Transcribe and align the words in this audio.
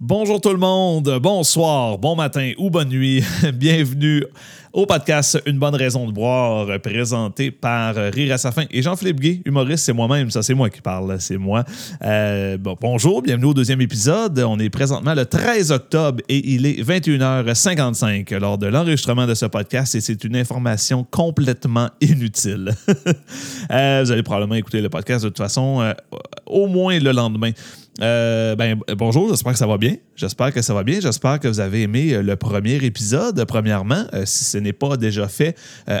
Bonjour 0.00 0.40
tout 0.40 0.50
le 0.50 0.58
monde, 0.58 1.18
bonsoir, 1.20 1.98
bon 1.98 2.14
matin 2.14 2.52
ou 2.56 2.70
bonne 2.70 2.88
nuit. 2.88 3.20
Bienvenue 3.54 4.24
au 4.72 4.86
podcast 4.86 5.42
Une 5.44 5.58
bonne 5.58 5.74
raison 5.74 6.06
de 6.06 6.12
boire, 6.12 6.68
présenté 6.80 7.50
par 7.50 7.96
Rire 7.96 8.34
à 8.34 8.38
sa 8.38 8.52
fin. 8.52 8.66
Et 8.70 8.80
Jean-Philippe 8.80 9.18
Gay, 9.18 9.42
humoriste, 9.44 9.84
c'est 9.84 9.92
moi-même, 9.92 10.30
ça 10.30 10.44
c'est 10.44 10.54
moi 10.54 10.70
qui 10.70 10.80
parle, 10.80 11.20
c'est 11.20 11.36
moi. 11.36 11.64
Euh, 12.04 12.56
bon, 12.58 12.76
bonjour, 12.80 13.22
bienvenue 13.22 13.46
au 13.46 13.54
deuxième 13.54 13.80
épisode. 13.80 14.38
On 14.38 14.60
est 14.60 14.70
présentement 14.70 15.14
le 15.14 15.26
13 15.26 15.72
octobre 15.72 16.22
et 16.28 16.48
il 16.48 16.64
est 16.66 16.80
21h55 16.80 18.32
lors 18.38 18.56
de 18.56 18.68
l'enregistrement 18.68 19.26
de 19.26 19.34
ce 19.34 19.46
podcast 19.46 19.96
et 19.96 20.00
c'est 20.00 20.22
une 20.22 20.36
information 20.36 21.04
complètement 21.10 21.90
inutile. 22.00 22.72
Euh, 23.70 24.02
vous 24.02 24.12
allez 24.12 24.22
probablement 24.22 24.54
écouter 24.54 24.80
le 24.80 24.88
podcast 24.88 25.24
de 25.24 25.28
toute 25.28 25.38
façon 25.38 25.82
euh, 25.82 25.92
au 26.46 26.68
moins 26.68 26.98
le 26.98 27.12
lendemain. 27.12 27.50
Euh, 28.00 28.54
ben, 28.54 28.78
bonjour, 28.96 29.28
j'espère 29.28 29.52
que 29.52 29.58
ça 29.58 29.66
va 29.66 29.76
bien. 29.76 29.96
J'espère 30.14 30.52
que 30.52 30.62
ça 30.62 30.72
va 30.72 30.84
bien. 30.84 31.00
J'espère 31.00 31.40
que 31.40 31.48
vous 31.48 31.58
avez 31.58 31.82
aimé 31.82 32.14
euh, 32.14 32.22
le 32.22 32.36
premier 32.36 32.76
épisode, 32.76 33.44
premièrement. 33.44 34.04
Euh, 34.14 34.22
si 34.24 34.44
ce 34.44 34.58
n'est 34.58 34.72
pas 34.72 34.96
déjà 34.96 35.26
fait, 35.26 35.56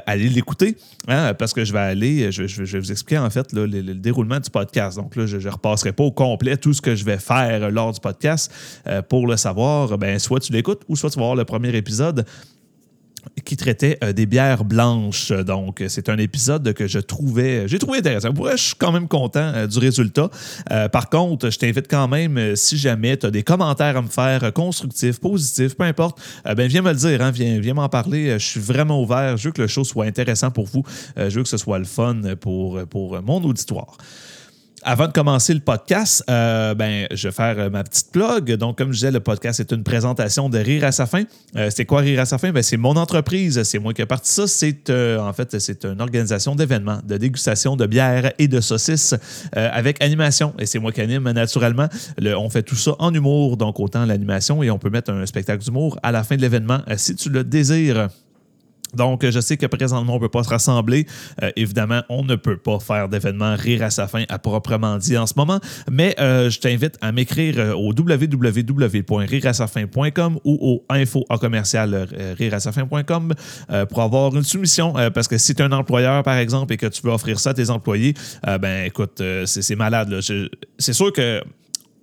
allez 0.06 0.28
l'écouter, 0.28 0.76
hein, 1.08 1.34
parce 1.34 1.52
que 1.52 1.64
je 1.64 1.72
vais 1.72 1.78
aller, 1.78 2.30
je, 2.30 2.42
vais 2.42 2.78
vous 2.78 2.92
expliquer 2.92 3.18
en 3.18 3.30
fait 3.30 3.52
le, 3.52 3.66
déroulement 3.94 4.38
du 4.38 4.50
podcast. 4.50 4.96
Donc 4.96 5.16
là, 5.16 5.26
je 5.26 5.38
ne 5.38 5.48
repasserai 5.48 5.92
pas 5.92 6.04
au 6.04 6.12
complet 6.12 6.56
tout 6.56 6.72
ce 6.72 6.80
que 6.80 6.94
je 6.94 7.04
vais 7.04 7.18
faire 7.18 7.70
lors 7.70 7.92
du 7.92 8.00
podcast. 8.00 8.52
pour 9.08 9.26
le 9.26 9.36
savoir, 9.36 9.98
ben, 9.98 10.18
soit 10.18 10.40
tu 10.40 10.52
l'écoutes 10.52 10.82
ou 10.88 10.96
soit 10.96 11.10
tu 11.10 11.18
vas 11.18 11.24
voir 11.24 11.36
le 11.36 11.44
premier 11.44 11.74
épisode 11.74 12.24
qui 13.44 13.56
traitait 13.56 13.98
euh, 14.02 14.12
des 14.12 14.26
bières 14.26 14.64
blanches. 14.64 15.32
Donc, 15.32 15.82
c'est 15.88 16.08
un 16.08 16.18
épisode 16.18 16.72
que 16.72 16.86
je 16.86 16.98
trouvais, 16.98 17.68
j'ai 17.68 17.78
trouvé 17.78 17.98
intéressant. 17.98 18.30
je 18.34 18.56
suis 18.56 18.74
quand 18.76 18.92
même 18.92 19.08
content 19.08 19.52
euh, 19.54 19.66
du 19.66 19.78
résultat. 19.78 20.30
Euh, 20.70 20.88
par 20.88 21.08
contre, 21.08 21.50
je 21.50 21.58
t'invite 21.58 21.88
quand 21.88 22.08
même, 22.08 22.56
si 22.56 22.76
jamais 22.76 23.16
tu 23.16 23.26
as 23.26 23.30
des 23.30 23.42
commentaires 23.42 23.96
à 23.96 24.02
me 24.02 24.08
faire, 24.08 24.52
constructifs, 24.52 25.20
positifs, 25.20 25.76
peu 25.76 25.84
importe, 25.84 26.18
ben 26.44 26.68
viens 26.68 26.82
me 26.82 26.90
le 26.90 26.96
dire, 26.96 27.22
hein, 27.22 27.30
viens, 27.30 27.58
viens 27.60 27.74
m'en 27.74 27.88
parler. 27.88 28.38
Je 28.38 28.44
suis 28.44 28.60
vraiment 28.60 29.02
ouvert. 29.02 29.36
Je 29.36 29.48
veux 29.48 29.52
que 29.52 29.62
le 29.62 29.68
show 29.68 29.84
soit 29.84 30.04
intéressant 30.04 30.50
pour 30.50 30.66
vous. 30.66 30.82
je 31.16 31.28
veux 31.28 31.42
que 31.42 31.48
ce 31.48 31.56
soit 31.56 31.78
le 31.78 31.84
fun 31.84 32.20
pour, 32.40 32.80
pour 32.86 33.20
mon 33.22 33.42
auditoire. 33.42 33.96
Avant 34.82 35.08
de 35.08 35.12
commencer 35.12 35.54
le 35.54 35.60
podcast, 35.60 36.22
euh, 36.30 36.74
ben, 36.74 37.08
je 37.10 37.28
vais 37.28 37.32
faire 37.32 37.58
euh, 37.58 37.70
ma 37.70 37.82
petite 37.82 38.12
plug. 38.12 38.52
Donc, 38.54 38.78
comme 38.78 38.92
je 38.92 38.98
disais, 38.98 39.10
le 39.10 39.20
podcast 39.20 39.58
est 39.60 39.72
une 39.72 39.82
présentation 39.82 40.48
de 40.48 40.58
Rire 40.58 40.84
à 40.84 40.92
sa 40.92 41.06
fin. 41.06 41.24
Euh, 41.56 41.68
c'est 41.74 41.84
quoi 41.84 42.00
Rire 42.00 42.20
à 42.20 42.26
sa 42.26 42.38
fin? 42.38 42.52
Ben, 42.52 42.62
c'est 42.62 42.76
mon 42.76 42.94
entreprise. 42.96 43.62
C'est 43.64 43.78
moi 43.78 43.92
qui 43.92 44.02
ai 44.02 44.06
parti 44.06 44.30
ça. 44.30 44.46
C'est 44.46 44.90
en 44.90 45.32
fait, 45.32 45.58
c'est 45.58 45.84
une 45.84 46.00
organisation 46.00 46.54
d'événements, 46.54 47.00
de 47.04 47.16
dégustation 47.16 47.76
de 47.76 47.86
bière 47.86 48.32
et 48.38 48.48
de 48.48 48.60
saucisses 48.60 49.14
avec 49.52 50.02
animation. 50.02 50.54
Et 50.58 50.66
c'est 50.66 50.78
moi 50.78 50.92
qui 50.92 51.00
anime 51.00 51.30
naturellement. 51.32 51.88
on 52.20 52.48
fait 52.48 52.62
tout 52.62 52.76
ça 52.76 52.92
en 52.98 53.12
humour, 53.12 53.56
donc 53.56 53.80
autant 53.80 54.04
l'animation 54.04 54.62
et 54.62 54.70
on 54.70 54.78
peut 54.78 54.90
mettre 54.90 55.12
un 55.12 55.26
spectacle 55.26 55.64
d'humour 55.64 55.98
à 56.02 56.12
la 56.12 56.24
fin 56.24 56.36
de 56.36 56.40
l'événement 56.40 56.80
si 56.96 57.14
tu 57.16 57.28
le 57.30 57.44
désires. 57.44 58.08
Donc, 58.94 59.28
je 59.28 59.40
sais 59.40 59.56
que 59.56 59.66
présentement, 59.66 60.12
on 60.14 60.16
ne 60.16 60.20
peut 60.20 60.28
pas 60.28 60.44
se 60.44 60.48
rassembler. 60.48 61.06
Euh, 61.42 61.50
évidemment, 61.56 62.02
on 62.08 62.22
ne 62.24 62.36
peut 62.36 62.56
pas 62.56 62.78
faire 62.80 63.08
d'événement 63.08 63.56
rire 63.56 63.82
à 63.82 63.90
sa 63.90 64.06
fin 64.08 64.24
à 64.28 64.38
proprement 64.38 64.96
dit 64.98 65.16
en 65.16 65.26
ce 65.26 65.34
moment, 65.36 65.58
mais 65.90 66.14
euh, 66.20 66.48
je 66.50 66.60
t'invite 66.60 66.96
à 67.00 67.10
m'écrire 67.12 67.54
euh, 67.58 67.72
au 67.74 67.92
www.rireasafin.com 67.92 70.38
ou 70.44 70.58
au 70.60 70.84
info 70.88 71.24
à 71.28 71.38
pour 73.88 74.02
avoir 74.02 74.34
une 74.34 74.42
soumission. 74.42 74.92
parce 75.14 75.28
que 75.28 75.38
si 75.38 75.54
tu 75.54 75.62
es 75.62 75.64
un 75.64 75.72
employeur, 75.72 76.22
par 76.22 76.36
exemple, 76.36 76.70
et 76.72 76.76
que 76.76 76.86
tu 76.86 77.00
veux 77.02 77.12
offrir 77.12 77.40
ça 77.40 77.50
à 77.50 77.54
tes 77.54 77.70
employés, 77.70 78.14
ben 78.44 78.84
écoute, 78.86 79.22
c'est 79.44 79.76
malade. 79.76 80.20
C'est 80.78 80.92
sûr 80.92 81.12
que 81.12 81.42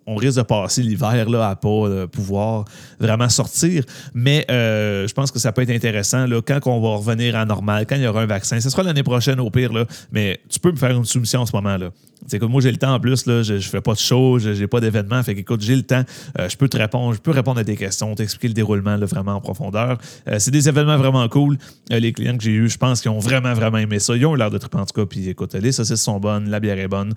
on 0.08 0.16
risque 0.16 0.38
de 0.38 0.44
passer 0.44 0.82
l'hiver 0.82 1.30
là, 1.30 1.50
à 1.50 1.56
pas 1.56 1.68
euh, 1.70 2.08
pouvoir 2.08 2.66
vraiment 3.00 3.30
sortir. 3.30 3.84
Mais 4.14 4.46
euh, 4.50 5.08
je 5.08 5.14
pense 5.14 5.32
que 5.32 5.40
ça 5.40 5.52
peut 5.52 5.64
être 5.64 5.72
intéressant 5.72 6.28
là, 6.28 6.42
quand 6.42 6.60
on 6.68 6.80
va 6.80 6.98
revenir 6.98 7.36
à 7.36 7.46
normal, 7.46 7.86
quand 7.88 7.96
il 7.96 8.04
y 8.04 8.08
aura 8.08 8.22
un 8.22 8.28
vaccin. 8.28 8.60
Ce 8.60 8.70
sera 8.70 8.84
l'année 8.84 9.04
prochaine 9.04 9.40
au 9.40 9.50
pire, 9.50 9.74
là, 9.74 9.86
mais 10.12 10.40
tu 10.50 10.60
peux 10.60 10.72
me 10.72 10.78
faire 10.78 10.92
une 10.92 11.06
soumission 11.06 11.42
en 11.42 11.46
ce 11.46 11.56
moment. 11.56 11.78
là. 11.78 11.90
C'est 12.28 12.42
moi, 12.42 12.62
j'ai 12.62 12.72
le 12.72 12.78
temps 12.78 12.94
en 12.94 13.00
plus, 13.00 13.26
là, 13.26 13.44
je, 13.44 13.54
ne 13.54 13.60
fais 13.60 13.82
pas 13.82 13.94
de 13.94 14.00
show, 14.00 14.40
je 14.40 14.50
n'ai 14.50 14.68
pas 14.68 14.80
d'événement. 14.80 15.22
Fait 15.24 15.36
qu'écoute, 15.36 15.62
j'ai 15.62 15.76
le 15.76 15.84
temps. 15.84 16.04
Euh, 16.40 16.50
je 16.50 16.58
peux 16.58 16.68
te 16.68 16.78
répondre, 16.78 17.14
je 17.14 17.20
peux 17.20 17.32
répondre 17.32 17.60
à 17.60 17.64
des 17.64 17.76
questions, 17.76 18.16
t'expliquer 18.16 18.48
le 18.48 18.54
déroulement 18.54 18.98
vraiment 18.98 19.34
en 19.34 19.42
profondeur. 19.42 19.98
c'est 20.38 20.52
des 20.52 20.70
événements 20.70 20.98
vraiment 20.98 21.28
cool. 21.30 21.58
les 21.90 22.14
clients 22.14 22.38
que 22.38 22.44
j'ai 22.44 22.52
eus, 22.52 22.70
je 22.70 22.78
pense 22.78 23.02
qu'ils 23.02 23.12
ont 23.12 23.20
vraiment, 23.20 23.54
vraiment 23.54 23.78
aimé 23.78 24.00
ça. 24.00 24.16
Ils 24.16 24.26
ont 24.26 24.36
l'air 24.36 24.50
de 24.50 24.58
triper 24.58 24.78
en 24.78 24.86
tout 24.86 25.00
cas. 25.00 25.06
Puis 25.06 25.30
écoute, 25.30 25.54
les 25.54 25.72
saucisses 25.72 26.02
sont 26.02 26.20
bonnes, 26.20 26.50
la 26.50 26.60
bière 26.60 26.80
est 26.80 26.88
bonne. 26.88 27.14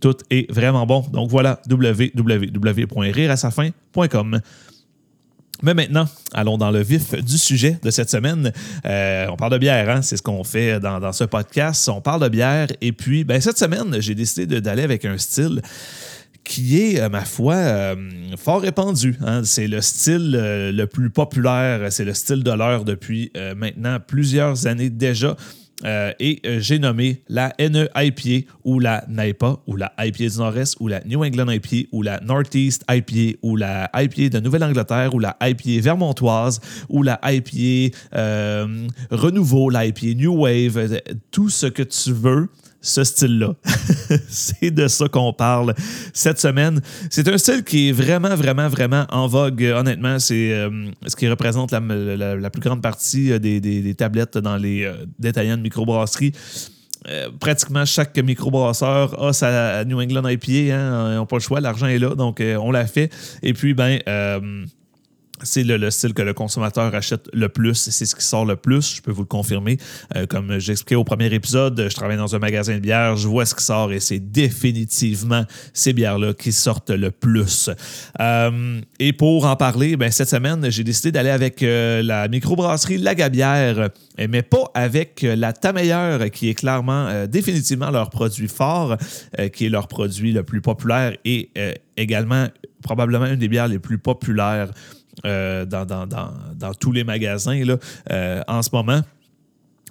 Tout 0.00 0.16
est 0.30 0.50
vraiment 0.52 0.86
bon. 0.86 1.04
Donc 1.12 1.30
voilà, 1.30 1.60
www.rireasafin.com. 1.68 4.40
Mais 5.62 5.74
maintenant, 5.74 6.06
allons 6.32 6.56
dans 6.56 6.70
le 6.70 6.82
vif 6.82 7.14
du 7.14 7.36
sujet 7.36 7.78
de 7.82 7.90
cette 7.90 8.10
semaine. 8.10 8.52
Euh, 8.86 9.26
on 9.30 9.36
parle 9.36 9.52
de 9.52 9.58
bière, 9.58 9.90
hein? 9.90 10.02
c'est 10.02 10.16
ce 10.16 10.22
qu'on 10.22 10.44
fait 10.44 10.78
dans, 10.78 11.12
ce 11.12 11.24
podcast. 11.24 11.88
On 11.88 12.00
parle 12.00 12.22
de 12.22 12.28
bière. 12.28 12.68
Et 12.80 12.92
puis, 12.92 13.24
ben, 13.24 13.40
cette 13.40 13.58
semaine, 13.58 13.96
j'ai 14.00 14.14
décidé 14.14 14.60
d'aller 14.60 14.82
avec 14.84 15.04
un 15.04 15.18
style 15.18 15.60
qui 16.44 16.80
est, 16.80 17.08
ma 17.08 17.24
foi, 17.24 17.54
euh, 17.54 17.96
fort 18.36 18.62
répandu. 18.62 19.16
Hein? 19.20 19.42
C'est 19.44 19.66
le 19.66 19.80
style 19.80 20.34
euh, 20.34 20.72
le 20.72 20.86
plus 20.86 21.10
populaire, 21.10 21.92
c'est 21.92 22.04
le 22.04 22.14
style 22.14 22.42
de 22.42 22.52
l'heure 22.52 22.84
depuis 22.84 23.32
maintenant 23.56 23.98
plusieurs 24.00 24.66
années 24.66 24.90
déjà. 24.90 25.36
Euh, 25.84 26.12
et 26.18 26.40
euh, 26.44 26.58
j'ai 26.60 26.78
nommé 26.78 27.22
la 27.28 27.54
NE 27.60 27.88
IPA 27.94 28.48
ou 28.64 28.80
la 28.80 29.04
NIPA 29.08 29.60
ou 29.66 29.76
la 29.76 29.92
IPA 29.98 30.28
du 30.28 30.38
Nord-Est 30.38 30.76
ou 30.80 30.88
la 30.88 31.00
New 31.04 31.24
England 31.24 31.50
IPA 31.50 31.88
ou 31.92 32.02
la 32.02 32.20
Northeast 32.20 32.84
IPA 32.90 33.38
ou 33.42 33.54
la 33.54 33.88
IPA 33.94 34.28
de 34.28 34.40
Nouvelle-Angleterre 34.40 35.14
ou 35.14 35.20
la 35.20 35.36
IPA 35.40 35.80
vermontoise 35.80 36.60
ou 36.88 37.04
la 37.04 37.20
IPA 37.22 37.96
euh, 38.14 38.88
Renouveau, 39.10 39.70
la 39.70 39.86
IPA 39.86 40.14
New 40.16 40.42
Wave, 40.42 41.00
tout 41.30 41.48
ce 41.48 41.66
que 41.66 41.84
tu 41.84 42.12
veux 42.12 42.48
ce 42.80 43.04
style-là. 43.04 43.54
c'est 44.28 44.70
de 44.70 44.88
ça 44.88 45.08
qu'on 45.08 45.32
parle 45.32 45.74
cette 46.12 46.40
semaine. 46.40 46.80
C'est 47.10 47.28
un 47.28 47.38
style 47.38 47.64
qui 47.64 47.88
est 47.88 47.92
vraiment, 47.92 48.34
vraiment, 48.34 48.68
vraiment 48.68 49.06
en 49.10 49.26
vogue. 49.26 49.62
Honnêtement, 49.62 50.18
c'est 50.18 50.52
euh, 50.52 50.70
ce 51.06 51.16
qui 51.16 51.28
représente 51.28 51.72
la, 51.72 52.50
plus 52.50 52.60
grande 52.60 52.82
partie 52.82 53.32
euh, 53.32 53.38
des, 53.38 53.94
tablettes 53.94 54.38
dans 54.38 54.56
les 54.56 54.84
euh, 54.84 54.94
détaillants 55.18 55.56
de 55.56 55.62
microbrasserie. 55.62 56.32
pratiquement 57.40 57.84
chaque 57.84 58.16
microbrasseur 58.18 59.20
a 59.22 59.32
sa 59.32 59.84
New 59.84 60.00
England 60.00 60.28
IPA. 60.28 60.74
Hein, 60.74 61.12
ils 61.12 61.16
n'ont 61.16 61.26
pas 61.26 61.36
le 61.36 61.42
choix, 61.42 61.60
l'argent 61.60 61.86
est 61.86 61.98
là, 61.98 62.14
donc 62.14 62.40
on 62.40 62.70
l'a 62.70 62.86
fait. 62.86 63.12
Et 63.42 63.54
puis, 63.54 63.74
ben 63.74 63.98
c'est 65.42 65.64
le, 65.64 65.90
style 65.90 66.14
que 66.14 66.22
le 66.22 66.34
consommateur 66.34 66.94
achète 66.94 67.28
le 67.32 67.48
plus, 67.48 67.74
c'est 67.74 68.06
ce 68.06 68.14
qui 68.14 68.24
sort 68.24 68.44
le 68.44 68.56
plus, 68.56 68.96
je 68.96 69.02
peux 69.02 69.10
vous 69.10 69.22
le 69.22 69.26
confirmer. 69.26 69.78
Euh, 70.16 70.26
comme 70.26 70.58
j'expliquais 70.58 70.94
au 70.94 71.04
premier 71.04 71.32
épisode, 71.32 71.88
je 71.88 71.94
travaille 71.94 72.16
dans 72.16 72.34
un 72.34 72.38
magasin 72.38 72.74
de 72.74 72.80
bières, 72.80 73.16
je 73.16 73.28
vois 73.28 73.46
ce 73.46 73.54
qui 73.54 73.64
sort 73.64 73.92
et 73.92 74.00
c'est 74.00 74.18
définitivement 74.18 75.44
ces 75.72 75.92
bières-là 75.92 76.34
qui 76.34 76.52
sortent 76.52 76.90
le 76.90 77.10
plus. 77.10 77.70
Euh, 78.20 78.80
et 78.98 79.12
pour 79.12 79.46
en 79.46 79.56
parler, 79.56 79.96
ben, 79.96 80.10
cette 80.10 80.28
semaine, 80.28 80.70
j'ai 80.70 80.84
décidé 80.84 81.12
d'aller 81.12 81.30
avec 81.30 81.62
euh, 81.62 82.02
la 82.02 82.28
microbrasserie 82.28 82.98
Lagabière, 82.98 83.90
mais 84.28 84.42
pas 84.42 84.70
avec 84.74 85.22
la 85.22 85.52
Tameilleur, 85.52 86.30
qui 86.30 86.48
est 86.48 86.54
clairement 86.54 87.26
définitivement 87.26 87.90
leur 87.90 88.10
produit 88.10 88.48
fort, 88.48 88.96
qui 89.52 89.66
est 89.66 89.68
leur 89.68 89.86
produit 89.86 90.32
le 90.32 90.42
plus 90.42 90.60
populaire 90.60 91.12
et 91.24 91.50
également 91.96 92.48
probablement 92.82 93.26
une 93.26 93.36
des 93.36 93.48
bières 93.48 93.68
les 93.68 93.78
plus 93.78 93.98
populaires 93.98 94.70
euh, 95.24 95.64
dans, 95.64 95.84
dans, 95.84 96.74
tous 96.74 96.92
les 96.92 97.04
magasins 97.04 97.64
là, 97.64 97.76
euh, 98.10 98.42
en 98.46 98.62
ce 98.62 98.70
moment. 98.72 99.02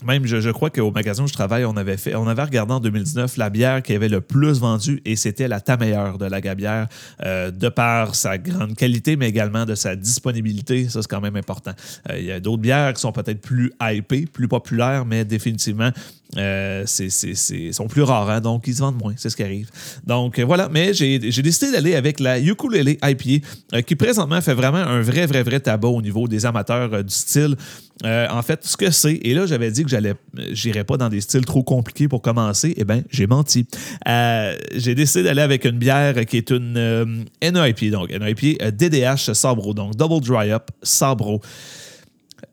Même, 0.06 0.28
je, 0.28 0.52
crois 0.52 0.70
qu'au 0.70 0.92
magasin 0.92 1.24
où 1.24 1.28
je 1.28 1.34
travaille, 1.34 1.66
on 1.66 1.76
avait 1.76 1.98
fait, 1.98 2.14
on 2.14 2.28
avait 2.28 2.44
regardé 2.44 2.72
en 2.72 2.80
2019 2.80 3.36
la 3.38 3.50
bière 3.50 3.82
qui 3.82 3.94
avait 3.94 4.10
le 4.10 4.22
plus 4.22 4.60
vendu 4.60 5.02
et 5.06 5.16
c'était 5.16 5.48
la 5.48 5.60
Tameilleure 5.60 6.20
de 6.20 6.26
la 6.26 6.40
Gabière, 6.40 6.88
euh, 7.26 7.50
de 7.50 7.68
par 7.68 8.14
sa 8.14 8.38
grande 8.38 8.76
qualité, 8.76 9.16
mais 9.16 9.28
également 9.28 9.66
de 9.66 9.74
sa 9.74 9.96
disponibilité. 9.96 10.88
Ça, 10.88 11.02
c'est 11.02 11.08
quand 11.10 11.22
même 11.22 11.36
important. 11.36 11.72
Il 12.16 12.26
y 12.26 12.32
a 12.32 12.40
d'autres 12.40 12.62
bières 12.62 12.94
qui 12.94 13.02
sont 13.02 13.12
peut-être 13.12 13.42
plus 13.42 13.74
hypées, 13.82 14.28
plus 14.28 14.48
populaires, 14.48 15.04
mais 15.04 15.26
définitivement, 15.26 15.90
euh, 16.36 16.84
c'est, 16.86 17.72
sont 17.72 17.88
plus 17.88 18.02
rares, 18.02 18.30
hein, 18.30 18.42
donc 18.42 18.68
ils 18.68 18.76
se 18.76 18.80
vendent 18.80 19.02
moins, 19.02 19.14
c'est 19.16 19.30
ce 19.30 19.36
qui 19.36 19.44
arrive. 19.44 19.70
Donc 20.06 20.38
euh, 20.38 20.44
voilà, 20.44 20.68
mais 20.70 20.94
j'ai, 20.94 21.20
décidé 21.20 21.72
d'aller 21.72 21.96
avec 21.96 22.20
la 22.20 22.40
Ukulele 22.40 22.98
IPA, 23.02 23.48
euh, 23.74 23.82
qui 23.82 23.96
présentement 23.96 24.42
fait 24.42 24.54
vraiment 24.54 24.78
un 24.78 25.02
vrai, 25.02 25.26
vrai, 25.26 25.42
vrai 25.44 25.62
tabac 25.62 25.88
au 25.88 26.02
niveau 26.02 26.28
des 26.28 26.46
amateurs 26.46 27.04
du 27.04 27.14
style. 27.14 27.56
en 28.04 28.42
fait, 28.42 28.66
ce 28.66 28.76
que 28.76 28.92
c'est, 28.92 29.20
et 29.24 29.34
là 29.34 29.46
j'avais 29.46 29.72
dit 29.72 29.84
que 29.84 29.90
j'allais, 29.90 30.16
j'irais 30.52 30.84
pas 30.84 30.98
dans 30.98 31.10
des 31.10 31.22
styles 31.22 31.46
trop 31.46 31.64
compliqués 31.64 32.10
pour 32.10 32.22
commencer, 32.22 32.74
eh 32.76 32.84
bien 32.84 33.04
j'ai 33.10 33.26
menti. 33.26 33.66
j'ai 34.06 34.96
décidé 34.96 35.24
d'aller 35.24 35.42
avec 35.42 35.64
une 35.64 35.80
bière 35.80 36.26
qui 36.26 36.38
est 36.38 36.52
une 36.52 37.26
NIP, 37.42 37.90
donc 37.90 38.10
NIP 38.10 38.62
DDH 38.62 39.34
Sabro, 39.34 39.74
donc 39.74 39.96
Double 39.96 40.20
Dry 40.20 40.52
Up 40.52 40.70
Sabro 40.84 41.42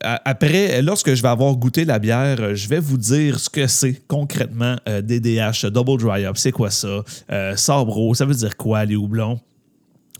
après, 0.00 0.82
lorsque 0.82 1.14
je 1.14 1.22
vais 1.22 1.28
avoir 1.28 1.54
goûté 1.56 1.84
la 1.84 1.98
bière, 1.98 2.54
je 2.54 2.68
vais 2.68 2.80
vous 2.80 2.98
dire 2.98 3.38
ce 3.38 3.48
que 3.48 3.66
c'est 3.66 4.06
concrètement 4.06 4.76
DDH, 4.86 5.64
euh, 5.64 5.70
Double 5.70 6.00
Dry 6.00 6.24
Up. 6.24 6.36
C'est 6.36 6.52
quoi 6.52 6.70
ça? 6.70 7.02
Euh, 7.30 7.56
Sabro, 7.56 8.14
ça 8.14 8.24
veut 8.24 8.34
dire 8.34 8.56
quoi, 8.56 8.84
les 8.84 8.96
houblons? 8.96 9.40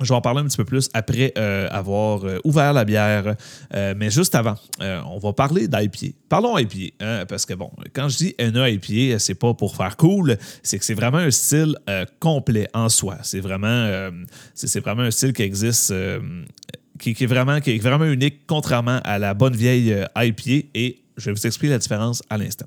Je 0.01 0.09
vais 0.09 0.15
en 0.15 0.21
parler 0.21 0.41
un 0.41 0.45
petit 0.47 0.57
peu 0.57 0.65
plus 0.65 0.89
après 0.93 1.33
euh, 1.39 1.69
avoir 1.71 2.25
euh, 2.25 2.41
ouvert 2.43 2.73
la 2.73 2.85
bière. 2.85 3.37
Euh, 3.75 3.95
mais 3.97 4.11
juste 4.11 4.35
avant, 4.35 4.57
on 4.81 5.19
va 5.19 5.33
parler 5.33 5.69
d'IPA. 5.69 6.17
Parlons 6.29 6.59
IPA, 6.59 6.95
hein, 7.01 7.25
parce 7.29 7.47
que 7.47 7.55
bon, 7.55 7.71
quand 7.95 8.09
je 8.09 8.17
dis 8.17 8.35
NA 8.41 8.71
IPA, 8.71 9.21
c'est 9.21 9.37
pas 9.37 9.55
pour 9.55 9.77
faire 9.77 9.97
cool, 9.97 10.37
c'est 10.65 10.81
que 10.81 10.85
c'est 10.85 10.95
vraiment 10.95 11.19
un 11.19 11.31
style 11.31 11.77
complet 12.19 12.69
en 12.75 12.89
soi. 12.89 13.19
C'est 13.23 13.39
vraiment, 13.39 14.11
c'est 14.55 14.81
vraiment 14.81 15.03
un 15.03 15.13
style 15.13 15.33
qui 15.33 15.43
existe, 15.43 15.95
qui, 16.99 17.11
est 17.11 17.27
vraiment, 17.27 17.61
qui 17.61 17.73
est 17.73 17.79
vraiment 17.79 18.05
unique, 18.05 18.47
contrairement 18.47 19.01
à 19.05 19.19
la 19.19 19.35
bonne 19.35 19.57
vieille 19.57 19.95
IPA. 20.17 20.69
Et 20.75 20.99
je 21.17 21.27
vais 21.27 21.33
vous 21.33 21.47
expliquer 21.47 21.73
la 21.73 21.79
différence 21.79 22.23
à 22.31 22.39
l'instant. 22.39 22.67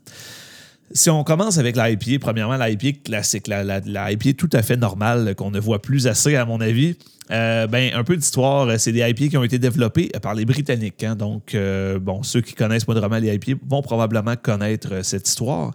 Si 0.92 1.10
on 1.10 1.24
commence 1.24 1.58
avec 1.58 1.76
l'IPA, 1.76 2.20
premièrement, 2.20 2.56
l'IPA 2.58 3.00
classique, 3.04 3.48
la, 3.48 3.82
tout 4.38 4.50
à 4.54 4.62
fait 4.62 4.78
normale 4.78 5.36
qu'on 5.36 5.52
ne 5.52 5.60
voit 5.60 5.82
plus 5.82 6.08
assez, 6.08 6.36
à 6.36 6.46
mon 6.46 6.62
avis. 6.62 6.96
Euh, 7.30 7.68
ben, 7.68 7.94
un 7.94 8.04
peu 8.06 8.16
d'histoire, 8.16 8.80
c'est 8.80 8.94
des 8.94 9.02
IPA 9.02 9.28
qui 9.28 9.38
ont 9.38 9.44
été 9.44 9.60
développés 9.60 10.10
par 10.22 10.34
les 10.34 10.46
Britanniques. 10.46 11.04
Hein. 11.04 11.16
donc, 11.16 11.56
euh, 11.56 12.00
bon, 12.00 12.24
ceux 12.24 12.42
qui 12.42 12.54
connaissent 12.54 12.88
modérément 12.88 13.18
les 13.18 13.34
IPA 13.36 13.60
vont 13.68 13.82
probablement 13.82 14.36
connaître 14.42 14.94
euh, 14.94 15.04
cette 15.04 15.28
histoire. 15.28 15.74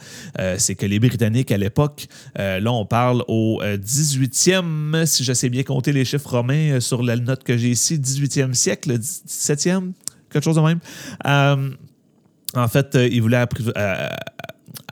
c'est 0.57 0.75
que 0.75 0.87
les 0.87 0.99
Britanniques, 0.99 1.53
à 1.53 1.59
l'époque, 1.59 2.07
là, 2.37 2.73
on 2.73 2.87
parle 2.87 3.23
au 3.29 3.61
18e, 3.63 5.05
si 5.05 5.25
je 5.25 5.33
sais 5.33 5.49
bien 5.49 5.63
compter 5.63 5.93
les 5.93 6.05
chiffres 6.05 6.31
romains 6.31 6.81
sur 6.81 7.03
la 7.03 7.17
note 7.17 7.45
que 7.45 7.57
j'ai 7.57 7.71
ici, 7.71 7.99
18e 7.99 8.55
siècle, 8.55 8.99
17e, 8.99 9.93
quelque 10.31 10.45
chose 10.45 10.57
de 10.57 10.63
même. 10.63 10.81
en 12.55 12.69
fait, 12.69 12.97
ils 13.11 13.21
voulaient 13.21 13.45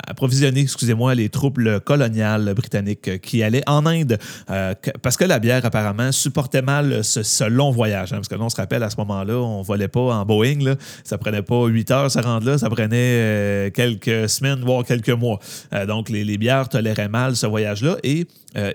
approvisionner, 0.06 0.60
excusez-moi, 0.60 1.14
les 1.14 1.28
troupes 1.28 1.60
coloniales 1.84 2.52
britanniques 2.54 3.20
qui 3.20 3.42
allaient 3.42 3.62
en 3.66 3.86
Inde 3.86 4.18
euh, 4.50 4.74
parce 5.02 5.16
que 5.16 5.24
la 5.24 5.38
bière, 5.38 5.64
apparemment, 5.64 6.12
supportait 6.12 6.62
mal 6.62 7.04
ce, 7.04 7.48
long 7.48 7.70
voyage. 7.70 8.12
Hein, 8.12 8.16
parce 8.16 8.28
que 8.28 8.34
là, 8.34 8.42
on 8.42 8.48
se 8.48 8.56
rappelle, 8.56 8.82
à 8.82 8.90
ce 8.90 8.96
moment-là, 8.98 9.34
on 9.34 9.62
volait 9.62 9.88
pas 9.88 10.00
en 10.00 10.24
Boeing. 10.24 10.60
Là. 10.60 10.76
Ça 11.04 11.18
prenait 11.18 11.42
pas 11.42 11.66
huit 11.66 11.90
heures 11.90 12.10
se 12.10 12.18
rendre 12.18 12.46
là, 12.46 12.58
ça 12.58 12.68
prenait 12.68 12.88
euh, 12.92 13.70
quelques 13.70 14.28
semaines, 14.28 14.60
voire 14.60 14.84
quelques 14.84 15.10
mois. 15.10 15.38
Euh, 15.72 15.86
donc, 15.86 16.08
les, 16.08 16.38
bières 16.38 16.68
toléraient 16.68 17.08
mal 17.08 17.36
ce 17.36 17.46
voyage-là 17.46 17.96
et 18.02 18.26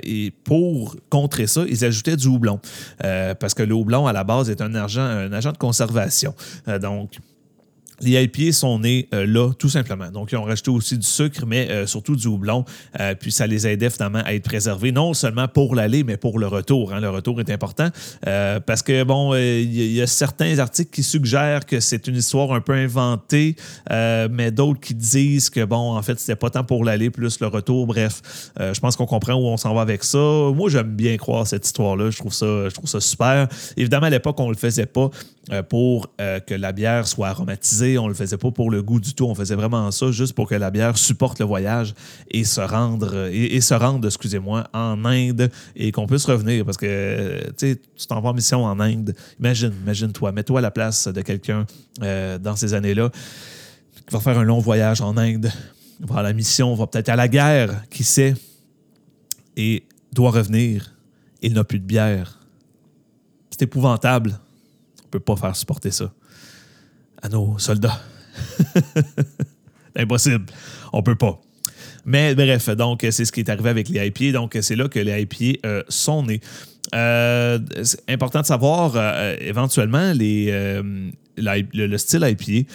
et 0.04 0.32
pour 0.46 0.96
contrer 1.10 1.48
ça, 1.48 1.64
ils 1.68 1.84
ajoutaient 1.84 2.16
du 2.16 2.28
houblon. 2.28 2.62
parce 3.00 3.54
que 3.54 3.62
le 3.62 3.74
houblon, 3.74 4.08
à 4.08 4.14
la 4.14 4.24
base, 4.24 4.50
est 4.50 4.62
un 4.62 4.74
agent 4.74 5.52
de 5.52 5.58
conservation. 5.58 6.34
donc, 6.82 7.18
les 8.02 8.24
IPA 8.24 8.52
sont 8.52 8.80
nés 8.80 9.08
euh, 9.14 9.26
là, 9.26 9.52
tout 9.54 9.70
simplement. 9.70 10.10
Donc, 10.12 10.32
ils 10.32 10.38
ont 10.38 10.44
rajouté 10.44 10.72
aussi 10.72 10.98
du 10.98 11.06
sucre, 11.06 11.46
mais 11.46 11.70
euh, 11.70 11.88
surtout 11.88 12.16
du 12.16 12.28
houblon. 12.28 12.66
Euh, 13.00 13.16
puis, 13.16 13.32
ça 13.32 13.48
les 13.48 13.68
aidait 13.68 13.90
finalement 13.90 14.22
à 14.26 14.34
être 14.34 14.44
préservés, 14.44 14.92
non 14.92 15.14
seulement 15.14 15.48
pour 15.48 15.76
l'aller, 15.76 16.04
mais 16.04 16.18
pour 16.18 16.40
le 16.40 16.48
retour. 16.48 16.94
Hein. 16.94 17.00
Le 17.00 17.10
retour 17.10 17.40
est 17.40 17.50
important 17.50 17.90
parce 18.66 18.82
que, 18.82 19.04
bon, 19.04 19.36
il 19.36 19.92
y, 19.92 20.02
a 20.02 20.08
certains 20.08 20.60
articles 20.60 20.92
qui 20.92 21.04
suggèrent 21.04 21.66
que 21.66 21.80
c'est 21.80 22.08
une 22.08 22.16
histoire 22.16 22.54
un 22.54 22.62
peu 22.62 22.74
inventée, 22.74 23.56
mais 23.90 24.52
d'autres 24.52 24.80
qui 24.80 24.94
disent 24.94 25.50
que, 25.50 25.64
bon, 25.64 25.96
en 25.96 26.02
fait, 26.02 26.20
c'était 26.20 26.36
pas 26.36 26.50
tant 26.50 26.64
pour 26.64 26.84
l'aller, 26.84 27.10
plus 27.10 27.40
le 27.40 27.48
retour. 27.48 27.88
Bref, 27.88 28.52
je 28.60 28.80
pense 28.80 28.96
qu'on 28.96 29.06
comprend 29.06 29.34
où 29.34 29.46
on 29.46 29.58
s'en 29.58 29.74
va 29.74 29.82
avec 29.82 30.04
ça. 30.04 30.18
Moi, 30.18 30.70
j'aime 30.70 30.96
bien 30.96 31.18
croire 31.18 31.46
cette 31.48 31.66
histoire-là. 31.66 32.10
Je 32.10 32.18
trouve 32.18 32.34
ça, 32.34 32.70
je 32.70 32.74
trouve 32.74 32.90
ça 32.90 33.00
super. 33.00 33.48
Évidemment, 33.78 34.08
à 34.08 34.12
l'époque, 34.12 34.40
on 34.40 34.50
le 34.50 34.58
faisait 34.58 34.88
pas 34.88 35.10
pour 35.70 36.08
que 36.18 36.54
la 36.54 36.72
bière 36.72 37.08
soit 37.08 37.28
aromatisée 37.28 37.85
on 37.98 38.08
le 38.08 38.14
faisait 38.14 38.38
pas 38.38 38.52
pour 38.52 38.72
le 38.72 38.82
goût 38.82 39.00
du 39.00 39.14
tout. 39.14 39.26
On 39.26 39.36
faisait 39.36 39.56
vraiment 39.56 39.92
ça 39.92 40.12
juste 40.12 40.34
pour 40.34 40.48
que 40.48 40.56
la 40.56 40.72
bière 40.72 40.98
supporte 40.98 41.40
le 41.40 41.46
voyage 41.46 41.94
et 42.32 42.44
se 42.44 42.62
rendre, 42.62 43.30
et, 43.32 43.62
se 43.62 43.74
rende, 43.74 44.06
excusez-moi, 44.06 44.68
en 44.74 45.06
Inde 45.06 45.52
et 45.76 45.92
qu'on 45.92 46.08
puisse 46.08 46.26
revenir. 46.26 46.66
Parce 46.66 46.78
que, 46.78 47.52
tu 47.58 47.78
t'en 48.08 48.22
vas 48.22 48.30
en 48.30 48.34
mission 48.34 48.64
en 48.64 48.80
Inde. 48.80 49.16
Imagine, 49.40 49.74
imagine-toi, 49.84 50.32
mets-toi 50.32 50.60
à 50.60 50.62
la 50.62 50.72
place 50.72 51.08
de 51.08 51.22
quelqu'un 51.22 51.66
euh, 52.02 52.38
dans 52.38 52.56
ces 52.56 52.74
années-là 52.74 53.10
qui 54.08 54.14
va 54.14 54.20
faire 54.20 54.38
un 54.38 54.44
long 54.44 54.60
voyage 54.60 55.02
en 55.02 55.18
Inde, 55.18 55.52
va 56.00 56.20
à 56.20 56.24
la 56.24 56.34
mission, 56.34 56.76
va 56.76 56.88
peut-être 56.88 57.10
à 57.10 57.16
la 57.16 57.28
guerre, 57.28 57.84
qui 57.90 58.04
sait, 58.04 58.36
et 59.58 59.84
doit 60.12 60.32
revenir. 60.32 60.94
Il 61.42 61.54
n'a 61.54 61.64
plus 61.64 61.80
de 61.80 61.86
bière. 61.86 62.40
C'est 63.50 63.64
épouvantable. 63.64 64.40
On 65.00 65.08
ne 65.08 65.10
peut 65.12 65.20
pas 65.20 65.36
faire 65.36 65.56
supporter 65.56 65.92
ça 65.92 66.12
à 67.22 67.30
nos 67.30 67.58
soldats. 67.58 68.02
Impossible. 69.96 70.46
On 70.94 71.02
peut 71.04 71.16
pas. 71.16 71.40
Mais 72.06 72.36
bref, 72.36 72.70
donc 72.70 73.06
c'est 73.10 73.26
ce 73.26 73.32
qui 73.32 73.40
est 73.40 73.50
arrivé 73.50 73.70
avec 73.70 73.90
les 73.90 74.08
IPA. 74.08 74.34
Donc 74.34 74.58
c'est 74.62 74.76
là 74.76 74.88
que 74.88 75.00
les 75.00 75.22
IPA 75.22 75.68
euh, 75.68 75.84
sont 75.90 76.24
nés. 76.24 76.42
Euh, 76.94 77.60
important 78.08 78.42
de 78.42 78.46
savoir, 78.46 78.94
euh, 78.96 79.36
éventuellement, 79.40 80.14
les, 80.14 80.50
euh, 80.52 81.10
le, 81.38 81.98
style 81.98 82.24
IPA 82.24 82.70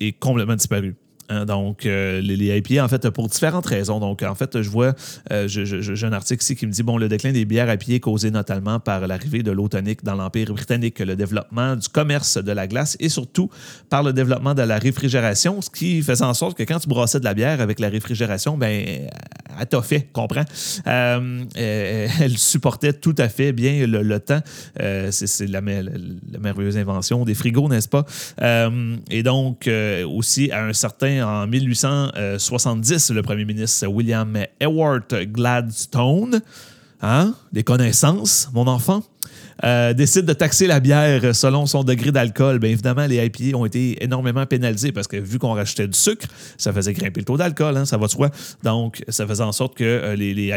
est 0.00 0.12
complètement 0.18 0.54
disparu. 0.54 0.94
Hein, 1.30 1.46
donc, 1.46 1.86
euh, 1.86 2.20
les, 2.20 2.36
les, 2.36 2.58
IPA, 2.58 2.84
en 2.84 2.88
fait, 2.88 3.08
pour 3.10 3.28
différentes 3.28 3.66
raisons. 3.66 3.98
Donc, 3.98 4.22
en 4.22 4.34
fait, 4.34 4.60
je 4.60 4.68
vois, 4.68 4.94
euh, 5.32 5.48
j'ai 5.48 6.06
un 6.06 6.12
article 6.12 6.42
ici 6.42 6.54
qui 6.54 6.66
me 6.66 6.72
dit, 6.72 6.82
bon, 6.82 6.98
le 6.98 7.08
déclin 7.08 7.32
des 7.32 7.44
bières 7.44 7.72
IPA 7.72 8.00
causé 8.00 8.30
notamment 8.30 8.78
par 8.78 9.06
l'arrivée 9.06 9.42
de 9.42 9.50
l'eau 9.50 9.68
tonique 9.68 10.04
dans 10.04 10.14
l'Empire 10.14 10.52
britannique, 10.52 10.98
le 10.98 11.16
développement 11.16 11.76
du 11.76 11.88
commerce 11.88 12.36
de 12.36 12.52
la 12.52 12.66
glace 12.66 12.96
et 13.00 13.08
surtout 13.08 13.48
par 13.88 14.02
le 14.02 14.12
développement 14.12 14.54
de 14.54 14.62
la 14.62 14.78
réfrigération, 14.78 15.60
ce 15.62 15.70
qui 15.70 16.02
faisait 16.02 16.24
en 16.24 16.34
sorte 16.34 16.58
que 16.58 16.62
quand 16.62 16.78
tu 16.78 16.88
brassais 16.88 17.20
de 17.20 17.24
la 17.24 17.34
bière 17.34 17.60
avec 17.60 17.80
la 17.80 17.88
réfrigération, 17.88 18.58
ben, 18.58 18.84
elle 19.58 19.66
t'a 19.66 19.82
fait, 19.82 20.08
comprends? 20.12 20.44
Euh, 20.86 21.44
elle 21.56 22.36
supportait 22.36 22.92
tout 22.92 23.14
à 23.18 23.28
fait 23.28 23.52
bien 23.52 23.86
le, 23.86 24.20
temps. 24.20 24.40
C'est 25.10 25.48
la, 25.48 25.60
la, 25.60 26.38
merveilleuse 26.38 26.76
invention 26.76 27.24
des 27.24 27.34
frigos, 27.34 27.68
n'est-ce 27.68 27.88
pas? 27.88 28.04
et 29.10 29.22
donc, 29.22 29.70
aussi, 30.06 30.50
à 30.50 30.64
un 30.64 30.72
certain 30.72 31.13
en 31.22 31.46
1870 31.46 33.10
le 33.10 33.22
premier 33.22 33.44
ministre 33.44 33.86
William 33.86 34.36
Ewart 34.60 35.08
Gladstone, 35.26 36.40
hein, 37.02 37.34
des 37.52 37.62
connaissances, 37.62 38.48
mon 38.52 38.66
enfant, 38.66 39.02
euh, 39.62 39.92
décide 39.92 40.26
de 40.26 40.32
taxer 40.32 40.66
la 40.66 40.80
bière 40.80 41.34
selon 41.34 41.66
son 41.66 41.84
degré 41.84 42.10
d'alcool. 42.10 42.58
Bien 42.58 42.70
évidemment, 42.70 43.06
les 43.06 43.24
IPA 43.24 43.56
ont 43.56 43.64
été 43.64 44.02
énormément 44.02 44.44
pénalisés 44.46 44.92
parce 44.92 45.06
que 45.06 45.16
vu 45.16 45.38
qu'on 45.38 45.54
rachetait 45.54 45.86
du 45.86 45.98
sucre, 45.98 46.26
ça 46.58 46.72
faisait 46.72 46.92
grimper 46.92 47.20
le 47.20 47.24
taux 47.24 47.36
d'alcool, 47.36 47.76
hein, 47.76 47.84
ça 47.84 47.96
va 47.96 48.06
de 48.06 48.10
soi. 48.10 48.30
Donc, 48.62 49.02
ça 49.08 49.26
faisait 49.26 49.44
en 49.44 49.52
sorte 49.52 49.76
que 49.76 49.84
euh, 49.84 50.16
les, 50.16 50.34
les 50.34 50.52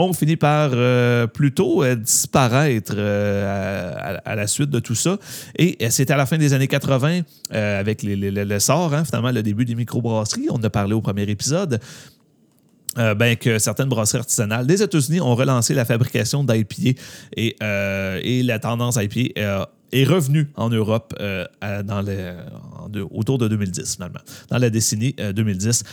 ont 0.00 0.12
fini 0.12 0.36
par 0.36 0.70
euh, 0.72 1.26
plutôt 1.26 1.82
euh, 1.82 1.94
disparaître 1.94 2.94
euh, 2.96 4.16
à, 4.24 4.34
la 4.34 4.46
suite 4.46 4.70
de 4.70 4.78
tout 4.78 4.94
ça. 4.94 5.18
Et 5.56 5.76
c'est 5.90 6.10
à 6.10 6.16
la 6.16 6.26
fin 6.26 6.38
des 6.38 6.52
années 6.52 6.68
80, 6.68 7.20
avec 7.50 8.02
l'essor, 8.02 8.94
hein, 8.94 9.04
finalement, 9.04 9.30
le 9.30 9.42
début 9.42 9.64
des 9.64 9.74
microbrasseries. 9.74 10.48
On 10.50 10.54
en 10.54 10.62
a 10.62 10.70
parlé 10.70 10.94
au 10.94 11.00
premier 11.00 11.22
épisode. 11.22 11.80
ben, 12.96 13.36
que 13.36 13.58
certaines 13.58 13.88
brasseries 13.88 14.18
artisanales 14.18 14.66
des 14.66 14.82
États-Unis 14.82 15.20
ont 15.20 15.34
relancé 15.34 15.74
la 15.74 15.84
fabrication 15.84 16.44
d'IPA 16.44 17.00
et, 17.36 18.42
la 18.42 18.58
tendance 18.58 18.96
IPA 18.96 19.68
est 19.92 20.04
revenue 20.04 20.48
en 20.56 20.70
Europe 20.70 21.14
dans 21.84 22.04
autour 23.12 23.38
de 23.38 23.48
2010, 23.48 23.94
finalement, 23.94 24.20
dans 24.50 24.58
la 24.58 24.70
décennie 24.70 25.14
2010 25.34 25.84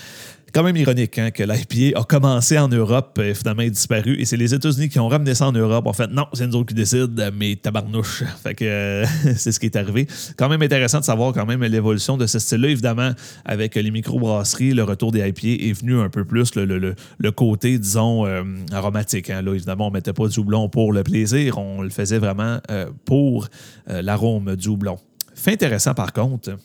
quand 0.54 0.63
même 0.63 0.77
ironique 0.77 1.18
hein, 1.20 1.32
que 1.32 1.44
l'IPA 1.44 2.00
a 2.00 2.04
commencé 2.04 2.58
en 2.58 2.68
Europe 2.68 3.20
et 3.20 3.34
finalement 3.34 3.63
est 3.63 3.70
disparu. 3.70 4.20
Et 4.20 4.25
c'est 4.25 4.38
les 4.38 4.54
États-Unis 4.54 4.89
qui 4.89 5.00
ont 5.00 5.08
ramené 5.08 5.36
ça 5.36 5.48
en 5.48 5.51
Europe. 5.51 5.88
En 5.88 5.94
fait, 5.94 6.08
non, 6.08 6.25
c'est 6.34 6.48
nous 6.48 6.56
autres 6.56 6.70
qui 6.70 6.74
décident, 6.74 7.30
mais 7.34 7.56
tabarnouche. 7.56 8.24
Fait 8.44 8.56
que 8.56 8.66
euh, 8.66 9.06
c'est 9.36 9.51
ce 9.51 9.60
qui 9.60 9.66
est 9.66 9.75
arrivé. 9.75 10.08
Quand 10.38 10.50
même 10.50 10.62
intéressant 10.62 11.00
de 11.00 11.06
savoir 11.06 11.34
quand 11.34 11.46
même 11.46 11.63
l'évolution 11.63 12.18
de 12.18 12.25
ce 12.25 12.39
style-là. 12.39 12.70
Évidemment, 12.70 13.12
avec 13.46 13.75
les 13.75 13.92
microbrasseries, 13.92 14.74
le 14.74 14.84
retour 14.84 15.12
des 15.12 15.27
IPA 15.27 15.63
est 15.63 15.74
venu 15.74 16.00
un 16.00 16.10
peu 16.10 16.25
plus 16.25 16.56
le, 16.56 17.32
côté, 17.32 17.77
disons, 17.77 18.25
euh, 18.25 18.44
aromatique. 18.72 19.30
Hein. 19.30 19.42
Là, 19.42 19.54
évidemment, 19.54 19.88
on 19.88 19.89
ne 19.89 19.96
mettait 19.96 20.13
pas 20.13 20.27
du 20.27 20.39
houblon 20.39 20.70
pour 20.70 20.94
le 20.94 21.04
plaisir. 21.04 21.58
On 21.58 21.82
le 21.82 21.89
faisait 21.89 22.20
vraiment 22.20 22.60
euh, 22.72 22.88
pour 23.06 23.48
l'arôme 23.88 24.56
du 24.56 24.68
houblon. 24.70 24.98
Fait 25.36 25.54
intéressant, 25.54 25.94
par 25.94 26.13
contre, 26.13 26.58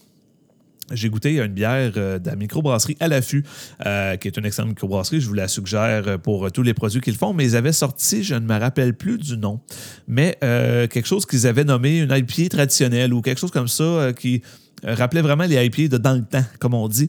j'ai 0.92 1.08
goûté 1.08 1.38
une 1.38 1.52
bière 1.52 1.92
euh, 1.96 2.18
de 2.18 2.26
la 2.26 2.36
microbrasserie 2.36 2.96
à 3.00 3.08
l'affût, 3.08 3.44
euh, 3.86 4.16
qui 4.16 4.28
est 4.28 4.36
une 4.36 4.46
excellente 4.46 4.70
microbrasserie. 4.70 5.20
Je 5.20 5.28
vous 5.28 5.34
la 5.34 5.48
suggère 5.48 6.18
pour 6.20 6.50
tous 6.52 6.62
les 6.62 6.74
produits 6.74 7.00
qu'ils 7.00 7.16
font, 7.16 7.32
mais 7.32 7.44
ils 7.44 7.56
avaient 7.56 7.72
sorti, 7.72 8.22
je 8.22 8.34
ne 8.34 8.46
me 8.46 8.58
rappelle 8.58 8.94
plus 8.94 9.18
du 9.18 9.36
nom, 9.36 9.60
mais 10.06 10.38
euh, 10.44 10.86
quelque 10.86 11.06
chose 11.06 11.26
qu'ils 11.26 11.46
avaient 11.46 11.64
nommé 11.64 11.98
une 11.98 12.12
IPA 12.12 12.48
traditionnelle 12.50 13.12
ou 13.14 13.22
quelque 13.22 13.38
chose 13.38 13.50
comme 13.50 13.68
ça 13.68 14.12
qui 14.18 14.42
rappelait 14.84 15.22
vraiment 15.22 15.44
les 15.44 15.64
IPA 15.64 15.88
de 15.88 15.98
dans 15.98 16.14
le 16.14 16.22
temps, 16.22 16.44
comme 16.58 16.74
on 16.74 16.88
dit, 16.88 17.08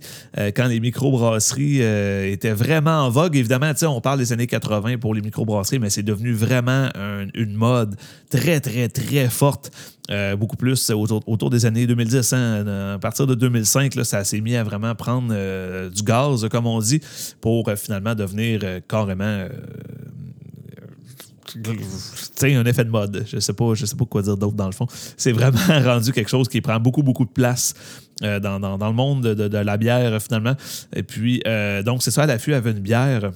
quand 0.55 0.67
les 0.67 0.79
microbrasseries 0.79 1.81
étaient 2.31 2.51
vraiment 2.51 3.05
en 3.05 3.09
vogue. 3.09 3.35
Évidemment, 3.35 3.71
on 3.83 4.01
parle 4.01 4.19
des 4.19 4.31
années 4.33 4.47
80 4.47 4.97
pour 4.97 5.13
les 5.13 5.21
microbrasseries, 5.21 5.79
mais 5.79 5.89
c'est 5.89 6.03
devenu 6.03 6.33
vraiment 6.33 6.89
une 7.33 7.53
mode 7.53 7.95
très, 8.29 8.59
très, 8.59 8.89
très 8.89 9.29
forte 9.29 9.71
euh, 10.11 10.35
beaucoup 10.35 10.57
plus 10.57 10.91
autour, 10.91 11.49
des 11.49 11.65
années 11.65 11.87
2010. 11.87 12.33
Hein. 12.33 12.95
À 12.95 12.99
partir 12.99 13.25
de 13.25 13.35
2005, 13.35 13.95
là, 13.95 14.03
ça 14.03 14.23
s'est 14.25 14.41
mis 14.41 14.55
à 14.55 14.63
vraiment 14.63 14.93
prendre 14.95 15.29
euh, 15.31 15.89
du 15.89 16.03
gaz, 16.03 16.45
comme 16.51 16.67
on 16.67 16.79
dit, 16.79 16.99
pour 17.39 17.69
euh, 17.69 17.77
finalement 17.77 18.13
devenir 18.13 18.59
carrément 18.89 19.47
un 21.55 22.65
effet 22.65 22.85
de 22.85 22.89
mode. 22.89 23.25
Je 23.27 23.39
sais 23.39 23.53
pas, 23.53 23.73
je 23.73 23.85
sais 23.85 23.95
pas 23.95 24.05
quoi 24.05 24.21
dire 24.21 24.37
d'autre 24.37 24.55
dans 24.55 24.65
le 24.65 24.71
fond. 24.71 24.87
C'est 25.17 25.31
vraiment 25.31 25.57
rendu 25.83 26.11
quelque 26.11 26.29
chose 26.29 26.47
qui 26.47 26.61
prend 26.61 26.79
beaucoup, 26.79 27.03
beaucoup 27.03 27.25
de 27.25 27.31
place 27.31 27.73
dans, 28.21 28.59
dans, 28.59 28.87
le 28.87 28.93
monde 28.93 29.23
de, 29.23 29.57
la 29.57 29.77
bière, 29.77 30.21
finalement. 30.21 30.55
Et 30.95 31.03
puis, 31.03 31.41
donc, 31.83 32.03
c'est 32.03 32.11
ça, 32.11 32.23
à 32.23 32.25
l'affût 32.25 32.53
avait 32.53 32.71
une 32.71 32.79
bière 32.79 33.31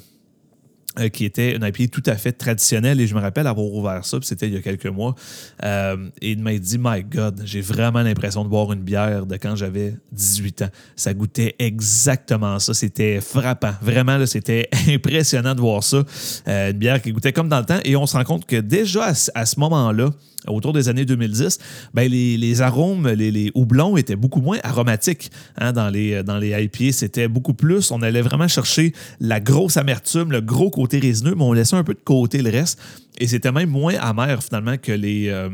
euh, 0.99 1.09
qui 1.09 1.25
était 1.25 1.55
une 1.55 1.63
IPA 1.63 1.87
tout 1.91 2.03
à 2.05 2.15
fait 2.15 2.31
traditionnelle. 2.31 2.99
Et 2.99 3.07
je 3.07 3.15
me 3.15 3.19
rappelle 3.19 3.47
avoir 3.47 3.67
ouvert 3.67 4.03
ça, 4.05 4.17
c'était 4.21 4.47
il 4.47 4.53
y 4.53 4.57
a 4.57 4.61
quelques 4.61 4.87
mois. 4.87 5.15
Euh, 5.63 6.09
et 6.21 6.31
il 6.31 6.41
m'a 6.41 6.57
dit 6.57 6.77
My 6.79 7.03
God, 7.03 7.41
j'ai 7.45 7.61
vraiment 7.61 8.01
l'impression 8.01 8.43
de 8.43 8.49
boire 8.49 8.71
une 8.73 8.81
bière 8.81 9.25
de 9.25 9.35
quand 9.37 9.55
j'avais 9.55 9.95
18 10.11 10.63
ans. 10.63 10.69
Ça 10.95 11.13
goûtait 11.13 11.55
exactement 11.59 12.59
ça. 12.59 12.73
C'était 12.73 13.21
frappant. 13.21 13.73
Vraiment, 13.81 14.25
c'était 14.25 14.69
impressionnant 14.87 15.55
de 15.55 15.61
voir 15.61 15.83
ça. 15.83 16.03
Euh, 16.47 16.71
une 16.71 16.77
bière 16.77 17.01
qui 17.01 17.11
goûtait 17.11 17.33
comme 17.33 17.49
dans 17.49 17.59
le 17.59 17.65
temps. 17.65 17.79
Et 17.85 17.95
on 17.95 18.05
se 18.05 18.17
rend 18.17 18.23
compte 18.23 18.45
que 18.45 18.57
déjà 18.57 19.13
à 19.35 19.45
ce 19.45 19.59
moment-là, 19.59 20.11
autour 20.47 20.73
des 20.73 20.89
années 20.89 21.05
2010, 21.05 21.59
ben 21.93 22.09
les, 22.09 22.61
arômes, 22.61 23.07
les, 23.09 23.51
houblons 23.55 23.97
étaient 23.97 24.15
beaucoup 24.15 24.41
moins 24.41 24.59
aromatiques 24.63 25.31
hein, 25.57 25.73
dans, 25.73 25.89
les, 25.89 26.23
dans 26.23 26.37
les 26.37 26.49
IPA. 26.63 26.91
C'était 26.91 27.27
beaucoup 27.27 27.53
plus, 27.53 27.91
on 27.91 28.01
allait 28.01 28.21
vraiment 28.21 28.47
chercher 28.47 28.93
la 29.19 29.39
grosse 29.39 29.77
amertume, 29.77 30.31
le 30.31 30.41
gros 30.41 30.69
côté 30.69 30.99
résineux, 30.99 31.35
mais 31.35 31.43
on 31.43 31.53
laissait 31.53 31.75
un 31.75 31.83
peu 31.83 31.93
de 31.93 31.99
côté 32.03 32.41
le 32.41 32.49
reste. 32.49 32.79
Et 33.19 33.27
c'était 33.27 33.51
même 33.51 33.69
moins 33.69 33.95
amer 33.95 34.43
finalement 34.43 34.77
que 34.77 34.91
les... 34.91 35.29
Euh, 35.29 35.49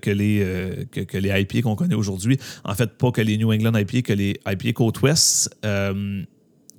que 0.00 0.10
les, 0.10 0.40
euh, 0.42 0.84
que, 0.90 1.18
les 1.18 1.28
IPA 1.28 1.60
qu'on 1.60 1.76
connaît 1.76 1.94
aujourd'hui. 1.94 2.38
En 2.64 2.74
fait, 2.74 2.96
pas 2.96 3.10
que 3.10 3.20
les 3.20 3.36
New 3.36 3.52
England 3.52 3.76
IPA, 3.76 4.00
que 4.00 4.12
les 4.14 4.40
IPA 4.46 4.72
Côte 4.72 5.02
Ouest. 5.02 5.54
Euh, 5.64 6.22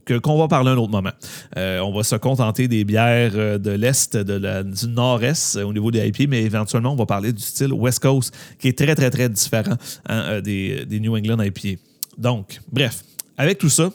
qu'on 0.05 0.37
va 0.37 0.47
parler 0.47 0.71
un 0.71 0.77
autre 0.77 0.91
moment. 0.91 1.11
Euh, 1.57 1.79
on 1.79 1.93
va 1.93 2.03
se 2.03 2.15
contenter 2.15 2.67
des 2.67 2.83
bières 2.83 3.31
euh, 3.35 3.57
de 3.57 3.71
l'Est, 3.71 4.15
de 4.15 4.63
du 4.63 4.87
Nord-Est 4.87 5.57
euh, 5.57 5.63
au 5.63 5.73
niveau 5.73 5.91
des 5.91 6.07
IP, 6.07 6.29
mais 6.29 6.43
éventuellement, 6.43 6.93
on 6.93 6.95
va 6.95 7.05
parler 7.05 7.33
du 7.33 7.41
style 7.41 7.73
West 7.73 7.99
Coast, 7.99 8.35
qui 8.59 8.67
est 8.67 8.77
très, 8.77 8.95
très, 8.95 9.09
très 9.09 9.29
différent 9.29 9.75
hein, 10.07 10.41
des, 10.41 10.85
New 10.99 11.15
England 11.15 11.41
IPA. 11.41 11.81
Donc, 12.17 12.59
bref, 12.71 13.03
avec 13.37 13.57
tout 13.57 13.69
ça, 13.69 13.89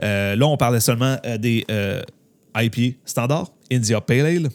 là, 0.00 0.46
on 0.46 0.56
parlait 0.56 0.80
seulement 0.80 1.16
des 1.38 1.64
IP 2.56 2.96
standards, 3.04 3.50
India 3.70 4.00
Pale 4.00 4.26
Ale. 4.26 4.48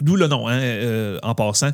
D'où 0.00 0.16
le 0.16 0.26
nom, 0.26 0.48
hein, 0.48 1.18
en 1.22 1.34
passant. 1.34 1.70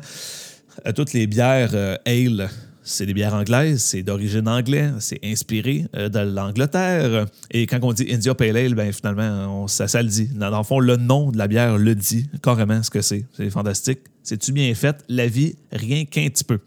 toutes 0.95 1.13
les 1.13 1.27
bières 1.27 1.75
ale 2.05 2.49
c'est 2.89 3.05
des 3.05 3.13
bières 3.13 3.33
anglaises, 3.33 3.83
c'est 3.83 4.01
d'origine 4.03 4.47
anglaise, 4.47 4.93
c'est 4.99 5.19
inspiré 5.23 5.85
euh, 5.95 6.09
de 6.09 6.19
l'Angleterre. 6.19 7.27
Et 7.51 7.67
quand 7.67 7.79
on 7.83 7.93
dit 7.93 8.07
India 8.11 8.33
Pale 8.33 8.57
Ale, 8.57 8.73
ben, 8.73 8.91
finalement, 8.91 9.67
ça, 9.67 9.85
le 10.01 10.09
dit. 10.09 10.27
Dans, 10.33 10.55
le 10.55 10.63
fond, 10.63 10.79
le 10.79 10.97
nom 10.97 11.31
de 11.31 11.37
la 11.37 11.47
bière 11.47 11.77
le 11.77 11.95
dit 11.95 12.27
carrément 12.41 12.81
ce 12.81 12.89
que 12.89 13.01
c'est. 13.01 13.25
C'est 13.37 13.49
fantastique. 13.49 13.99
C'est-tu 14.23 14.51
bien 14.51 14.73
fait? 14.73 15.03
La 15.07 15.27
vie, 15.27 15.55
rien 15.71 16.05
qu'un 16.05 16.27
petit 16.29 16.43
peu. 16.43 16.59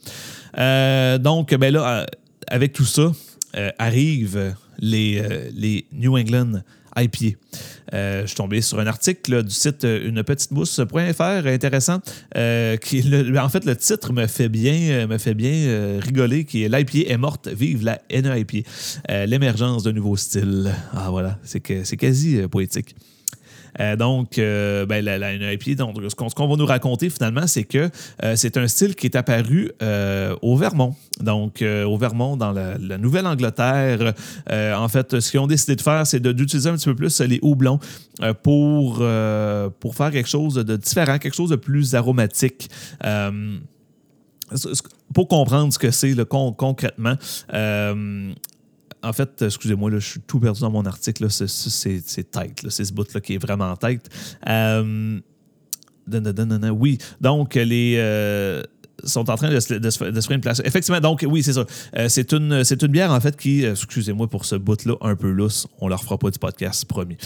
Euh, 0.58 1.18
donc, 1.18 1.54
ben 1.54 1.72
là, 1.72 2.00
euh, 2.00 2.06
avec 2.46 2.72
tout 2.72 2.84
ça, 2.84 3.12
arrivent 3.78 4.54
les 4.78 5.86
New 5.92 6.16
England 6.16 6.62
IPA. 6.96 7.36
Euh, 7.94 8.22
je 8.22 8.26
suis 8.26 8.36
tombé 8.36 8.60
sur 8.60 8.78
un 8.78 8.86
article 8.86 9.42
du 9.42 9.50
site 9.50 9.84
euh, 9.84 10.08
unepetitebousse.fr 10.08 11.46
intéressant. 11.46 12.00
Euh, 12.36 12.76
qui, 12.76 13.04
en 13.38 13.48
fait, 13.48 13.64
le 13.64 13.76
titre 13.76 14.12
me 14.12 14.26
fait 14.26 14.48
bien, 14.48 15.06
me 15.06 15.18
fait 15.18 15.34
bien 15.34 15.98
rigoler, 16.00 16.44
qui 16.44 16.64
est 16.64 16.68
L'IPA 16.68 17.10
est 17.10 17.16
morte, 17.16 17.48
vive 17.48 17.84
la 17.84 18.00
NEIPA. 18.10 18.58
L'émergence 19.26 19.82
d'un 19.82 19.92
nouveau 19.92 20.16
style. 20.16 20.72
Ah 20.92 21.08
voilà, 21.10 21.38
c'est 21.44 21.60
quasi 21.60 22.40
poétique. 22.50 22.94
Euh, 23.80 23.96
donc, 23.96 24.38
euh, 24.38 24.86
ben, 24.86 25.04
la, 25.04 25.18
la 25.18 25.32
donc, 25.76 25.96
ce 26.08 26.34
qu'on 26.34 26.48
va 26.48 26.56
nous 26.56 26.66
raconter 26.66 27.10
finalement, 27.10 27.46
c'est 27.46 27.64
que 27.64 27.90
euh, 28.22 28.36
c'est 28.36 28.56
un 28.56 28.68
style 28.68 28.94
qui 28.94 29.06
est 29.06 29.16
apparu 29.16 29.72
au 30.42 30.56
Vermont. 30.56 30.94
Donc, 31.20 31.62
au 31.62 31.96
Vermont, 31.96 32.36
dans 32.36 32.52
la, 32.52 32.98
Nouvelle-Angleterre, 32.98 34.14
en 34.50 34.88
fait, 34.88 35.20
ce 35.20 35.30
qu'ils 35.30 35.40
ont 35.40 35.46
décidé 35.46 35.76
de 35.76 35.80
faire, 35.80 36.06
c'est 36.06 36.20
d'utiliser 36.20 36.68
un 36.68 36.74
petit 36.74 36.88
peu 36.88 36.94
plus 36.94 37.20
les 37.20 37.38
houblons 37.42 37.78
pour, 38.42 39.02
pour 39.80 39.94
faire 39.94 40.10
quelque 40.10 40.28
chose 40.28 40.54
de 40.54 40.76
différent, 40.76 41.18
quelque 41.18 41.34
chose 41.34 41.50
de 41.50 41.56
plus 41.56 41.94
aromatique 41.94 42.68
pour 45.14 45.28
comprendre 45.28 45.72
ce 45.72 45.78
que 45.78 45.90
c'est 45.90 46.14
concrètement, 46.26 47.16
en 49.02 49.12
fait, 49.12 49.42
excusez-moi, 49.42 49.90
je 49.92 49.98
suis 49.98 50.20
tout 50.20 50.40
perdu 50.40 50.60
dans 50.60 50.70
mon 50.70 50.84
article. 50.84 51.28
C'est 51.30 52.30
tête. 52.30 52.66
C'est 52.68 52.84
ce 52.84 52.92
bout-là 52.92 53.20
qui 53.20 53.34
est 53.34 53.38
vraiment 53.38 53.76
tête. 53.76 54.08
Euh, 54.48 55.20
oui, 56.70 56.98
donc 57.20 57.54
les. 57.54 57.96
Euh, 57.98 58.62
sont 59.04 59.28
en 59.30 59.34
train 59.34 59.50
de 59.50 59.58
se, 59.58 59.74
de, 59.74 59.90
faire 59.90 60.30
une 60.30 60.40
place. 60.40 60.62
Effectivement, 60.64 61.00
donc 61.00 61.24
oui, 61.28 61.42
c'est 61.42 61.54
ça. 61.54 61.64
Euh, 61.96 62.08
c'est 62.08 62.32
une, 62.32 62.62
une 62.80 62.86
bière, 62.88 63.10
en 63.10 63.20
fait, 63.20 63.36
qui, 63.36 63.64
excusez-moi 63.64 64.28
pour 64.28 64.44
ce 64.44 64.54
bout-là 64.54 64.94
un 65.00 65.16
peu 65.16 65.30
lousse, 65.30 65.66
on 65.80 65.88
leur 65.88 66.04
fera 66.04 66.18
pas 66.18 66.30
du 66.30 66.38
podcast, 66.38 66.84
promis. 66.84 67.16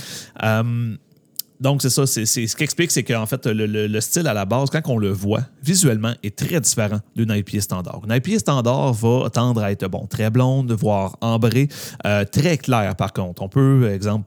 Donc, 1.60 1.82
c'est 1.82 1.90
ça. 1.90 2.06
C'est, 2.06 2.26
ce 2.26 2.54
qui 2.56 2.64
explique, 2.64 2.90
c'est 2.90 3.02
qu'en 3.02 3.26
fait, 3.26 3.46
le, 3.46 4.00
style 4.00 4.26
à 4.26 4.34
la 4.34 4.44
base, 4.44 4.70
quand 4.70 4.82
on 4.86 4.98
le 4.98 5.10
voit 5.10 5.42
visuellement, 5.62 6.12
est 6.22 6.36
très 6.36 6.60
différent 6.60 7.00
d'une 7.14 7.30
IPA 7.30 7.60
standard. 7.60 8.02
Une 8.06 8.14
IPA 8.14 8.38
standard 8.38 8.92
va 8.92 9.30
tendre 9.30 9.62
à 9.62 9.72
être 9.72 9.88
bon, 9.88 10.06
très 10.06 10.30
blonde, 10.30 10.72
voire 10.72 11.16
ambrée, 11.20 11.68
euh, 12.04 12.25
très 12.25 12.58
claire 12.58 12.94
par 12.96 13.12
contre. 13.12 13.42
On 13.42 13.48
peut, 13.48 13.90
exemple, 13.92 14.26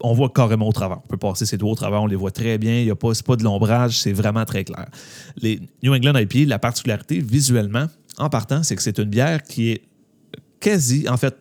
on 0.00 0.14
voit 0.14 0.30
carrément 0.30 0.68
au 0.68 0.72
travers. 0.72 0.98
On 1.04 1.08
peut 1.08 1.16
passer 1.16 1.46
ses 1.46 1.56
doigts 1.56 1.72
au 1.72 1.76
travers, 1.76 2.02
on 2.02 2.06
les 2.06 2.16
voit 2.16 2.30
très 2.30 2.58
bien. 2.58 2.78
Il 2.78 2.84
n'y 2.84 2.90
a 2.90 2.96
pas, 2.96 3.12
pas 3.24 3.36
de 3.36 3.44
l'ombrage, 3.44 3.98
c'est 4.00 4.12
vraiment 4.12 4.44
très 4.44 4.64
clair. 4.64 4.86
Les 5.36 5.60
New 5.82 5.94
England 5.94 6.16
IPA, 6.16 6.48
la 6.48 6.58
particularité 6.58 7.20
visuellement, 7.20 7.86
en 8.18 8.28
partant, 8.28 8.62
c'est 8.62 8.76
que 8.76 8.82
c'est 8.82 8.98
une 8.98 9.10
bière 9.10 9.42
qui 9.42 9.70
est 9.70 9.82
quasi, 10.60 11.08
en 11.08 11.16
fait, 11.16 11.36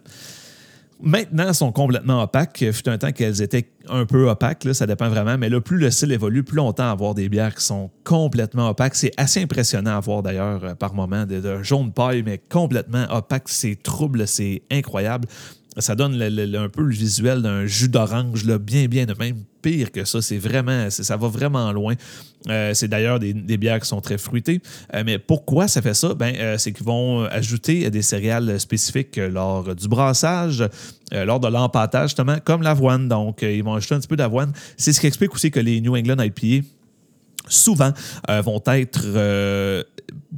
Maintenant, 1.01 1.53
sont 1.53 1.72
complètement 1.72 2.24
opaques. 2.24 2.62
Il 2.62 2.74
fut 2.74 2.88
un 2.89 2.98
temps 2.98 3.12
qu'elles 3.12 3.41
étaient 3.41 3.70
un 3.89 4.05
peu 4.05 4.29
opaques, 4.29 4.63
là, 4.63 4.74
ça 4.74 4.86
dépend 4.86 5.10
vraiment. 5.10 5.38
Mais 5.38 5.50
là, 5.50 5.60
plus 5.60 5.77
le 5.77 5.89
style 5.89 6.12
évolue, 6.12 6.43
plus 6.43 6.58
longtemps 6.58 6.89
avoir 6.89 7.15
des 7.15 7.29
bières 7.29 7.55
qui 7.55 7.63
sont 7.63 7.89
complètement 8.03 8.70
opaques. 8.70 8.96
C'est 8.96 9.12
assez 9.17 9.41
impressionnant 9.41 9.98
à 9.98 10.00
voir 10.00 10.22
d'ailleurs 10.22 10.63
euh, 10.63 10.75
par 10.75 10.93
moment. 10.93 11.25
De, 11.25 11.63
jaune 11.63 11.91
paille, 11.91 12.24
mais 12.24 12.38
complètement 12.38 13.05
opaque. 13.10 13.50
C'est 13.50 13.81
trouble, 13.81 14.27
c'est 14.27 14.63
incroyable. 14.72 15.27
Ça 15.77 15.95
donne 15.95 16.21
un 16.21 16.69
peu 16.69 16.81
le 16.81 16.93
visuel 16.93 17.41
d'un 17.41 17.65
jus 17.65 17.87
d'orange, 17.87 18.45
bien, 18.45 18.87
bien 18.87 19.05
de 19.05 19.13
même 19.17 19.37
pire 19.61 19.91
que 19.91 20.03
ça. 20.03 20.21
C'est 20.21 20.37
vraiment, 20.37 20.89
ça 20.89 21.15
va 21.15 21.27
vraiment 21.27 21.71
loin. 21.71 21.95
Euh, 22.49 22.73
c'est 22.73 22.87
d'ailleurs 22.87 23.19
des, 23.19 23.33
bières 23.33 23.79
qui 23.79 23.87
sont 23.87 24.01
très 24.01 24.17
fruitées. 24.17 24.61
Euh, 24.93 25.03
mais 25.05 25.17
pourquoi 25.17 25.67
ça 25.67 25.81
fait 25.81 25.93
ça? 25.93 26.13
Ben, 26.13 26.35
euh, 26.35 26.57
c'est 26.57 26.73
qu'ils 26.73 26.85
vont 26.85 27.23
ajouter 27.25 27.89
des 27.89 28.01
céréales 28.01 28.59
spécifiques 28.59 29.17
lors 29.17 29.73
du 29.75 29.87
brassage, 29.87 30.63
lors 31.11 31.39
de 31.39 31.47
l'empâtage, 31.47 32.09
justement, 32.09 32.37
comme 32.43 32.63
l'avoine. 32.63 33.07
Donc, 33.07 33.41
ils 33.41 33.63
vont 33.63 33.75
ajouter 33.75 33.95
un 33.95 33.99
petit 33.99 34.07
peu 34.07 34.17
d'avoine. 34.17 34.51
C'est 34.75 34.91
ce 34.91 34.99
qui 34.99 35.07
explique 35.07 35.33
aussi 35.33 35.51
que 35.51 35.59
les 35.59 35.79
New 35.79 35.95
England 35.95 36.21
IPA 36.21 36.65
souvent 37.48 37.91
vont 38.27 38.62
être 38.67 39.86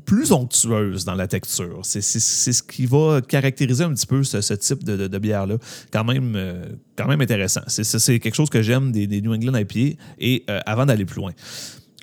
plus 0.05 0.31
onctueuse 0.31 1.05
dans 1.05 1.15
la 1.15 1.27
texture. 1.27 1.79
C'est 1.83 2.01
ce 2.01 2.63
qui 2.63 2.86
va 2.86 3.22
caractériser 3.22 3.83
un 3.83 3.93
petit 3.93 4.07
peu 4.07 4.24
ce, 4.24 4.53
type 4.53 4.83
de, 4.83 5.17
bière-là. 5.17 5.57
Quand 5.91 6.03
même, 6.03 6.33
euh, 6.36 6.65
quand 6.95 7.07
même 7.07 7.22
intéressant. 7.22 7.62
C'est 7.67 8.19
quelque 8.19 8.36
chose 8.36 8.50
que 8.50 8.62
j'aime 8.62 8.91
des, 8.91 9.22
New 9.22 9.33
England 9.33 9.55
IPA. 9.55 10.00
Et 10.19 10.43
euh, 10.50 10.60
avant 10.65 10.86
d'aller 10.86 11.05
plus 11.05 11.22
loin, 11.22 11.31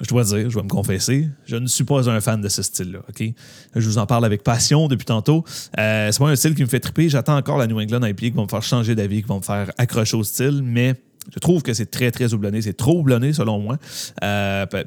je 0.01 0.09
dois 0.09 0.25
dire, 0.25 0.49
je 0.49 0.55
dois 0.55 0.63
me 0.63 0.69
confesser, 0.69 1.29
je 1.45 1.57
ne 1.57 1.67
suis 1.67 1.85
pas 1.85 2.09
un 2.09 2.21
fan 2.21 2.41
de 2.41 2.49
ce 2.49 2.63
style-là. 2.63 3.01
ok? 3.09 3.25
Je 3.77 3.87
vous 3.87 3.99
en 3.99 4.07
parle 4.07 4.25
avec 4.25 4.43
passion 4.43 4.89
depuis 4.89 5.05
tantôt. 5.05 5.45
Euh, 5.79 6.11
c'est 6.11 6.19
pas 6.19 6.29
un 6.29 6.37
style 6.37 6.55
qui 6.55 6.63
me 6.63 6.69
fait 6.69 6.81
triper. 6.81 7.09
J'attends 7.09 7.37
encore 7.37 7.59
la 7.59 7.67
New 7.67 7.79
England 7.79 8.05
IPA 8.05 8.15
qui 8.15 8.31
va 8.31 8.43
me 8.43 8.49
faire 8.49 8.63
changer 8.63 8.95
d'avis, 8.95 9.23
qui 9.23 9.29
va 9.29 9.37
me 9.37 9.43
faire 9.43 9.71
accrocher 9.77 10.17
au 10.17 10.25
style, 10.25 10.63
mais 10.65 10.95
je 11.33 11.39
trouve 11.39 11.63
que 11.63 11.75
c'est 11.75 11.91
très, 11.91 12.11
très 12.11 12.33
houblonné. 12.35 12.63
C'est 12.63 12.77
trop 12.77 12.99
houblonné, 12.99 13.33
selon 13.33 13.59
moi. 13.59 13.79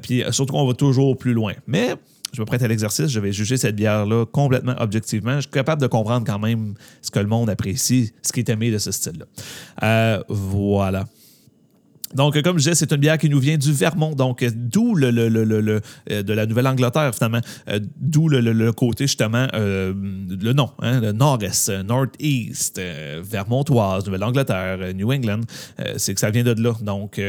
puis 0.02 0.22
surtout 0.30 0.52
qu'on 0.52 0.66
va 0.66 0.74
toujours 0.74 1.16
plus 1.16 1.32
loin. 1.32 1.52
Mais 1.66 1.94
je 2.34 2.40
me 2.40 2.46
prête 2.46 2.62
à 2.62 2.68
l'exercice, 2.68 3.08
je 3.08 3.20
vais 3.20 3.32
juger 3.32 3.56
cette 3.56 3.76
bière-là 3.76 4.26
complètement 4.26 4.74
objectivement. 4.78 5.36
Je 5.36 5.42
suis 5.42 5.50
capable 5.50 5.80
de 5.80 5.86
comprendre 5.86 6.26
quand 6.26 6.38
même 6.38 6.74
ce 7.00 7.10
que 7.10 7.20
le 7.20 7.26
monde 7.26 7.48
apprécie, 7.48 8.12
ce 8.22 8.32
qui 8.32 8.40
est 8.40 8.48
aimé 8.48 8.70
de 8.70 8.78
ce 8.78 8.90
style-là. 8.90 9.26
Euh, 9.82 10.22
voilà. 10.28 11.04
Donc, 12.14 12.40
comme 12.42 12.58
je 12.58 12.64
disais, 12.64 12.74
c'est 12.74 12.92
une 12.92 13.00
bière 13.00 13.18
qui 13.18 13.28
nous 13.28 13.40
vient 13.40 13.56
du 13.56 13.72
Vermont, 13.72 14.14
donc 14.14 14.44
d'où 14.54 14.94
le, 14.94 15.80
euh, 16.10 16.22
de 16.22 16.32
la 16.32 16.46
Nouvelle-Angleterre, 16.46 17.14
finalement, 17.14 17.40
euh, 17.68 17.80
d'où 17.96 18.28
le, 18.28 18.72
côté, 18.72 19.04
justement, 19.04 19.46
le 19.52 20.52
nom, 20.52 20.70
hein, 20.80 21.00
le 21.00 21.12
nord-est, 21.12 21.70
nord-east, 21.70 22.80
vermontoise, 23.22 24.06
Nouvelle-Angleterre, 24.06 24.94
New 24.94 25.12
England, 25.12 25.40
c'est 25.96 26.14
que 26.14 26.20
ça 26.20 26.30
vient 26.30 26.44
de 26.44 26.54
là. 26.62 26.72
Donc, 26.82 27.20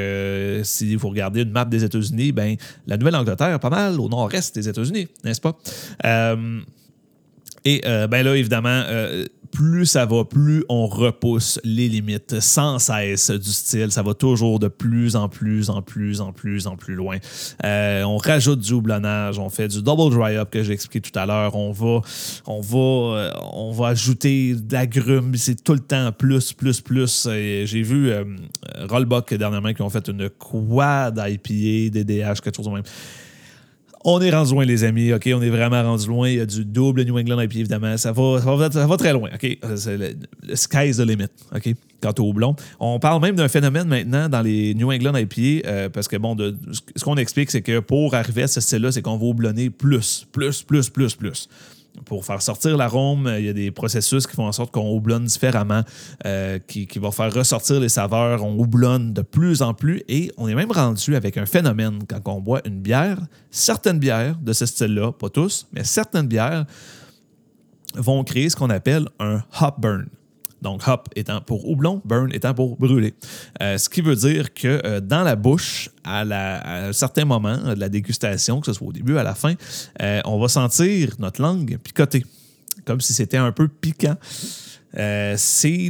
si 0.64 0.96
vous 0.96 1.10
regardez 1.10 1.42
une 1.42 1.52
map 1.52 1.66
des 1.66 1.84
États-Unis, 1.84 2.32
ben, 2.32 2.56
la 2.88 2.98
Nouvelle-Angleterre, 2.98 3.60
pas 3.60 3.70
mal 3.70 4.00
au 4.00 4.10
nord-est 4.10 4.56
des 4.56 4.70
États-Unis, 4.70 5.08
n'est-ce 5.24 5.42
pas? 5.42 5.58
et 7.68 7.82
ben 7.84 8.24
là, 8.24 8.36
évidemment, 8.36 8.84
plus 9.56 9.86
ça 9.86 10.06
va, 10.06 10.26
plus 10.26 10.66
on 10.68 10.86
repousse 10.86 11.62
les 11.64 11.88
limites 11.88 12.42
sans 12.42 12.78
cesse 12.78 13.32
du 13.32 13.52
style. 13.52 13.90
Ça 13.90 14.04
va 14.04 14.14
toujours 14.14 14.60
de 14.60 14.68
plus 14.68 15.16
en 15.16 15.30
plus, 15.30 15.70
en 15.70 15.82
plus, 15.82 16.20
en 16.20 16.34
plus, 16.34 16.68
en 16.68 16.76
plus 16.76 16.94
loin. 16.94 17.18
Euh, 17.64 18.04
on 18.04 18.18
rajoute 18.18 18.60
du 18.60 18.74
houblonnage, 18.74 19.40
on 19.40 19.50
fait 19.50 19.70
du 19.70 19.82
double 19.82 20.14
dry 20.14 20.36
up 20.36 20.50
que 20.52 20.62
j'ai 20.62 20.74
expliqué 20.74 21.10
tout 21.10 21.18
à 21.18 21.26
l'heure. 21.26 21.56
On 21.56 21.72
va, 21.72 22.02
on 22.46 22.60
va, 22.60 22.78
euh, 22.78 23.32
on 23.54 23.72
va 23.72 23.88
ajouter 23.88 24.56
grume. 24.88 25.36
C'est 25.36 25.64
tout 25.64 25.74
le 25.74 25.80
temps 25.80 26.12
plus, 26.12 26.52
plus, 26.52 26.82
plus. 26.82 27.28
J'ai 27.32 27.82
vu 27.82 28.10
euh, 28.10 28.26
Rollbuck 28.90 29.34
dernièrement 29.36 29.74
qui 29.74 29.82
ont 29.82 29.90
fait 29.90 30.06
une 30.10 30.30
quad 30.30 31.18
IPA, 31.18 31.98
DDH, 31.98 32.42
quelque 32.42 32.58
chose 32.58 32.66
de 32.66 32.72
même. 32.72 32.84
On 34.08 34.22
est 34.22 34.30
rendu 34.30 34.54
loin, 34.54 34.66
les 34.66 34.84
amis. 34.84 35.12
OK, 35.12 35.28
on 35.34 35.42
est 35.42 35.50
vraiment 35.50 35.82
rendu 35.82 36.08
loin. 36.08 36.30
Il 36.30 36.36
y 36.36 36.40
a 36.40 36.46
du 36.46 36.64
double 36.64 37.02
New 37.06 37.18
England 37.18 37.42
IPA, 37.42 37.58
évidemment. 37.58 37.98
Ça 37.98 38.12
va, 38.12 38.40
ça 38.40 38.86
va, 38.86 38.98
très 38.98 39.14
loin. 39.14 39.32
OK, 39.34 39.58
le, 39.64 40.56
sky's 40.56 40.98
the 40.98 41.00
limit. 41.00 41.26
OK, 41.56 41.74
quant 42.04 42.14
au 42.20 42.30
houblon. 42.30 42.56
On 42.80 43.00
parle 43.00 43.20
même 43.24 43.36
d'un 43.36 43.48
phénomène 43.48 43.88
maintenant 43.88 44.30
dans 44.30 44.44
les 44.44 44.76
New 44.76 44.92
England 44.92 45.18
IPA, 45.18 45.68
euh, 45.68 45.90
parce 45.90 46.08
que, 46.08 46.18
bon, 46.18 46.38
ce 46.96 47.04
qu'on 47.04 47.16
explique, 47.16 47.50
c'est 47.50 47.64
que 47.64 47.80
pour 47.80 48.14
arriver 48.14 48.44
à 48.44 48.48
ce 48.48 48.62
style-là, 48.62 48.92
c'est 48.92 49.02
qu'on 49.02 49.18
va 49.18 49.26
houblonner 49.26 49.72
plus, 49.72 50.28
plus, 50.32 50.62
plus, 50.62 50.88
plus, 50.92 51.16
plus 51.16 51.50
pour 52.04 52.26
faire 52.26 52.42
sortir 52.42 52.78
l'arôme, 52.78 53.34
il 53.38 53.46
y 53.46 53.50
a 53.50 53.54
des 53.54 53.72
processus 53.72 54.28
qui 54.28 54.36
font 54.36 54.48
en 54.48 54.52
sorte 54.52 54.72
qu'on 54.72 54.92
houblonne 54.92 55.26
différemment, 55.26 55.82
euh, 56.26 56.60
qui, 56.60 56.88
qui 56.88 57.00
vont 57.00 57.12
faire 57.12 57.34
ressortir 57.34 57.80
les 57.80 57.90
saveurs. 57.90 58.44
On 58.44 58.58
houblonne 58.58 59.14
de 59.14 59.22
plus 59.22 59.62
en 59.62 59.74
plus 59.74 60.04
et 60.08 60.32
on 60.38 60.48
est 60.48 60.56
même 60.56 60.72
rendu 60.72 61.16
avec 61.16 61.38
un 61.38 61.46
phénomène 61.46 62.00
quand 62.08 62.34
on 62.34 62.42
boit 62.42 62.62
une 62.66 62.82
bière. 62.82 63.20
Certaines 63.52 64.00
bières 64.00 64.38
de 64.42 64.54
ce 64.54 64.66
style-là, 64.66 65.12
pas 65.12 65.30
tous, 65.30 65.68
mais 65.72 65.84
certaines 65.84 66.28
bières 66.28 66.66
vont 67.96 68.24
créer 68.24 68.50
ce 68.50 68.56
qu'on 68.56 68.70
appelle 68.70 69.08
un 69.20 69.42
hop 69.62 69.76
burn. 69.80 70.08
Donc, 70.62 70.88
hop 70.88 71.10
étant 71.16 71.42
pour 71.42 71.70
houblon, 71.70 72.02
burn 72.06 72.34
étant 72.34 72.54
pour 72.54 72.78
brûler. 72.78 73.14
Euh, 73.62 73.78
ce 73.78 73.90
qui 73.90 74.02
veut 74.02 74.16
dire 74.16 74.54
que 74.54 74.82
euh, 74.86 75.00
dans 75.00 75.24
la 75.24 75.36
bouche, 75.36 75.90
à, 76.04 76.88
un 76.88 76.94
certain 76.94 77.26
moment 77.26 77.58
de 77.58 77.80
la 77.80 77.90
dégustation, 77.90 78.60
que 78.62 78.68
ce 78.68 78.74
soit 78.74 78.88
au 78.88 78.94
début, 78.94 79.18
à 79.18 79.24
la 79.24 79.36
fin, 79.36 79.54
euh, 80.02 80.22
on 80.26 80.40
va 80.40 80.48
sentir 80.48 81.16
notre 81.20 81.42
langue 81.42 81.78
picoter, 81.84 82.26
comme 82.86 83.02
si 83.02 83.14
c'était 83.14 83.38
un 83.38 83.52
peu 83.52 83.68
piquant. 83.68 84.16
c'est 84.94 85.90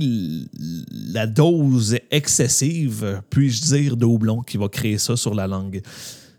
la 1.13 1.27
dose 1.27 1.97
excessive, 2.11 3.21
puis-je 3.29 3.61
dire, 3.61 3.97
de 3.97 4.05
houblon 4.05 4.41
qui 4.41 4.57
va 4.57 4.67
créer 4.67 4.97
ça 4.97 5.15
sur 5.15 5.35
la 5.35 5.47
langue. 5.47 5.81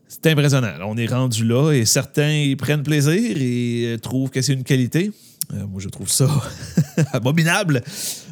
C'est 0.08 0.26
impressionnant. 0.26 0.72
On 0.84 0.96
est 0.96 1.06
rendu 1.06 1.44
là 1.44 1.72
et 1.72 1.84
certains 1.84 2.54
prennent 2.58 2.82
plaisir 2.82 3.36
et 3.36 3.96
trouvent 4.02 4.30
que 4.30 4.42
c'est 4.42 4.52
une 4.52 4.64
qualité. 4.64 5.10
Moi, 5.52 5.80
je 5.80 5.88
trouve 5.88 6.08
ça 6.08 6.28
abominable. 7.12 7.82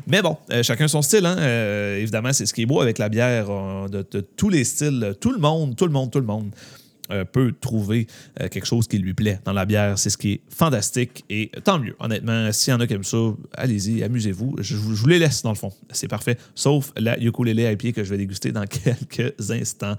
Mais 0.06 0.22
bon, 0.22 0.36
euh, 0.50 0.62
chacun 0.62 0.88
son 0.88 1.02
style. 1.02 1.24
Hein? 1.26 1.36
Euh, 1.38 1.98
évidemment, 1.98 2.32
c'est 2.32 2.46
ce 2.46 2.52
qui 2.52 2.62
est 2.62 2.66
beau 2.66 2.80
avec 2.80 2.98
la 2.98 3.08
bière 3.08 3.46
euh, 3.50 3.88
de, 3.88 4.20
tous 4.20 4.48
les 4.48 4.64
styles. 4.64 5.14
Tout 5.20 5.32
le 5.32 5.38
monde, 5.38 5.76
tout 5.76 5.86
le 5.86 5.92
monde, 5.92 6.10
tout 6.10 6.20
le 6.20 6.26
monde 6.26 6.50
peut 7.32 7.52
trouver 7.60 8.06
quelque 8.50 8.64
chose 8.64 8.88
qui 8.88 8.96
lui 8.96 9.12
plaît 9.12 9.38
dans 9.44 9.52
la 9.52 9.66
bière. 9.66 9.98
C'est 9.98 10.08
ce 10.08 10.16
qui 10.16 10.32
est 10.32 10.40
fantastique 10.48 11.22
et 11.28 11.50
tant 11.62 11.78
mieux. 11.78 11.94
Honnêtement, 11.98 12.50
s'il 12.50 12.70
y 12.70 12.74
en 12.74 12.80
a 12.80 12.86
qui 12.86 12.94
aiment 12.94 13.04
ça, 13.04 13.18
allez-y, 13.52 14.02
amusez-vous. 14.02 14.56
Je, 14.60 14.74
vous 14.74 15.06
les 15.06 15.18
laisse 15.18 15.42
dans 15.42 15.50
le 15.50 15.56
fond. 15.56 15.70
C'est 15.90 16.08
parfait. 16.08 16.38
Sauf 16.54 16.92
la 16.96 17.20
ukulele 17.20 17.76
pied 17.76 17.92
que 17.92 18.02
je 18.02 18.08
vais 18.08 18.16
déguster 18.16 18.52
dans 18.52 18.64
quelques 18.66 19.50
instants. 19.50 19.96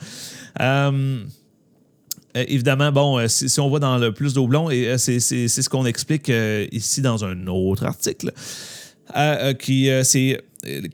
Évidemment, 2.36 2.92
bon, 2.92 3.28
si, 3.28 3.60
on 3.60 3.70
va 3.70 3.80
dans 3.80 3.98
le 3.98 4.12
plus 4.12 4.34
d'eau 4.34 4.48
et 4.72 4.98
c'est 4.98 5.20
ce 5.20 5.70
qu'on 5.70 5.86
explique 5.86 6.32
ici 6.72 7.02
dans 7.02 7.24
un 7.26 7.48
autre 7.48 7.86
article. 7.86 8.32
Euh, 9.16 9.54
qui 9.54 9.90
euh, 9.90 10.04
c'est 10.04 10.42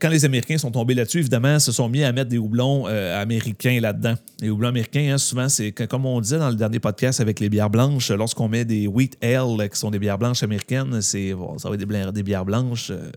quand 0.00 0.08
les 0.08 0.24
Américains 0.24 0.58
sont 0.58 0.70
tombés 0.70 0.94
là-dessus, 0.94 1.18
évidemment, 1.18 1.58
se 1.58 1.72
sont 1.72 1.88
mis 1.88 2.04
à 2.04 2.12
mettre 2.12 2.30
des 2.30 2.38
houblons 2.38 2.84
euh, 2.86 3.20
américains 3.20 3.80
là-dedans. 3.80 4.14
Les 4.40 4.50
houblons 4.50 4.68
américains, 4.68 5.12
hein, 5.12 5.18
souvent, 5.18 5.48
c'est 5.48 5.72
comme 5.72 6.06
on 6.06 6.20
disait 6.20 6.38
dans 6.38 6.50
le 6.50 6.56
dernier 6.56 6.80
podcast 6.80 7.20
avec 7.20 7.40
les 7.40 7.48
bières 7.48 7.70
blanches, 7.70 8.10
lorsqu'on 8.10 8.48
met 8.48 8.64
des 8.64 8.86
wheat 8.86 9.16
ale, 9.22 9.68
qui 9.70 9.78
sont 9.78 9.90
des 9.90 9.98
bières 9.98 10.18
blanches 10.18 10.42
américaines, 10.42 11.00
c'est 11.00 11.34
ça 11.58 11.68
va 11.68 11.74
être 11.74 12.12
des, 12.12 12.22
bières 12.22 12.44
blanches, 12.44 12.90
euh, 12.90 13.10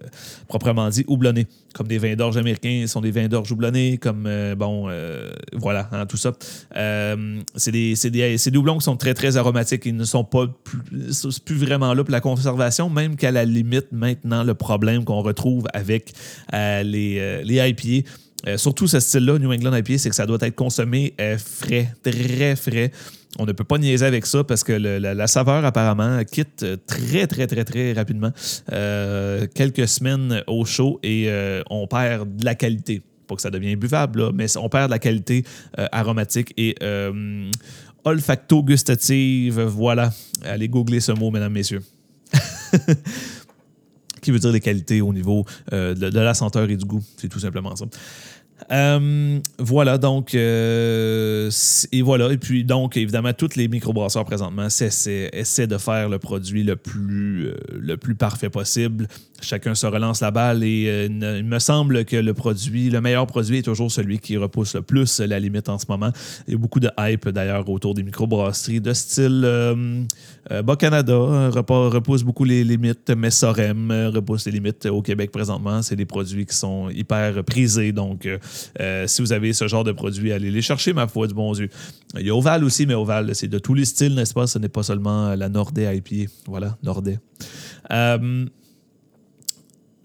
proprement 0.48 0.90
dit, 0.90 1.04
houblonnées. 1.08 1.48
Comme 1.74 1.88
des 1.88 1.98
vins 1.98 2.16
d'orge 2.16 2.38
américains 2.38 2.86
sont 2.88 3.02
des 3.02 3.12
vins 3.12 3.28
d'orge 3.28 3.52
houblonnés, 3.52 3.98
comme, 3.98 4.26
euh, 4.28 4.56
bon, 4.56 4.90
voilà, 5.54 5.90
hein, 5.92 6.06
tout 6.06 6.16
ça. 6.16 6.32
c'est 6.74 7.72
des, 7.72 7.96
des, 7.96 8.38
des, 8.38 8.58
houblons 8.58 8.78
qui 8.78 8.86
sont 8.86 8.96
très, 8.96 9.14
très 9.14 9.36
aromatiques. 9.36 9.86
Ils 9.86 9.96
ne 9.96 10.06
sont 10.06 10.24
pas 10.24 10.48
plus, 10.64 11.40
plus 11.44 11.56
vraiment 11.56 11.94
là 11.94 12.04
pour 12.04 12.12
la 12.12 12.22
conservation, 12.22 12.90
même 12.90 13.18
qu'à 13.18 13.32
la 13.32 13.44
limite, 13.44 13.88
maintenant, 13.92 14.44
le 14.44 14.54
problème 14.54 15.04
qu'on 15.04 15.22
retrouve 15.22 15.66
avec 15.74 16.14
euh, 16.54 16.84
les 16.84 17.70
IPA. 17.70 18.08
Euh, 18.48 18.58
surtout 18.58 18.88
ce 18.88 19.00
style-là, 19.00 19.40
New 19.40 19.52
England 19.52 19.76
IPA, 19.76 19.98
c'est 19.98 20.10
que 20.10 20.16
ça 20.16 20.26
doit 20.26 20.38
être 20.42 20.56
consommé 20.56 21.14
euh, 21.20 21.38
frais, 21.38 21.94
très 22.04 22.56
frais. 22.56 22.92
On 23.38 23.46
ne 23.46 23.52
peut 23.52 23.64
pas 23.64 23.78
niaiser 23.78 24.06
avec 24.06 24.26
ça 24.26 24.44
parce 24.44 24.64
que 24.64 24.72
la, 24.72 25.28
saveur, 25.28 25.66
apparemment, 25.66 26.24
quitte 26.24 26.66
très, 26.88 27.28
très, 27.28 27.48
très, 27.48 27.66
très 27.66 27.92
rapidement. 27.92 28.32
quelques 29.54 29.90
semaines 29.90 30.42
au 30.48 30.64
chaud 30.64 31.02
et 31.04 31.30
on 31.70 31.86
perd 31.86 32.38
de 32.38 32.46
la 32.46 32.56
qualité. 32.56 33.02
Pas 33.28 33.36
que 33.36 33.42
ça 33.42 33.50
devienne 33.50 33.78
buvable, 33.78 34.32
mais 34.34 34.56
on 34.56 34.70
perd 34.70 34.86
de 34.86 34.92
la 34.92 35.00
qualité 35.00 35.44
aromatique 35.92 36.54
et 36.56 36.76
olfacto-gustative. 38.06 39.60
Voilà. 39.64 40.14
Allez 40.46 40.70
googler 40.70 41.02
ce 41.02 41.12
mot, 41.12 41.30
mesdames, 41.30 41.52
messieurs. 41.52 41.82
qui 44.26 44.32
veut 44.32 44.40
dire 44.40 44.52
les 44.52 44.60
qualités 44.60 45.02
au 45.02 45.14
niveau 45.14 45.46
euh, 45.72 45.94
de, 45.94 46.20
la 46.20 46.34
senteur 46.34 46.70
et 46.70 46.76
du 46.76 46.84
goût. 46.84 47.04
C'est 47.18 47.30
tout 47.30 47.40
simplement 47.40 47.76
ça. 47.76 47.86
Euh, 48.72 49.40
voilà, 49.60 49.98
donc, 49.98 50.34
euh, 50.34 51.52
et 51.92 52.02
voilà. 52.02 52.32
Et 52.32 52.38
puis, 52.38 52.64
donc, 52.64 52.98
évidemment, 52.98 53.34
tous 53.34 53.56
les 53.56 53.68
microbrasseurs 53.68 54.26
présentement 54.26 54.66
essaient, 54.66 55.68
de 55.68 55.78
faire 55.78 56.10
le 56.10 56.18
produit 56.20 56.64
le 56.64 56.76
plus, 56.76 57.52
le 57.72 57.98
plus 57.98 58.16
parfait 58.16 58.50
possible 58.50 59.08
chacun 59.42 59.76
se 59.76 59.86
relance 59.86 60.22
la 60.22 60.32
balle 60.32 60.64
et 60.64 60.86
euh, 60.88 61.38
il 61.40 61.46
me 61.46 61.60
semble 61.60 62.06
que 62.06 62.16
le 62.16 62.34
produit, 62.34 62.90
le 62.90 63.02
meilleur 63.02 63.28
produit 63.28 63.60
est 63.60 63.64
toujours 63.64 63.92
celui 63.92 64.20
qui 64.20 64.38
repousse 64.38 64.76
le 64.76 64.82
plus 64.82 65.20
la 65.20 65.40
limite 65.40 65.70
en 65.70 65.78
ce 65.78 65.86
moment. 65.90 66.12
Il 66.48 66.54
y 66.54 66.56
a 66.56 66.60
beaucoup 66.60 66.80
de 66.80 66.90
hype 66.98 67.30
d'ailleurs 67.30 67.68
autour 67.70 67.94
des 67.94 68.04
microbrasseries 68.04 68.82
de 68.82 68.94
style 68.94 69.42
euh, 69.44 70.04
euh, 70.52 70.62
Bas-Canada 70.62 71.16
repousse 71.16 72.24
beaucoup 72.24 72.44
les 72.44 72.64
limites, 72.64 73.10
Messorem 73.10 73.92
repousse 74.14 74.46
les 74.46 74.52
limites 74.52 74.86
au 74.86 75.02
Québec 75.02 75.32
présentement. 75.32 75.82
C'est 75.82 75.96
des 75.96 76.06
produits 76.06 76.46
qui 76.46 76.56
sont 76.56 76.90
hyper 76.90 77.44
prisés. 77.44 77.92
Donc, 77.92 78.28
si 79.08 79.22
vous 79.22 79.34
avez 79.34 79.54
ce 79.54 79.68
genre 79.68 79.84
de 79.84 79.92
produits, 79.92 80.32
allez 80.32 80.52
les 80.52 80.62
chercher, 80.62 80.94
ma 80.94 81.08
foi, 81.08 81.28
du 81.28 81.34
bon 81.34 81.52
Dieu. 81.54 81.70
Il 82.18 82.26
y 82.26 82.30
a 82.30 82.36
Oval 82.36 82.64
aussi, 82.64 82.86
mais 82.86 82.94
Oval, 82.94 83.34
c'est 83.34 83.48
de 83.48 83.58
tous 83.58 83.74
les 83.74 83.86
styles, 83.86 84.14
n'est-ce 84.14 84.34
pas? 84.34 84.46
Ce 84.48 84.60
n'est 84.60 84.70
pas 84.70 84.84
seulement 84.84 85.34
la 85.36 85.50
Nordais 85.50 85.98
IPA. 85.98 86.32
Voilà, 86.46 86.78
Nordais 86.84 87.20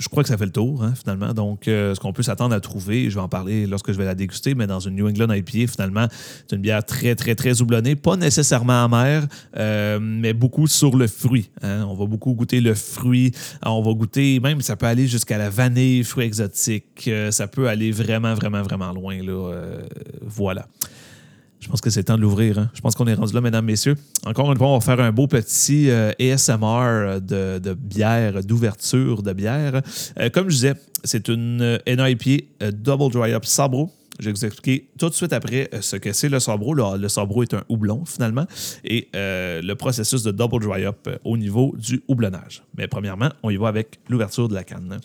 je 0.00 0.08
crois 0.08 0.22
que 0.22 0.30
ça 0.30 0.38
fait 0.38 0.46
le 0.46 0.50
tour, 0.50 0.82
hein, 0.82 0.94
finalement. 0.98 1.34
Donc, 1.34 1.68
euh, 1.68 1.94
ce 1.94 2.00
qu'on 2.00 2.14
peut 2.14 2.22
s'attendre 2.22 2.54
à 2.54 2.60
trouver, 2.60 3.10
je 3.10 3.16
vais 3.16 3.20
en 3.20 3.28
parler 3.28 3.66
lorsque 3.66 3.92
je 3.92 3.98
vais 3.98 4.06
la 4.06 4.14
déguster, 4.14 4.54
mais 4.54 4.66
dans 4.66 4.80
une 4.80 4.96
New 4.96 5.06
England 5.06 5.30
IPA, 5.30 5.70
finalement, 5.70 6.08
c'est 6.48 6.56
une 6.56 6.62
bière 6.62 6.82
très, 6.82 7.14
très, 7.14 7.34
très 7.34 7.60
houblonnée, 7.60 7.96
pas 7.96 8.16
nécessairement 8.16 8.84
amère, 8.84 9.26
euh, 9.58 9.98
mais 10.00 10.32
beaucoup 10.32 10.66
sur 10.66 10.96
le 10.96 11.06
fruit. 11.06 11.50
Hein. 11.62 11.84
On 11.86 11.94
va 11.94 12.06
beaucoup 12.06 12.32
goûter 12.32 12.62
le 12.62 12.74
fruit. 12.74 13.32
On 13.64 13.82
va 13.82 13.92
goûter, 13.92 14.40
même, 14.40 14.62
ça 14.62 14.74
peut 14.74 14.86
aller 14.86 15.06
jusqu'à 15.06 15.36
la 15.36 15.50
vanille, 15.50 16.02
fruits 16.02 16.24
exotiques. 16.24 17.04
Euh, 17.06 17.30
ça 17.30 17.46
peut 17.46 17.68
aller 17.68 17.92
vraiment, 17.92 18.34
vraiment, 18.34 18.62
vraiment 18.62 18.92
loin. 18.92 19.22
Là. 19.22 19.52
voilà. 20.22 20.66
Je 21.60 21.68
pense 21.68 21.80
que 21.80 21.90
c'est 21.90 22.04
temps 22.04 22.16
de 22.16 22.22
l'ouvrir. 22.22 22.58
Hein. 22.58 22.70
Je 22.74 22.80
pense 22.80 22.94
qu'on 22.94 23.06
est 23.06 23.14
rendu 23.14 23.34
là, 23.34 23.40
mesdames, 23.40 23.64
messieurs. 23.64 23.94
Encore 24.24 24.50
une 24.50 24.58
fois, 24.58 24.68
on 24.68 24.78
va 24.78 24.84
faire 24.84 25.00
un 25.00 25.12
beau 25.12 25.26
petit 25.26 25.90
euh, 25.90 26.12
ASMR 26.18 27.20
de, 27.20 27.74
bière, 27.74 28.42
d'ouverture 28.42 29.22
de 29.22 29.32
bière. 29.32 29.82
Euh, 30.18 30.30
comme 30.30 30.48
je 30.48 30.54
disais, 30.54 30.74
c'est 31.04 31.28
une 31.28 31.78
NIP 31.86 32.48
euh, 32.62 32.70
Double 32.72 33.12
Dry 33.12 33.32
Up 33.32 33.44
Sabro. 33.44 33.90
Je 34.18 34.26
vais 34.26 34.32
vous 34.32 34.44
expliquer 34.44 34.88
tout 34.98 35.08
de 35.08 35.14
suite 35.14 35.32
après 35.32 35.70
ce 35.80 35.96
que 35.96 36.12
c'est 36.12 36.28
le 36.28 36.40
sabro. 36.40 36.74
Le, 36.74 37.08
sabro 37.08 37.42
est 37.42 37.54
un 37.54 37.62
houblon, 37.70 38.04
finalement, 38.04 38.44
et 38.84 39.08
le 39.14 39.72
processus 39.72 40.22
de 40.22 40.30
double 40.30 40.60
dry 40.62 40.84
up 40.84 41.08
au 41.24 41.38
niveau 41.38 41.74
du 41.78 42.02
houblonnage. 42.06 42.62
Mais 42.76 42.86
premièrement, 42.86 43.30
on 43.42 43.48
y 43.48 43.56
va 43.56 43.68
avec 43.68 43.98
l'ouverture 44.10 44.46
de 44.46 44.54
la 44.54 44.62
canne. 44.62 45.00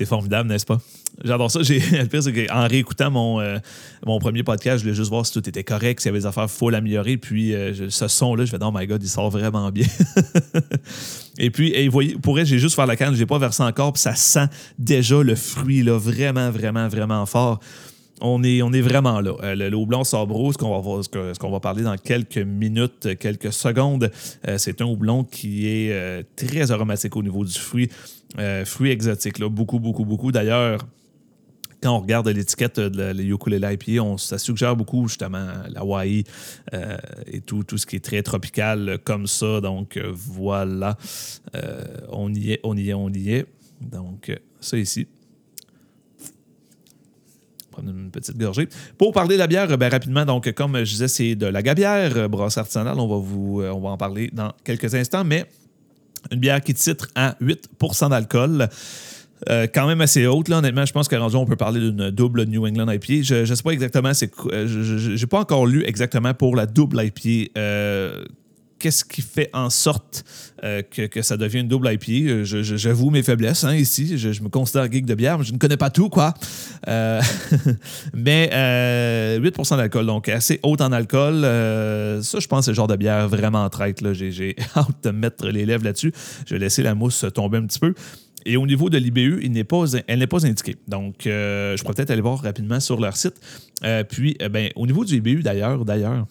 C'est 0.00 0.06
formidable, 0.06 0.48
n'est-ce 0.48 0.64
pas? 0.64 0.80
J'adore 1.22 1.50
ça. 1.50 1.62
J'ai, 1.62 1.78
le 1.92 2.06
pire, 2.06 2.22
c'est 2.22 2.32
qu'en 2.32 2.66
réécoutant 2.66 3.10
mon, 3.10 3.38
euh, 3.38 3.58
mon 4.06 4.18
premier 4.18 4.42
podcast, 4.42 4.78
je 4.78 4.84
voulais 4.84 4.94
juste 4.94 5.10
voir 5.10 5.26
si 5.26 5.32
tout 5.34 5.46
était 5.46 5.62
correct, 5.62 6.00
s'il 6.00 6.08
y 6.08 6.08
avait 6.08 6.20
des 6.20 6.24
affaires, 6.24 6.50
faut 6.50 6.70
l'améliorer. 6.70 7.18
Puis 7.18 7.54
euh, 7.54 7.90
ce 7.90 8.08
son-là, 8.08 8.46
je 8.46 8.50
vais 8.50 8.58
oh 8.62 8.72
my 8.74 8.86
god, 8.86 9.02
il 9.02 9.10
sort 9.10 9.28
vraiment 9.28 9.70
bien. 9.70 9.84
et 11.38 11.50
puis, 11.50 11.74
et 11.74 11.86
voyez, 11.88 12.14
pour 12.14 12.38
j'ai 12.38 12.58
juste 12.58 12.76
faire 12.76 12.86
la 12.86 12.96
canne, 12.96 13.12
je 13.12 13.18
l'ai 13.18 13.26
pas 13.26 13.36
versé 13.36 13.62
encore, 13.62 13.92
puis 13.92 14.00
ça 14.00 14.14
sent 14.14 14.46
déjà 14.78 15.22
le 15.22 15.34
fruit, 15.34 15.82
là, 15.82 15.98
vraiment, 15.98 16.50
vraiment, 16.50 16.88
vraiment 16.88 17.26
fort. 17.26 17.60
On 18.20 18.42
est, 18.42 18.80
vraiment 18.80 19.20
là. 19.20 19.54
le, 19.54 19.68
le 19.68 20.04
ce 20.04 20.58
qu'on 20.58 20.80
va, 20.80 21.02
ce 21.02 21.38
qu'on 21.38 21.50
va 21.50 21.60
parler 21.60 21.82
dans 21.82 21.96
quelques 21.96 22.38
minutes, 22.38 23.16
quelques 23.18 23.52
secondes, 23.52 24.10
c'est 24.56 24.80
un 24.80 24.86
houblon 24.86 25.24
qui 25.24 25.66
est 25.66 26.24
très 26.36 26.70
aromatique 26.70 27.16
au 27.16 27.22
niveau 27.22 27.44
du 27.44 27.58
fruit. 27.58 27.90
fruit 28.64 28.90
exotique, 28.90 29.40
beaucoup, 29.42 29.78
beaucoup, 29.78 30.04
beaucoup. 30.04 30.32
D'ailleurs, 30.32 30.80
quand 31.82 31.96
on 31.96 32.00
regarde 32.00 32.28
l'étiquette 32.28 32.78
de 32.78 33.02
la, 33.02 33.22
ukulele 33.22 33.78
on, 34.00 34.18
ça 34.18 34.38
suggère 34.38 34.76
beaucoup 34.76 35.08
justement 35.08 35.46
l'Hawaii 35.68 36.24
euh, 36.74 36.96
et 37.26 37.40
tout, 37.40 37.64
tout 37.64 37.78
ce 37.78 37.86
qui 37.86 37.96
est 37.96 38.04
très 38.04 38.22
tropical 38.22 38.98
comme 39.04 39.26
ça. 39.26 39.60
Donc 39.60 39.96
euh, 39.96 40.10
voilà, 40.12 40.96
euh, 41.54 41.84
on 42.10 42.32
y 42.32 42.52
est, 42.52 42.60
on 42.64 42.76
y 42.76 42.90
est, 42.90 42.94
on 42.94 43.08
y 43.08 43.32
est. 43.32 43.46
Donc 43.80 44.30
ça 44.60 44.76
ici. 44.76 45.06
Prendre 47.70 47.90
une 47.90 48.10
petite 48.10 48.36
gorgée. 48.36 48.68
Pour 48.98 49.12
parler 49.12 49.34
de 49.34 49.40
la 49.40 49.46
bière, 49.46 49.78
ben, 49.78 49.90
rapidement, 49.90 50.24
donc 50.24 50.52
comme 50.52 50.78
je 50.78 50.90
disais, 50.90 51.08
c'est 51.08 51.34
de 51.34 51.46
la 51.46 51.62
gabière, 51.62 52.28
brosse 52.28 52.58
artisanale. 52.58 52.98
On 52.98 53.06
va, 53.06 53.16
vous, 53.16 53.56
va 53.58 53.90
en 53.90 53.96
parler 53.96 54.30
dans 54.32 54.52
quelques 54.64 54.94
instants, 54.94 55.24
mais 55.24 55.46
une 56.30 56.40
bière 56.40 56.60
qui 56.60 56.74
titre 56.74 57.08
à 57.14 57.36
8% 57.40 58.10
d'alcool. 58.10 58.68
Euh, 59.48 59.66
quand 59.72 59.86
même 59.86 60.00
assez 60.00 60.26
haute, 60.26 60.48
là, 60.48 60.58
honnêtement. 60.58 60.84
Je 60.84 60.92
pense 60.92 61.08
qu'à 61.08 61.20
on 61.22 61.46
peut 61.46 61.56
parler 61.56 61.80
d'une 61.80 62.10
double 62.10 62.44
New 62.44 62.66
England 62.66 62.90
IPA. 62.90 63.22
Je 63.22 63.34
ne 63.36 63.54
sais 63.54 63.62
pas 63.62 63.70
exactement, 63.70 64.12
c'est, 64.12 64.30
euh, 64.52 64.66
je 64.66 65.18
n'ai 65.18 65.26
pas 65.26 65.40
encore 65.40 65.66
lu 65.66 65.82
exactement 65.86 66.34
pour 66.34 66.56
la 66.56 66.66
double 66.66 67.02
IPA. 67.02 67.50
Euh, 67.56 68.24
qu'est-ce 68.80 69.04
qui 69.04 69.22
fait 69.22 69.50
en 69.52 69.70
sorte 69.70 70.24
que, 70.62 71.22
ça 71.22 71.36
devient 71.36 71.60
une 71.60 71.68
double 71.68 71.92
IPA? 71.92 72.44
j'avoue 72.44 73.10
mes 73.10 73.22
faiblesses 73.22 73.64
hein, 73.64 73.74
ici. 73.74 74.18
Je, 74.18 74.42
me 74.42 74.48
considère 74.48 74.90
geek 74.90 75.06
de 75.06 75.14
bière, 75.14 75.38
mais 75.38 75.44
je 75.44 75.52
ne 75.52 75.58
connais 75.58 75.76
pas 75.76 75.90
tout, 75.90 76.08
quoi. 76.08 76.34
mais 78.14 78.50
8% 79.40 79.76
d'alcool, 79.76 80.06
donc 80.06 80.28
assez 80.28 80.58
haute 80.62 80.80
en 80.80 80.92
alcool. 80.92 81.42
ça, 81.42 82.40
je 82.40 82.46
pense, 82.46 82.64
c'est 82.64 82.72
le 82.72 82.76
genre 82.76 82.88
de 82.88 82.96
bière 82.96 83.28
vraiment 83.28 83.68
traite. 83.68 84.12
J'ai, 84.12 84.56
hâte 84.76 85.04
de 85.04 85.10
mettre 85.10 85.46
les 85.46 85.64
lèvres 85.66 85.84
là-dessus. 85.84 86.12
Je 86.46 86.54
vais 86.54 86.60
laisser 86.60 86.82
la 86.82 86.94
mousse 86.94 87.24
tomber 87.34 87.58
un 87.58 87.66
petit 87.66 87.78
peu. 87.78 87.94
Et 88.46 88.56
au 88.56 88.66
niveau 88.66 88.88
de 88.88 88.98
l'IBU, 88.98 89.40
elle 89.42 89.52
n'est 89.52 89.64
pas 90.26 90.46
indiquée. 90.46 90.76
Donc, 90.88 91.26
euh, 91.26 91.76
je 91.76 91.82
pourrais 91.82 91.94
peut-être 91.94 92.10
aller 92.10 92.22
voir 92.22 92.40
rapidement 92.42 92.80
sur 92.80 93.00
leur 93.00 93.16
site. 93.16 93.34
Euh, 93.84 94.04
puis, 94.04 94.36
euh, 94.40 94.48
ben, 94.48 94.70
au 94.76 94.86
niveau 94.86 95.04
du 95.04 95.16
IBU, 95.16 95.42
d'ailleurs, 95.42 95.84
d'ailleurs, 95.84 96.26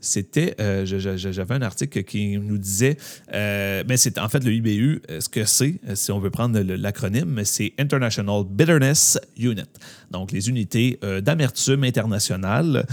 c'était, 0.00 0.54
j'avais 0.84 1.54
un 1.54 1.62
article 1.62 2.02
qui 2.04 2.38
nous 2.38 2.58
disait, 2.58 2.96
ben 3.30 3.96
c'est 3.96 4.18
en 4.18 4.28
fait 4.28 4.44
le 4.44 4.52
IBU, 4.52 5.02
ce 5.20 5.28
que 5.28 5.44
c'est, 5.44 5.80
si 5.94 6.12
on 6.12 6.18
veut 6.18 6.30
prendre 6.30 6.60
l'acronyme, 6.60 7.40
c'est 7.44 7.72
International 7.78 8.44
Bitterness 8.48 9.18
Unit. 9.38 9.64
Donc, 10.10 10.32
les 10.32 10.48
unités 10.48 10.98
d'amertume 11.22 11.84
internationale, 11.84 12.86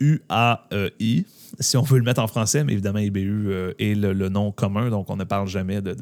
UAEI 0.00 1.24
si 1.60 1.76
on 1.76 1.82
veut 1.82 1.98
le 1.98 2.04
mettre 2.04 2.22
en 2.22 2.26
français, 2.26 2.62
mais 2.64 2.72
évidemment, 2.72 3.00
IBU 3.00 3.48
euh, 3.48 3.72
est 3.78 3.94
le, 3.94 4.28
nom 4.28 4.52
commun, 4.52 4.90
donc 4.90 5.10
on 5.10 5.16
ne 5.16 5.24
parle 5.24 5.48
jamais 5.48 5.80
de, 5.80 5.96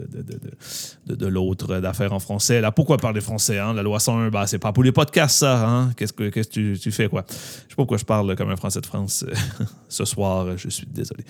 de, 1.06 1.26
l'autre 1.26 1.80
d'affaires 1.80 2.12
en 2.12 2.18
français. 2.18 2.60
Là, 2.60 2.72
pourquoi 2.72 2.98
parler 2.98 3.20
français? 3.20 3.58
Hein? 3.58 3.72
La 3.72 3.82
loi 3.82 3.98
101, 3.98 4.28
bah, 4.30 4.46
c'est 4.46 4.58
pas 4.58 4.72
pour 4.72 4.84
les 4.84 4.92
podcasts, 4.92 5.38
ça. 5.38 5.66
Hein? 5.66 5.92
Qu'est-ce 5.96 6.12
que, 6.12 6.28
que 6.28 6.40
tu, 6.40 6.78
tu, 6.80 6.90
fais, 6.90 7.08
quoi? 7.08 7.24
Je 7.28 7.34
sais 7.34 7.68
pas 7.70 7.74
pourquoi 7.76 7.96
je 7.96 8.04
parle 8.04 8.36
comme 8.36 8.50
un 8.50 8.56
français 8.56 8.80
de 8.80 8.86
France 8.86 9.24
ce 9.88 10.04
soir, 10.04 10.58
je 10.58 10.68
suis 10.68 10.86
désolé. 10.86 11.24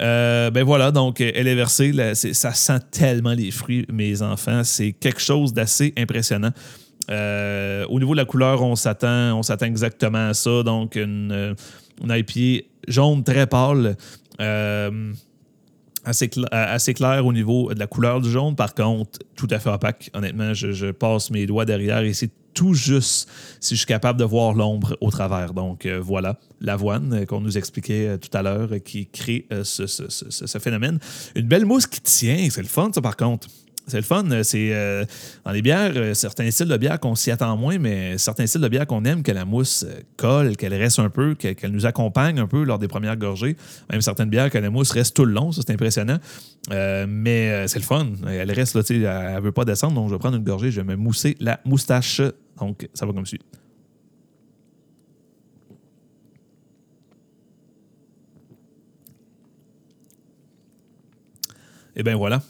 Euh, 0.00 0.50
ben 0.50 0.64
voilà, 0.64 0.90
donc 0.90 1.20
elle 1.20 1.46
est 1.46 1.54
versée. 1.54 1.92
ça 2.14 2.54
sent 2.54 2.78
tellement 2.90 3.34
les 3.34 3.50
fruits, 3.50 3.86
mes 3.92 4.22
enfants. 4.22 4.64
C'est 4.64 4.92
quelque 4.92 5.20
chose 5.20 5.52
d'assez 5.52 5.92
impressionnant. 5.98 6.52
Euh, 7.10 7.84
au 7.88 7.98
niveau 7.98 8.12
de 8.12 8.18
la 8.18 8.24
couleur, 8.24 8.62
on 8.62 8.76
s'attend, 8.76 9.36
on 9.36 9.42
s'attend 9.42 9.66
exactement 9.66 10.28
à 10.28 10.34
ça. 10.34 10.62
Donc, 10.62 10.96
une, 10.96 11.54
une 12.02 12.10
IPA 12.10 12.66
jaune 12.90 13.24
très 13.24 13.46
pâle. 13.46 13.96
Euh, 14.40 15.12
assez, 16.04 16.30
assez, 16.50 16.94
clair 16.94 17.26
au 17.26 17.32
niveau 17.32 17.74
de 17.74 17.78
la 17.78 17.86
couleur 17.86 18.20
du 18.20 18.30
jaune. 18.30 18.56
Par 18.56 18.74
contre, 18.74 19.18
tout 19.36 19.48
à 19.50 19.58
fait 19.58 19.70
opaque. 19.70 20.10
Honnêtement, 20.14 20.54
je, 20.54 20.90
passe 20.92 21.30
mes 21.30 21.46
doigts 21.46 21.64
derrière 21.64 22.00
et 22.00 22.12
c'est 22.12 22.30
tout 22.54 22.74
juste 22.74 23.28
si 23.60 23.74
je 23.74 23.80
suis 23.80 23.86
capable 23.86 24.18
de 24.18 24.24
voir 24.24 24.54
l'ombre 24.54 24.96
au 25.00 25.10
travers. 25.10 25.52
Donc 25.52 25.86
euh, 25.86 26.00
voilà, 26.00 26.38
l'avoine 26.60 27.26
qu'on 27.26 27.40
nous 27.40 27.58
expliquait 27.58 28.18
tout 28.18 28.36
à 28.36 28.42
l'heure 28.42 28.70
qui 28.84 29.06
crée 29.06 29.46
ce, 29.62 29.86
ce, 29.86 30.58
phénomène. 30.58 30.98
Une 31.36 31.46
belle 31.46 31.66
mousse 31.66 31.86
qui 31.86 32.00
tient, 32.00 32.48
c'est 32.50 32.62
le 32.62 32.68
fun 32.68 32.90
ça 32.92 33.00
par 33.00 33.16
contre. 33.16 33.48
C'est 33.86 33.96
le 33.96 34.02
fun. 34.02 34.24
C'est 34.42 34.72
euh, 34.72 35.04
dans 35.44 35.50
les 35.50 35.62
bières, 35.62 35.92
euh, 35.96 36.14
certains 36.14 36.50
styles 36.50 36.68
de 36.68 36.76
bière 36.76 37.00
qu'on 37.00 37.14
s'y 37.14 37.30
attend 37.30 37.56
moins, 37.56 37.78
mais 37.78 38.18
certains 38.18 38.46
styles 38.46 38.60
de 38.60 38.68
bière 38.68 38.86
qu'on 38.86 39.04
aime, 39.04 39.22
que 39.22 39.32
la 39.32 39.44
mousse 39.44 39.84
euh, 39.88 40.00
colle, 40.16 40.56
qu'elle 40.56 40.74
reste 40.74 40.98
un 40.98 41.10
peu, 41.10 41.34
qu'elle 41.34 41.72
nous 41.72 41.86
accompagne 41.86 42.38
un 42.38 42.46
peu 42.46 42.62
lors 42.62 42.78
des 42.78 42.88
premières 42.88 43.16
gorgées. 43.16 43.56
Même 43.90 44.00
certaines 44.00 44.30
bières 44.30 44.50
que 44.50 44.58
la 44.58 44.70
mousse 44.70 44.92
reste 44.92 45.16
tout 45.16 45.24
le 45.24 45.32
long, 45.32 45.52
ça 45.52 45.62
c'est 45.66 45.72
impressionnant. 45.72 46.18
mais 46.70 47.66
c'est 47.66 47.78
le 47.78 47.84
fun. 47.84 48.06
Elle 48.28 48.52
reste 48.52 48.76
là, 48.76 48.82
elle 48.88 49.34
ne 49.36 49.40
veut 49.40 49.52
pas 49.52 49.64
descendre, 49.64 49.94
donc 49.94 50.08
je 50.08 50.14
vais 50.14 50.18
prendre 50.18 50.36
une 50.36 50.44
gorgée, 50.44 50.70
je 50.70 50.80
vais 50.80 50.86
me 50.86 50.96
mousser 50.96 51.36
la 51.40 51.60
moustache. 51.64 52.22
Donc 52.58 52.88
ça 52.94 53.06
va 53.06 53.12
comme 53.12 53.26
suit. 53.26 53.40
Et 61.96 62.02
bien 62.02 62.16
voilà. 62.16 62.42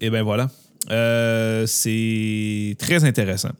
Et 0.00 0.10
bien 0.10 0.22
voilà. 0.22 0.48
Euh, 0.90 1.66
c'est 1.66 2.76
très 2.78 3.04
intéressant. 3.04 3.52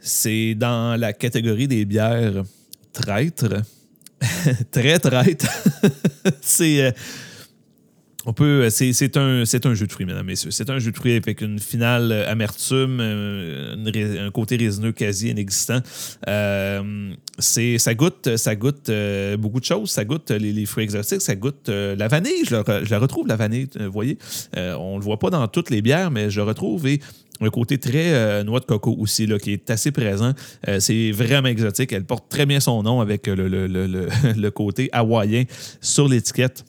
C'est 0.00 0.54
dans 0.54 0.98
la 0.98 1.12
catégorie 1.12 1.68
des 1.68 1.84
bières 1.84 2.42
traîtres. 2.92 3.62
très 4.70 4.98
traîtres. 4.98 5.50
c'est. 6.40 6.94
Euh, 8.40 8.70
c'est 8.70 9.16
un, 9.16 9.42
un 9.42 9.74
jeu 9.74 9.86
de 9.86 9.92
fruits, 9.92 10.06
mesdames, 10.06 10.26
messieurs. 10.26 10.50
C'est 10.50 10.70
un 10.70 10.78
jeu 10.78 10.90
de 10.90 10.96
fruits 10.96 11.16
avec 11.16 11.40
une 11.40 11.58
finale 11.58 12.12
amertume, 12.12 12.98
euh, 13.00 14.26
un 14.26 14.30
côté 14.30 14.56
résineux 14.56 14.92
quasi 14.92 15.30
inexistant. 15.30 15.80
ça 16.26 17.94
goûte, 17.94 18.30
beaucoup 19.38 19.60
de 19.60 19.64
choses. 19.64 19.90
Ça 19.90 20.04
goûte 20.04 20.30
les, 20.30 20.66
fruits 20.66 20.84
exotiques, 20.84 21.22
ça 21.22 21.34
goûte 21.34 21.68
la 21.68 22.08
vanille. 22.08 22.44
Je, 22.48 22.90
la 22.90 22.98
retrouve, 22.98 23.26
la 23.26 23.36
vanille, 23.36 23.68
vous 23.78 23.92
voyez. 23.92 24.18
on 24.56 24.94
ne 24.94 24.98
le 24.98 25.04
voit 25.04 25.18
pas 25.18 25.30
dans 25.30 25.46
toutes 25.48 25.70
les 25.70 25.82
bières, 25.82 26.10
mais 26.10 26.30
je 26.30 26.40
retrouve. 26.40 26.86
Et 26.86 27.00
un 27.42 27.48
côté 27.48 27.78
très 27.78 28.44
noix 28.44 28.60
de 28.60 28.66
coco 28.66 28.94
aussi, 28.98 29.26
là, 29.26 29.38
qui 29.38 29.52
est 29.52 29.70
assez 29.70 29.92
présent. 29.92 30.34
c'est 30.78 31.10
vraiment 31.10 31.48
exotique. 31.48 31.92
Elle 31.92 32.04
porte 32.04 32.28
très 32.28 32.44
bien 32.46 32.60
son 32.60 32.82
nom 32.82 33.00
avec 33.00 33.26
le 33.26 34.50
côté 34.54 34.90
hawaïen 34.92 35.44
sur 35.80 36.06
l'étiquette. 36.06 36.64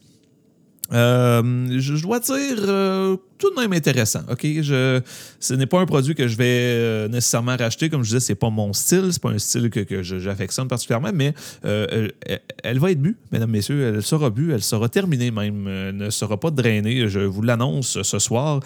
Euh, 0.94 1.80
je, 1.80 2.02
dois 2.02 2.20
dire, 2.20 2.58
euh, 2.60 3.16
tout 3.38 3.50
de 3.52 3.60
même 3.60 3.72
intéressant. 3.74 4.22
OK? 4.30 4.46
Je, 4.62 5.02
ce 5.40 5.54
n'est 5.54 5.66
pas 5.66 5.80
un 5.80 5.86
produit 5.86 6.16
que 6.16 6.28
je 6.28 6.36
vais 6.36 6.46
euh, 6.46 7.08
nécessairement 7.08 7.56
racheter. 7.56 7.90
Comme 7.90 8.04
je 8.04 8.10
disais, 8.10 8.20
c'est 8.20 8.36
pas 8.36 8.50
mon 8.50 8.74
style. 8.74 9.10
C'est 9.12 9.22
pas 9.22 9.30
un 9.30 9.40
style 9.40 9.70
que, 9.70 10.04
j'affectionne 10.04 10.68
particulièrement, 10.68 11.12
mais 11.14 11.34
elle, 11.64 12.80
va 12.80 12.92
être 12.92 13.02
bue, 13.02 13.18
mesdames, 13.32 13.52
messieurs. 13.52 13.94
Elle 13.96 14.04
sera 14.04 14.30
bue. 14.30 14.54
Elle 14.54 14.64
sera 14.64 14.90
terminée 14.90 15.32
même. 15.32 15.68
Elle 15.68 15.96
ne 15.96 16.10
sera 16.10 16.40
pas 16.40 16.52
drainée. 16.52 17.08
Je 17.08 17.20
vous 17.20 17.42
l'annonce 17.42 18.02
ce 18.02 18.20
soir. 18.20 18.60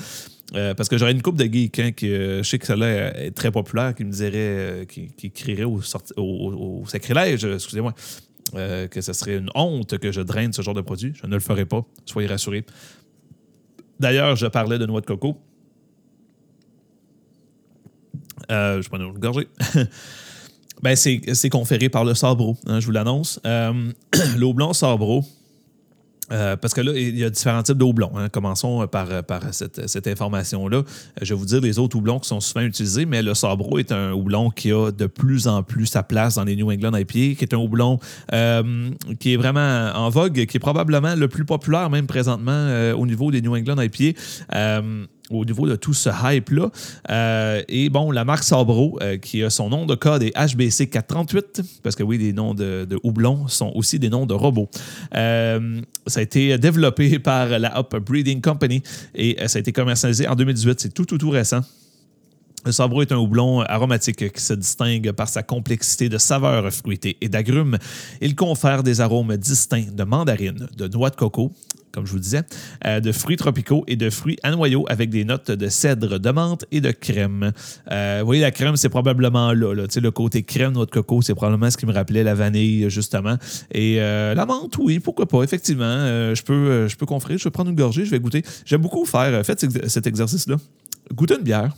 parce 0.51 0.89
que 0.89 0.97
j'aurais 0.97 1.11
une 1.11 1.21
coupe 1.21 1.37
de 1.37 1.45
geeks 1.45 1.79
hein, 1.79 1.91
qui, 1.91 2.07
je 2.09 2.43
sais 2.43 2.57
que 2.57 2.65
celle-là 2.65 3.23
est 3.23 3.31
très 3.31 3.51
populaire, 3.51 3.93
qui 3.93 4.03
me 4.03 4.11
dirait, 4.11 4.87
qui, 4.87 5.31
crierait 5.31 5.63
au 5.63 6.83
sacrilège, 6.87 7.45
excusez-moi, 7.45 7.93
euh, 8.53 8.87
que 8.87 9.01
ce 9.01 9.13
serait 9.13 9.37
une 9.37 9.49
honte 9.55 9.97
que 9.97 10.11
je 10.11 10.21
draine 10.21 10.53
ce 10.53 10.61
genre 10.61 10.73
de 10.73 10.81
produit. 10.81 11.13
Je 11.15 11.25
ne 11.25 11.33
le 11.33 11.39
ferai 11.39 11.65
pas, 11.65 11.83
soyez 12.05 12.27
rassurés. 12.27 12.65
D'ailleurs, 13.99 14.35
je 14.35 14.47
parlais 14.47 14.77
de 14.77 14.85
noix 14.85 15.01
de 15.01 15.05
coco. 15.05 15.37
Euh, 18.51 18.81
je 18.81 18.89
prends 18.89 18.99
une 18.99 19.17
gorgée. 19.17 19.47
ben, 20.83 20.95
c'est 20.95 21.49
conféré 21.49 21.89
par 21.89 22.05
le 22.05 22.13
Sabro, 22.13 22.57
hein, 22.67 22.79
je 22.79 22.85
vous 22.85 22.91
l'annonce. 22.91 23.39
Euh, 23.45 23.91
L'eau 24.37 24.53
blanc 24.53 24.73
Sabro, 24.73 25.23
euh, 26.31 26.55
parce 26.55 26.73
que 26.73 26.81
là, 26.81 26.91
il 26.95 27.17
y 27.17 27.23
a 27.23 27.29
différents 27.29 27.63
types 27.63 27.77
de 27.77 27.83
houblons. 27.83 28.11
Hein. 28.15 28.29
Commençons 28.29 28.87
par, 28.87 29.23
par 29.23 29.41
cette, 29.53 30.07
information-là. 30.07 30.83
Je 31.21 31.33
vais 31.33 31.39
vous 31.39 31.45
dire 31.45 31.61
les 31.61 31.79
autres 31.79 31.97
houblons 31.97 32.19
qui 32.19 32.27
sont 32.27 32.39
souvent 32.39 32.65
utilisés, 32.65 33.05
mais 33.05 33.21
le 33.21 33.33
Sabro 33.33 33.77
est 33.79 33.91
un 33.91 34.11
houblon 34.11 34.49
qui 34.49 34.71
a 34.71 34.91
de 34.91 35.05
plus 35.05 35.47
en 35.47 35.63
plus 35.63 35.85
sa 35.85 36.03
place 36.03 36.35
dans 36.35 36.43
les 36.43 36.55
New 36.55 36.71
England 36.71 36.95
IPA, 36.95 37.37
qui 37.37 37.37
est 37.41 37.53
un 37.53 37.57
houblon 37.57 37.99
euh, 38.33 38.89
qui 39.19 39.33
est 39.33 39.37
vraiment 39.37 39.91
en 39.95 40.09
vogue, 40.09 40.45
qui 40.45 40.57
est 40.57 40.59
probablement 40.59 41.15
le 41.15 41.27
plus 41.27 41.45
populaire 41.45 41.89
même 41.89 42.07
présentement 42.07 42.51
euh, 42.51 42.93
au 42.95 43.05
niveau 43.05 43.31
des 43.31 43.41
New 43.41 43.55
England 43.55 43.79
IPA 43.79 44.19
au 45.29 45.45
niveau 45.45 45.67
de 45.67 45.75
tout 45.75 45.93
ce 45.93 46.09
hype-là. 46.09 46.69
Euh, 47.09 47.61
et 47.67 47.89
bon, 47.89 48.11
la 48.11 48.25
marque 48.25 48.43
Sabro, 48.43 48.97
euh, 49.01 49.17
qui 49.17 49.43
a 49.43 49.49
son 49.49 49.69
nom 49.69 49.85
de 49.85 49.95
code 49.95 50.23
est 50.23 50.33
HBC 50.35 50.87
438, 50.87 51.61
parce 51.83 51.95
que 51.95 52.03
oui, 52.03 52.17
les 52.17 52.33
noms 52.33 52.53
de, 52.53 52.87
houblons 53.03 53.47
sont 53.47 53.71
aussi 53.75 53.99
des 53.99 54.09
noms 54.09 54.25
de 54.25 54.33
robots. 54.33 54.69
Euh, 55.15 55.81
ça 56.07 56.19
a 56.19 56.23
été 56.23 56.57
développé 56.57 57.19
par 57.19 57.47
la 57.59 57.77
Up 57.77 57.95
Breeding 57.95 58.41
Company 58.41 58.81
et 59.13 59.37
ça 59.47 59.57
a 59.57 59.59
été 59.59 59.71
commercialisé 59.71 60.27
en 60.27 60.35
2018. 60.35 60.79
C'est 60.79 60.93
tout, 60.93 61.05
tout, 61.05 61.17
tout 61.17 61.29
récent. 61.29 61.61
Le 62.65 62.71
Sabro 62.71 63.03
est 63.03 63.11
un 63.11 63.17
houblon 63.17 63.61
aromatique 63.61 64.33
qui 64.33 64.41
se 64.41 64.53
distingue 64.53 65.11
par 65.11 65.29
sa 65.29 65.43
complexité 65.43 66.09
de 66.09 66.17
saveurs 66.17 66.73
fruitées 66.73 67.15
et 67.21 67.29
d'agrumes. 67.29 67.77
Il 68.21 68.33
confère 68.33 68.81
des 68.81 69.01
arômes 69.01 69.37
distincts 69.37 69.91
de 69.93 70.03
mandarine, 70.03 70.67
de 70.75 70.87
noix 70.87 71.11
de 71.11 71.15
coco, 71.15 71.51
comme 71.95 72.05
je 72.05 72.11
vous 72.11 72.19
disais, 72.19 72.41
euh, 72.85 72.99
de 72.99 73.11
fruits 73.11 73.37
tropicaux 73.37 73.83
et 73.87 73.95
de 73.95 74.09
fruits 74.09 74.37
à 74.43 74.51
noyaux 74.51 74.85
avec 74.89 75.09
des 75.09 75.23
notes 75.23 75.49
de 75.49 75.69
cèdre, 75.69 76.19
de 76.19 76.29
menthe 76.29 76.65
et 76.71 76.81
de 76.81 76.91
crème. 76.91 77.51
Euh, 77.91 78.17
vous 78.19 78.25
voyez, 78.25 78.41
la 78.41 78.51
crème, 78.51 78.75
c'est 78.75 78.89
probablement 78.89 79.53
là. 79.53 79.73
Le 79.73 80.11
côté 80.11 80.43
crème, 80.43 80.73
noix 80.73 80.85
de 80.85 80.91
coco, 80.91 81.21
c'est 81.21 81.33
probablement 81.33 81.71
ce 81.71 81.77
qui 81.77 81.85
me 81.85 81.93
rappelait 81.93 82.23
la 82.23 82.35
vanille, 82.35 82.89
justement. 82.89 83.37
Et 83.71 84.01
euh, 84.01 84.35
la 84.35 84.45
menthe, 84.45 84.77
oui, 84.77 84.99
pourquoi 84.99 85.25
pas, 85.25 85.41
effectivement. 85.41 85.85
je, 85.85 86.43
peux, 86.43 86.87
je 86.87 86.95
peux 86.95 87.05
je 87.29 87.43
vais 87.43 87.51
prendre 87.51 87.69
une 87.69 87.75
gorgée, 87.75 88.03
je 88.03 88.11
vais 88.11 88.19
goûter. 88.19 88.43
J'aime 88.65 88.81
beaucoup 88.81 89.05
faire, 89.05 89.45
faites 89.45 89.65
cet 89.87 90.05
exercice-là. 90.05 90.57
Goûtez 91.13 91.35
une 91.35 91.43
bière 91.43 91.71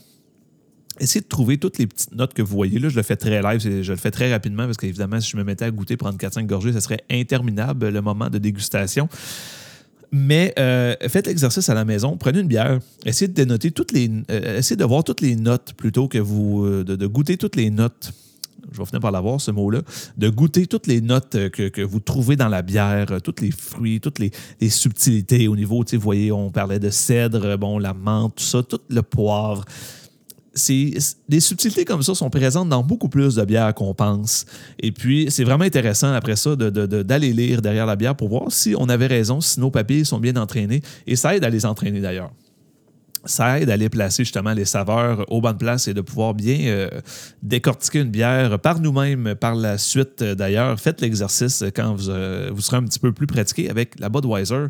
Essayez 1.00 1.22
de 1.22 1.28
trouver 1.28 1.58
toutes 1.58 1.78
les 1.78 1.86
petites 1.86 2.16
notes 2.16 2.34
que 2.34 2.42
vous 2.42 2.56
voyez. 2.56 2.80
Là, 2.80 2.90
je 2.90 2.96
le 2.96 3.04
fais 3.04 3.16
très 3.16 3.42
live, 3.42 3.60
je 3.60 3.92
le 3.92 3.98
fais 3.98 4.12
très 4.12 4.32
rapidement 4.32 4.66
parce 4.66 4.78
qu'évidemment, 4.78 5.20
si 5.20 5.30
je 5.32 5.38
me 5.38 5.44
mettais 5.44 5.66
à 5.66 5.72
goûter, 5.72 5.96
prendre 5.96 6.18
4-5 6.18 6.46
gorgées, 6.48 6.74
ça 6.74 6.82
serait 6.82 7.04
interminable 7.12 7.90
le 7.90 8.02
moment 8.02 8.30
de 8.30 8.38
dégustation. 8.40 9.08
Mais 10.12 10.54
euh, 10.58 10.96
faites 11.10 11.28
l'exercice 11.28 11.68
à 11.70 11.74
la 11.74 11.84
maison, 11.84 12.16
prenez 12.18 12.40
une 12.40 12.48
bière, 12.48 12.80
essayez 13.06 13.28
de 13.28 13.34
dénoter 13.34 13.72
toutes 13.72 13.92
les, 13.92 14.10
euh, 14.32 14.58
essayez 14.58 14.78
de 14.78 14.86
voir 14.86 15.04
toutes 15.04 15.22
les 15.22 15.36
notes 15.36 15.74
plutôt 15.74 16.08
que 16.08 16.18
vous 16.18 16.66
euh, 16.66 16.84
de, 16.84 17.08
goûter 17.08 17.38
toutes 17.38 17.58
les 17.58 17.70
notes. 17.70 18.14
Je 18.72 18.78
vais 18.80 18.86
finir 18.86 19.02
par 19.02 19.12
l'avoir 19.12 19.40
ce 19.40 19.52
mot-là, 19.52 19.82
de 20.18 20.30
goûter 20.30 20.68
toutes 20.68 20.88
les 20.88 21.02
notes 21.02 21.50
que, 21.50 21.82
vous 21.82 22.00
trouvez 22.00 22.36
dans 22.36 22.50
la 22.50 22.62
bière, 22.62 23.08
tous 23.24 23.42
les 23.42 23.52
fruits, 23.52 24.02
toutes 24.02 24.20
les, 24.20 24.32
subtilités 24.70 25.48
au 25.48 25.56
niveau, 25.56 25.84
vous 25.90 26.00
voyez, 26.00 26.32
on 26.32 26.52
parlait 26.52 26.80
de 26.80 26.90
cèdre, 26.90 27.58
bon, 27.58 27.80
la 27.80 27.94
menthe, 27.94 28.36
tout 28.36 28.44
ça, 28.44 28.64
tout 28.64 28.80
le 28.90 29.02
poivre 29.02 29.64
des 31.30 31.40
subtilités 31.40 31.86
comme 31.86 32.04
ça 32.04 32.16
sont 32.16 32.30
présentes 32.30 32.70
dans 32.70 32.84
beaucoup 32.84 33.10
plus 33.10 33.36
de 33.36 33.46
bières 33.46 33.74
qu'on 33.74 33.94
pense. 33.94 34.46
Et 34.80 34.92
puis, 34.92 35.28
c'est 35.30 35.44
vraiment 35.44 35.64
intéressant 35.64 36.12
après 36.14 36.36
ça 36.36 36.56
d'aller 36.56 37.34
lire 37.34 37.62
derrière 37.62 37.86
la 37.86 37.96
bière 37.96 38.16
pour 38.16 38.30
voir 38.30 38.52
si 38.52 38.76
on 38.78 38.90
avait 38.90 39.08
raison, 39.08 39.42
si 39.42 39.60
nos 39.60 39.72
papiers 39.72 40.04
sont 40.04 40.20
bien 40.20 40.36
entraînés. 40.36 40.82
Et 41.06 41.16
ça 41.16 41.36
aide 41.36 41.44
à 41.44 41.50
les 41.50 41.66
entraîner 41.66 42.02
d'ailleurs 42.02 42.32
ça 43.28 43.60
aide 43.60 43.70
à 43.70 43.74
aller 43.74 43.90
placer 43.90 44.24
justement 44.24 44.54
les 44.54 44.66
saveurs 44.66 45.26
aux 45.32 45.42
bonnes 45.42 45.58
places 45.58 45.88
et 45.88 45.94
de 45.94 46.02
pouvoir 46.02 46.34
bien 46.34 46.60
euh, 46.68 46.90
décortiquer 47.44 48.00
une 48.00 48.10
bière 48.10 48.60
par 48.60 48.80
nous-mêmes 48.80 49.36
par 49.36 49.56
la 49.56 49.78
suite. 49.78 50.24
D'ailleurs, 50.24 50.80
faites 50.80 51.02
l'exercice 51.02 51.64
quand 51.76 51.94
vous, 51.94 52.10
euh, 52.10 52.50
vous, 52.54 52.62
serez 52.62 52.78
un 52.78 52.84
petit 52.84 53.00
peu 53.00 53.12
plus 53.12 53.28
pratiqué 53.28 53.70
avec 53.70 54.00
la 54.00 54.10
Budweiser 54.10 54.68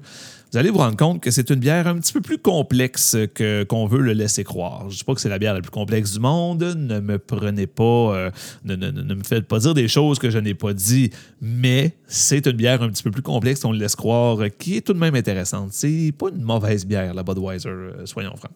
vous 0.51 0.57
allez 0.57 0.69
vous 0.69 0.77
rendre 0.77 0.95
compte 0.95 1.21
que 1.21 1.29
c'est 1.29 1.49
une 1.49 1.59
bière 1.59 1.87
un 1.87 1.95
petit 1.95 2.13
peu 2.13 2.21
plus 2.21 2.37
complexe 2.37 3.17
que, 3.33 3.63
qu'on 3.63 3.85
veut 3.85 3.99
le 3.99 4.13
laisser 4.13 4.45
croire. 4.45 4.83
Je 4.83 4.93
ne 4.93 4.97
dis 4.97 5.03
pas 5.03 5.13
que 5.13 5.19
c'est 5.19 5.29
la 5.29 5.39
bière 5.39 5.53
la 5.53 5.61
plus 5.61 5.71
complexe 5.71 6.13
du 6.13 6.19
monde. 6.19 6.63
Ne 6.77 6.99
me 7.01 7.19
prenez 7.19 7.67
pas, 7.67 7.83
euh, 7.83 8.31
ne, 8.63 8.75
me 8.75 9.23
faites 9.23 9.45
pas 9.45 9.59
dire 9.59 9.73
des 9.73 9.89
choses 9.89 10.19
que 10.19 10.29
je 10.29 10.39
n'ai 10.39 10.53
pas 10.53 10.73
dit, 10.73 11.11
mais 11.41 11.97
c'est 12.07 12.47
une 12.47 12.53
bière 12.53 12.81
un 12.81 12.89
petit 12.89 13.03
peu 13.03 13.11
plus 13.11 13.21
complexe 13.21 13.61
qu'on 13.61 13.73
le 13.73 13.79
laisse 13.79 13.95
croire, 13.95 14.37
qui 14.57 14.77
est 14.77 14.81
tout 14.81 14.93
de 14.93 14.99
même 14.99 15.15
intéressante. 15.15 15.69
C'est 15.73 16.13
pas 16.17 16.29
une 16.29 16.43
mauvaise 16.43 16.85
bière, 16.85 17.13
la 17.13 17.23
Budweiser, 17.23 17.69
euh, 17.69 18.05
soyons 18.05 18.35
francs. 18.37 18.51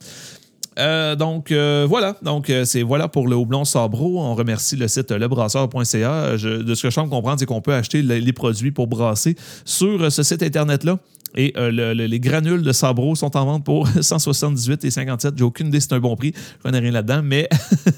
Euh, 0.80 1.18
donc 1.18 1.52
voilà, 1.52 2.16
donc 2.22 2.50
c'est 2.64 2.82
voilà 2.82 3.10
pour 3.10 3.28
le 3.28 3.36
houblon 3.36 3.66
Sabro. 3.66 4.22
On 4.22 4.34
remercie 4.34 4.78
le 4.78 4.88
site 4.88 5.12
lebrasseur.ca. 5.12 6.38
de 6.38 6.38
ce 6.38 6.82
que 6.82 6.90
je 6.90 6.94
sens 6.94 7.10
comprendre, 7.10 7.38
c'est 7.40 7.46
qu'on 7.46 7.60
peut 7.60 7.74
acheter 7.74 8.02
les 8.02 8.34
produits 8.34 8.72
pour 8.72 8.88
brasser 8.88 9.36
sur 9.66 10.10
ce 10.10 10.24
site 10.24 10.42
internet-là. 10.42 10.98
Et 11.36 11.54
euh, 11.58 11.94
les 11.94 12.20
granules 12.20 12.62
de 12.62 12.72
Sabro 12.72 13.16
sont 13.16 13.36
en 13.38 13.46
vente 13.46 13.64
pour 13.64 13.88
178 14.02 14.86
et 14.86 14.92
57. 14.92 15.38
J'ai 15.38 15.44
aucune 15.44 15.68
idée 15.68 15.80
si 15.80 15.88
c'est 15.88 15.96
un 15.96 16.00
bon 16.00 16.16
prix. 16.16 16.34
Je 16.36 16.64
connais 16.64 16.80
rien 16.80 16.92
là-dedans, 16.92 17.22
mais 17.24 17.48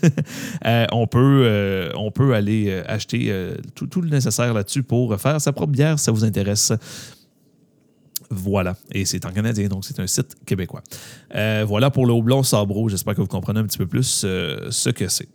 euh, 0.66 0.86
on, 0.92 1.08
peut, 1.08 1.44
euh, 1.46 1.90
on 1.96 2.12
peut 2.12 2.34
aller 2.34 2.72
acheter 2.88 3.34
tout, 3.76 3.88
tout, 3.88 4.02
le 4.02 4.10
nécessaire 4.10 4.54
là-dessus 4.54 4.84
pour 4.84 5.20
faire 5.20 5.42
sa 5.42 5.52
propre 5.52 5.72
bière 5.72 5.98
si 5.98 6.06
ça 6.06 6.12
vous 6.12 6.24
intéresse. 6.24 6.74
Voilà. 8.30 8.76
Et 8.92 9.06
c'est 9.06 9.26
en 9.26 9.32
canadien, 9.32 9.68
donc 9.68 9.86
c'est 9.86 10.00
un 10.00 10.08
site 10.08 10.36
québécois. 10.46 10.84
voilà 11.32 11.90
pour 11.90 12.06
le 12.06 12.14
houblon 12.14 12.44
Sabro. 12.44 12.90
J'espère 12.90 13.16
que 13.16 13.22
vous 13.22 13.28
comprenez 13.28 13.60
un 13.60 13.66
petit 13.66 13.78
peu 13.78 13.88
plus 13.88 14.04
ce 14.04 14.90
que 14.90 15.08
c'est. 15.08 15.28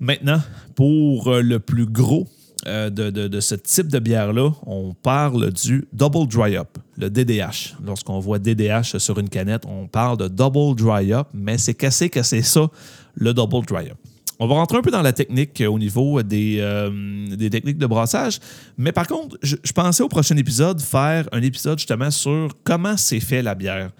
Maintenant, 0.00 0.40
pour 0.74 1.32
le 1.32 1.60
plus 1.60 1.86
gros 1.86 2.26
euh, 2.66 2.90
de, 2.90 3.40
ce 3.40 3.54
type 3.54 3.88
de 3.88 3.98
bière-là, 3.98 4.50
on 4.66 4.94
parle 4.94 5.50
du 5.52 5.86
Double 5.92 6.26
Dry 6.26 6.56
Up, 6.56 6.78
le 6.96 7.10
DDH. 7.10 7.76
Lorsqu'on 7.84 8.18
voit 8.20 8.38
DDH 8.38 8.98
sur 8.98 9.18
une 9.18 9.28
canette, 9.28 9.64
on 9.66 9.86
parle 9.86 10.16
de 10.16 10.28
Double 10.28 10.74
Dry 10.74 11.12
Up, 11.12 11.28
mais 11.34 11.58
c'est 11.58 11.74
cassé 11.74 12.08
que 12.08 12.22
c'est 12.22 12.42
ça, 12.42 12.68
le 13.14 13.34
Double 13.34 13.66
Dry 13.66 13.90
Up? 13.90 13.98
On 14.38 14.46
va 14.46 14.54
rentrer 14.54 14.78
un 14.78 14.82
peu 14.82 14.90
dans 14.90 15.02
la 15.02 15.12
technique 15.12 15.62
au 15.66 15.78
niveau 15.78 16.22
des, 16.22 16.58
euh, 16.60 17.36
techniques 17.50 17.78
de 17.78 17.86
brassage. 17.86 18.40
Mais 18.76 18.92
par 18.92 19.06
contre, 19.06 19.38
je, 19.42 19.56
pensais 19.72 20.02
au 20.02 20.08
prochain 20.08 20.36
épisode 20.36 20.80
faire 20.80 21.28
un 21.32 21.40
épisode 21.40 21.78
justement 21.78 22.10
sur 22.10 22.48
comment 22.64 22.96
c'est 22.96 23.20
fait 23.20 23.42
la 23.42 23.54
bière. 23.54 23.90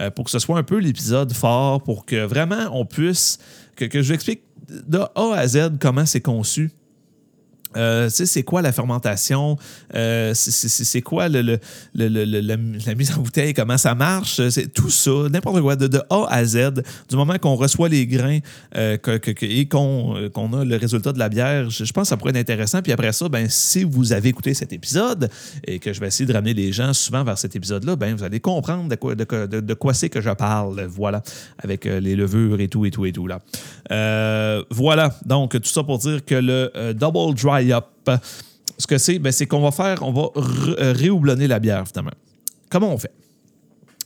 Euh, 0.00 0.10
pour 0.10 0.24
que 0.24 0.30
ce 0.30 0.38
soit 0.38 0.58
un 0.58 0.62
peu 0.62 0.78
l'épisode 0.78 1.32
fort, 1.34 1.82
pour 1.82 2.06
que 2.06 2.24
vraiment 2.24 2.70
on 2.72 2.86
puisse, 2.86 3.38
que, 3.76 3.84
que 3.84 4.00
je 4.00 4.08
vous 4.08 4.14
explique 4.14 4.42
de 4.68 4.98
A 4.98 5.34
à 5.34 5.46
Z 5.46 5.72
comment 5.78 6.06
c'est 6.06 6.22
conçu 6.22 6.70
euh, 7.76 8.08
c'est 8.10 8.42
quoi 8.42 8.62
la 8.62 8.72
fermentation? 8.72 9.56
Euh, 9.94 10.32
c'est 10.34 11.02
quoi 11.02 11.28
la, 11.28 11.58
mise 12.96 13.12
en 13.12 13.20
bouteille? 13.20 13.54
Comment 13.54 13.78
ça 13.78 13.94
marche? 13.94 14.40
C'est 14.50 14.72
tout 14.72 14.90
ça, 14.90 15.28
n'importe 15.30 15.60
quoi, 15.60 15.76
de, 15.76 16.00
A 16.10 16.26
à 16.28 16.44
Z. 16.44 16.82
Du 17.08 17.16
moment 17.16 17.38
qu'on 17.38 17.54
reçoit 17.54 17.88
les 17.88 18.06
grains 18.06 18.38
euh, 18.76 18.96
et 19.42 19.68
qu'on 19.68 20.14
a 20.14 20.64
le 20.64 20.76
résultat 20.76 21.12
de 21.12 21.18
la 21.18 21.28
bière, 21.28 21.70
je, 21.70 21.92
pense 21.92 22.04
que 22.04 22.08
ça 22.08 22.16
pourrait 22.16 22.30
être 22.30 22.38
intéressant. 22.38 22.82
Puis 22.82 22.92
après 22.92 23.12
ça, 23.12 23.28
ben, 23.28 23.46
si 23.48 23.84
vous 23.84 24.12
avez 24.12 24.28
écouté 24.30 24.54
cet 24.54 24.72
épisode 24.72 25.30
et 25.66 25.78
que 25.78 25.92
je 25.92 26.00
vais 26.00 26.08
essayer 26.08 26.26
de 26.26 26.32
ramener 26.32 26.54
les 26.54 26.72
gens 26.72 26.92
souvent 26.92 27.24
vers 27.24 27.38
cet 27.38 27.56
épisode-là, 27.56 27.96
ben, 27.96 28.14
vous 28.14 28.24
allez 28.24 28.40
comprendre 28.40 28.88
de 28.88 28.94
quoi, 28.96 29.14
de, 29.14 29.74
quoi 29.74 29.94
c'est 29.94 30.08
que 30.08 30.20
je 30.20 30.30
parle. 30.30 30.82
Voilà, 30.84 31.22
avec 31.58 31.84
les 31.84 32.16
levures 32.16 32.60
et 32.60 32.68
tout, 32.68 32.84
et 32.84 32.90
tout, 32.90 33.06
et 33.06 33.12
tout. 33.12 33.26
là. 33.26 33.40
Voilà, 34.70 35.14
donc 35.24 35.52
tout 35.52 35.68
ça 35.68 35.82
pour 35.82 35.98
dire 35.98 36.24
que 36.24 36.34
le 36.34 36.92
Double 36.94 37.34
Dry 37.34 37.72
up. 37.72 37.86
Ce 38.82 38.86
que 38.88 38.98
c'est, 38.98 39.20
ben, 39.20 39.30
c'est 39.30 39.46
qu'on 39.46 39.60
va 39.60 39.70
faire, 39.70 40.02
on 40.02 40.12
va 40.12 40.28
euh, 40.36 40.92
réhoublonner 40.92 41.46
la 41.46 41.60
bière, 41.60 41.86
finalement. 41.86 42.10
Comment 42.68 42.92
on 42.92 42.98
fait? 42.98 43.12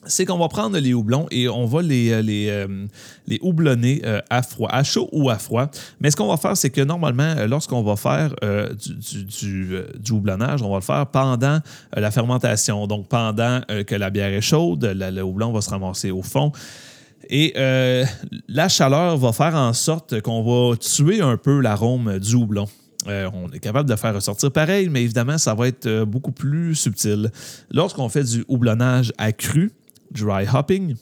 c'est 0.08 0.24
qu'on 0.24 0.38
va 0.38 0.46
prendre 0.46 0.78
les 0.78 0.94
houblons 0.94 1.26
et 1.32 1.48
on 1.48 1.66
va 1.66 1.82
les, 1.82 2.12
euh, 2.12 2.22
euh, 2.48 3.36
houblonner 3.40 4.02
à 4.30 4.40
froid, 4.42 4.68
à 4.70 4.84
chaud 4.84 5.08
ou 5.10 5.30
à 5.30 5.36
froid. 5.36 5.68
Mais 5.98 6.12
ce 6.12 6.16
qu'on 6.16 6.28
va 6.28 6.36
faire, 6.36 6.56
c'est 6.56 6.70
que 6.70 6.80
normalement, 6.80 7.34
lorsqu'on 7.48 7.82
va 7.82 7.96
faire 7.96 8.32
du, 8.78 10.12
houblonnage, 10.12 10.62
on 10.62 10.70
va 10.70 10.76
le 10.76 10.82
faire 10.82 11.06
pendant 11.06 11.58
la 11.92 12.10
fermentation. 12.12 12.86
Donc, 12.86 13.08
pendant 13.08 13.62
que 13.66 13.94
la 13.96 14.10
bière 14.10 14.28
est 14.28 14.42
chaude, 14.42 14.84
le 14.84 15.22
houblon 15.22 15.50
va 15.50 15.60
se 15.60 15.70
ramasser 15.70 16.12
au 16.12 16.22
fond. 16.22 16.52
Et 17.28 17.54
la 18.48 18.68
chaleur 18.68 19.16
va 19.16 19.32
faire 19.32 19.54
en 19.54 19.72
sorte 19.72 20.20
qu'on 20.20 20.42
va 20.42 20.76
tuer 20.76 21.20
un 21.20 21.36
peu 21.36 21.60
l'arôme 21.60 22.18
du 22.18 22.34
houblon. 22.34 22.66
Euh, 23.08 23.30
on 23.32 23.50
est 23.52 23.60
capable 23.60 23.88
de 23.88 23.96
faire 23.96 24.14
ressortir 24.14 24.50
pareil, 24.50 24.88
mais 24.88 25.02
évidemment, 25.02 25.38
ça 25.38 25.54
va 25.54 25.68
être 25.68 25.86
euh, 25.86 26.04
beaucoup 26.04 26.32
plus 26.32 26.74
subtil. 26.74 27.30
Lorsqu'on 27.70 28.08
fait 28.08 28.24
du 28.24 28.44
houblonnage 28.48 29.12
accru, 29.18 29.72
dry 30.10 30.46
hopping, 30.52 30.96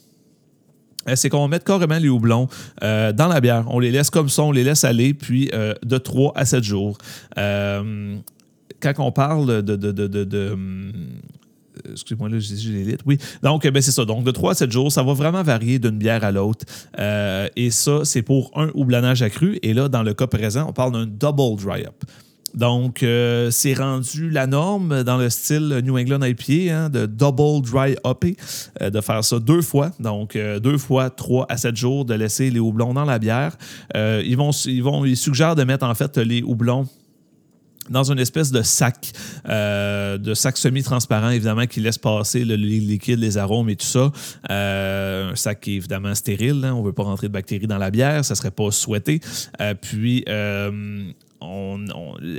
euh, 1.09 1.17
c'est 1.17 1.29
qu'on 1.29 1.49
mettre 1.49 1.65
carrément 1.65 1.99
les 1.99 2.09
houblons 2.09 2.49
dans 2.81 3.29
la 3.29 3.41
bière. 3.41 3.65
On 3.69 3.79
les 3.79 3.91
laisse 3.91 4.11
comme 4.11 4.29
ça, 4.29 4.43
on 4.43 4.53
les 4.53 4.65
laisse 4.65 4.85
aller, 4.85 5.15
puis 5.15 5.51
de 5.83 5.99
3 5.99 6.33
à 6.35 6.45
7 6.45 6.65
jours. 6.65 6.99
quand 7.37 8.95
on 8.99 9.13
parle 9.13 9.63
de, 9.63 9.77
de 9.77 10.53
hum, 10.53 10.93
euh, 10.95 11.13
excusez-moi, 11.91 12.29
là, 12.29 12.39
j'ai 12.39 12.71
l'élite. 12.71 13.01
Oui. 13.07 13.19
Donc, 13.43 13.67
ben, 13.67 13.83
c'est 13.83 13.91
ça. 13.91 14.05
Donc, 14.05 14.25
de 14.25 14.31
3 14.31 14.53
à 14.53 14.55
7 14.55 14.71
jours, 14.71 14.93
ça 14.93 15.03
va 15.03 15.13
vraiment 15.13 15.43
varier 15.43 15.79
d'une 15.79 15.99
bière 15.99 16.25
à 16.25 16.33
l'autre. 16.33 16.65
Euh, 16.99 17.49
et 17.57 17.71
ça, 17.71 18.01
c'est 18.05 18.23
pour 18.23 18.51
un 18.55 18.71
houblonnage 18.75 19.23
accru. 19.23 19.59
Et 19.63 19.75
là, 19.75 19.89
dans 19.89 20.03
le 20.03 20.15
cas 20.15 20.27
présent, 20.27 20.67
on 20.69 20.73
parle 20.73 20.93
d'un 20.93 21.07
double 21.07 21.61
dry-up. 21.63 22.05
Donc, 22.55 23.03
euh, 23.03 23.51
c'est 23.51 23.75
rendu 23.75 24.31
la 24.31 24.47
norme 24.47 25.03
dans 25.03 25.17
le 25.17 25.29
style 25.29 25.81
New 25.83 25.99
England 25.99 26.23
IPA 26.23 26.73
hein, 26.73 26.89
de 26.89 27.05
double 27.05 27.69
dry 27.69 27.97
up, 28.07 28.25
de 28.81 29.01
faire 29.01 29.25
ça 29.25 29.41
deux 29.41 29.61
fois. 29.61 29.91
Donc, 29.99 30.39
deux 30.63 30.79
fois, 30.79 31.11
3 31.11 31.47
à 31.49 31.57
7 31.57 31.75
jours, 31.75 32.05
de 32.05 32.15
laisser 32.15 32.51
les 32.51 32.61
houblons 32.61 32.95
dans 32.95 33.05
la 33.05 33.19
bière. 33.19 33.57
ils, 33.95 34.37
vont, 34.37 34.53
ils, 34.67 34.85
ils 35.07 35.17
suggèrent 35.17 35.57
de 35.57 35.65
mettre 35.65 35.85
en 35.85 35.95
fait 35.97 36.17
les 36.19 36.43
houblons 36.43 36.87
dans 37.91 38.11
une 38.11 38.19
espèce 38.19 38.51
de 38.51 38.63
sac, 38.63 39.13
euh, 39.49 40.19
de 40.19 40.35
sac 40.35 40.57
semi-transparent, 40.57 41.31
évidemment, 41.31 41.67
qui 41.67 41.81
laisse 41.81 41.99
passer 41.99 42.45
le, 42.45 42.57
liquide, 42.57 43.19
les 43.19 43.39
arômes 43.39 43.69
et 43.71 43.77
tout 43.77 43.87
ça. 43.87 44.11
Euh, 44.51 45.33
un 45.33 45.37
sac 45.37 45.61
qui 45.61 45.73
est 45.73 45.77
évidemment 45.77 46.15
stérile. 46.15 46.65
Hein. 46.65 46.75
on 46.75 46.81
ne 46.81 46.87
veut 46.87 46.93
pas 46.93 47.03
rentrer 47.03 47.29
de 47.29 47.33
bactéries 47.33 47.67
dans 47.67 47.79
la 47.79 47.91
bière, 47.91 48.25
ça 48.25 48.35
ne 48.35 48.37
serait 48.37 48.51
pas 48.51 48.71
souhaité. 48.71 49.21
Euh, 49.61 49.75
puis, 49.75 50.25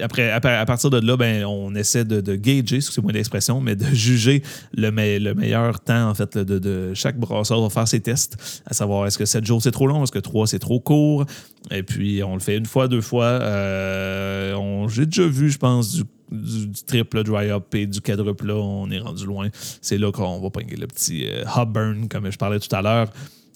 après, 0.01 0.31
à 0.31 0.65
partir 0.65 0.89
de 0.89 0.99
là, 0.99 1.17
ben, 1.17 1.45
on 1.45 1.73
essaie 1.75 2.05
de, 2.05 2.21
de 2.21 2.35
gager, 2.35 2.81
c'est 2.81 3.01
moins 3.01 3.13
d'expression, 3.13 3.61
mais 3.61 3.75
de 3.75 3.85
juger 3.93 4.43
le, 4.73 4.89
le 5.19 5.33
meilleur 5.33 5.79
temps 5.79 6.09
en 6.09 6.13
fait 6.13 6.37
de, 6.37 6.93
chaque 6.93 7.17
brasseur 7.17 7.61
va 7.61 7.69
faire 7.69 7.87
ses 7.87 7.99
tests, 7.99 8.61
à 8.65 8.73
savoir 8.73 9.07
est-ce 9.07 9.17
que 9.17 9.25
7 9.25 9.45
jours 9.45 9.61
c'est 9.61 9.71
trop 9.71 9.87
long, 9.87 10.03
est-ce 10.03 10.11
que 10.11 10.19
3 10.19 10.47
c'est 10.47 10.59
trop 10.59 10.79
court? 10.79 11.25
Et 11.71 11.83
puis 11.83 12.23
on 12.23 12.35
le 12.35 12.39
fait 12.39 12.57
une 12.57 12.65
fois, 12.65 12.87
deux 12.87 13.01
fois. 13.01 13.25
Euh, 13.25 14.87
J'ai 14.89 15.05
déjà 15.05 15.27
vu, 15.27 15.49
je 15.49 15.57
pense, 15.57 15.93
du 15.95 16.03
du, 16.31 16.71
triple 16.85 17.23
dry 17.23 17.49
up 17.51 17.73
et 17.75 17.85
du 17.85 18.01
quadruple 18.01 18.51
on 18.51 18.89
est 18.89 18.99
rendu 18.99 19.25
loin. 19.25 19.49
C'est 19.81 19.97
là 19.97 20.11
qu'on 20.11 20.39
va 20.39 20.49
prendre 20.49 20.67
le 20.77 20.87
petit 20.87 21.27
euh, 21.27 21.65
burn, 21.65 22.07
comme 22.07 22.29
je 22.31 22.37
parlais 22.37 22.59
tout 22.59 22.73
à 22.75 22.81
l'heure. 22.81 23.09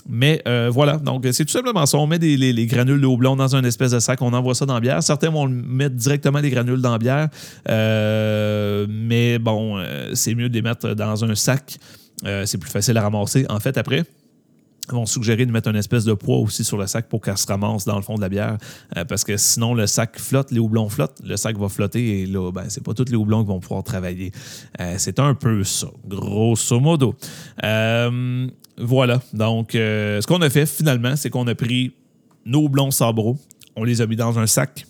Mais 0.07 0.41
euh, 0.47 0.69
voilà, 0.71 0.97
donc 0.97 1.25
c'est 1.31 1.45
tout 1.45 1.51
simplement 1.51 1.85
ça. 1.85 1.97
On 1.97 2.07
met 2.07 2.19
des, 2.19 2.37
les, 2.37 2.65
granules 2.65 3.01
de 3.01 3.05
houblon 3.05 3.35
dans 3.35 3.55
un 3.55 3.63
espèce 3.63 3.91
de 3.91 3.99
sac, 3.99 4.21
on 4.21 4.33
envoie 4.33 4.55
ça 4.55 4.65
dans 4.65 4.73
la 4.73 4.79
bière. 4.79 5.03
Certains 5.03 5.29
vont 5.29 5.47
mettre 5.47 5.95
directement 5.95 6.39
les 6.39 6.49
granules 6.49 6.81
dans 6.81 6.91
la 6.91 6.97
bière, 6.97 7.29
euh, 7.69 8.85
mais 8.89 9.39
bon, 9.39 9.83
c'est 10.13 10.35
mieux 10.35 10.49
de 10.49 10.53
les 10.53 10.61
mettre 10.61 10.93
dans 10.93 11.25
un 11.25 11.35
sac. 11.35 11.77
c'est 12.23 12.57
plus 12.57 12.71
facile 12.71 12.97
à 12.97 13.01
ramasser. 13.01 13.45
En 13.49 13.59
fait, 13.59 13.77
après, 13.77 14.03
vont 14.93 15.05
suggérer 15.05 15.45
de 15.45 15.51
mettre 15.51 15.69
une 15.69 15.75
espèce 15.75 16.05
de 16.05 16.13
poids 16.13 16.37
aussi 16.37 16.63
sur 16.63 16.77
le 16.77 16.87
sac 16.87 17.07
pour 17.07 17.21
qu'elle 17.21 17.37
se 17.37 17.47
ramasse 17.47 17.85
dans 17.85 17.95
le 17.95 18.01
fond 18.01 18.15
de 18.15 18.21
la 18.21 18.29
bière. 18.29 18.57
Euh, 18.97 19.05
parce 19.05 19.23
que 19.23 19.37
sinon, 19.37 19.73
le 19.73 19.87
sac 19.87 20.19
flotte, 20.19 20.51
les 20.51 20.59
houblons 20.59 20.89
flottent, 20.89 21.19
le 21.23 21.37
sac 21.37 21.57
va 21.57 21.69
flotter 21.69 22.21
et 22.21 22.25
là, 22.25 22.51
ben, 22.51 22.65
c'est 22.69 22.83
pas 22.83 22.93
tous 22.93 23.05
les 23.09 23.15
houblons 23.15 23.43
qui 23.43 23.49
vont 23.49 23.59
pouvoir 23.59 23.83
travailler. 23.83 24.31
Euh, 24.79 24.95
c'est 24.97 25.19
un 25.19 25.33
peu 25.33 25.63
ça, 25.63 25.87
grosso 26.07 26.79
modo. 26.79 27.15
Euh, 27.63 28.47
voilà. 28.77 29.21
Donc, 29.33 29.71
ce 29.73 30.25
qu'on 30.25 30.41
a 30.41 30.49
fait 30.49 30.65
finalement, 30.65 31.15
c'est 31.15 31.29
qu'on 31.29 31.47
a 31.47 31.55
pris 31.55 31.93
nos 32.45 32.63
houblons 32.63 32.91
sabro, 32.91 33.37
on 33.75 33.83
les 33.83 34.01
a 34.01 34.07
mis 34.07 34.15
dans 34.15 34.39
un 34.39 34.47
sac 34.47 34.85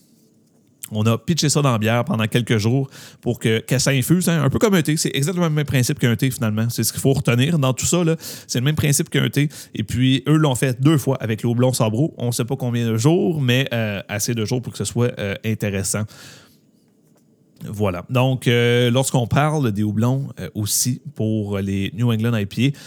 on 0.92 1.06
a 1.06 1.18
pitché 1.18 1.50
ça 1.50 1.62
dans 1.62 1.72
la 1.72 1.78
bière 1.78 2.06
pendant 2.06 2.26
quelques 2.28 2.58
jours 2.58 2.90
pour 3.22 3.40
que, 3.40 3.64
ça 3.78 3.92
infuse, 3.92 4.30
hein, 4.30 4.44
un 4.44 4.50
peu 4.50 4.60
comme 4.60 4.74
un 4.74 4.82
thé. 4.82 4.98
C'est 4.98 5.12
exactement 5.14 5.48
le 5.48 5.54
même 5.54 5.66
principe 5.66 6.00
qu'un 6.00 6.16
thé, 6.16 6.32
finalement. 6.32 6.68
C'est 6.70 6.84
ce 6.84 6.92
qu'il 6.92 7.02
faut 7.02 7.14
retenir 7.14 7.60
dans 7.60 7.74
tout 7.74 7.86
ça. 7.86 8.00
C'est 8.48 8.60
le 8.60 8.66
même 8.66 8.76
principe 8.76 9.10
qu'un 9.10 9.30
thé. 9.30 9.50
Et 9.76 9.84
puis, 9.84 10.24
eux 10.28 10.38
l'ont 10.38 10.56
fait 10.56 10.82
deux 10.82 10.98
fois 10.98 11.18
avec 11.22 11.44
le 11.44 11.50
houblon 11.50 11.74
sabro. 11.74 12.14
On 12.18 12.28
ne 12.28 12.32
sait 12.32 12.46
pas 12.46 12.56
combien 12.56 12.88
de 12.88 12.98
jours, 12.98 13.42
mais 13.42 13.68
euh, 13.74 14.02
assez 14.08 14.34
de 14.34 14.46
jours 14.46 14.62
pour 14.62 14.74
que 14.74 14.78
ce 14.78 14.86
soit 14.86 15.12
euh, 15.20 15.36
intéressant. 15.46 16.04
Voilà. 17.66 18.06
Donc, 18.10 18.48
euh, 18.48 18.90
lorsqu'on 18.90 19.28
parle 19.28 19.72
des 19.72 19.84
houblons 19.84 20.30
aussi 20.54 21.02
pour 21.16 21.60
les 21.60 21.92
New 21.94 22.12
England 22.12 22.36
IPA, 22.36 22.78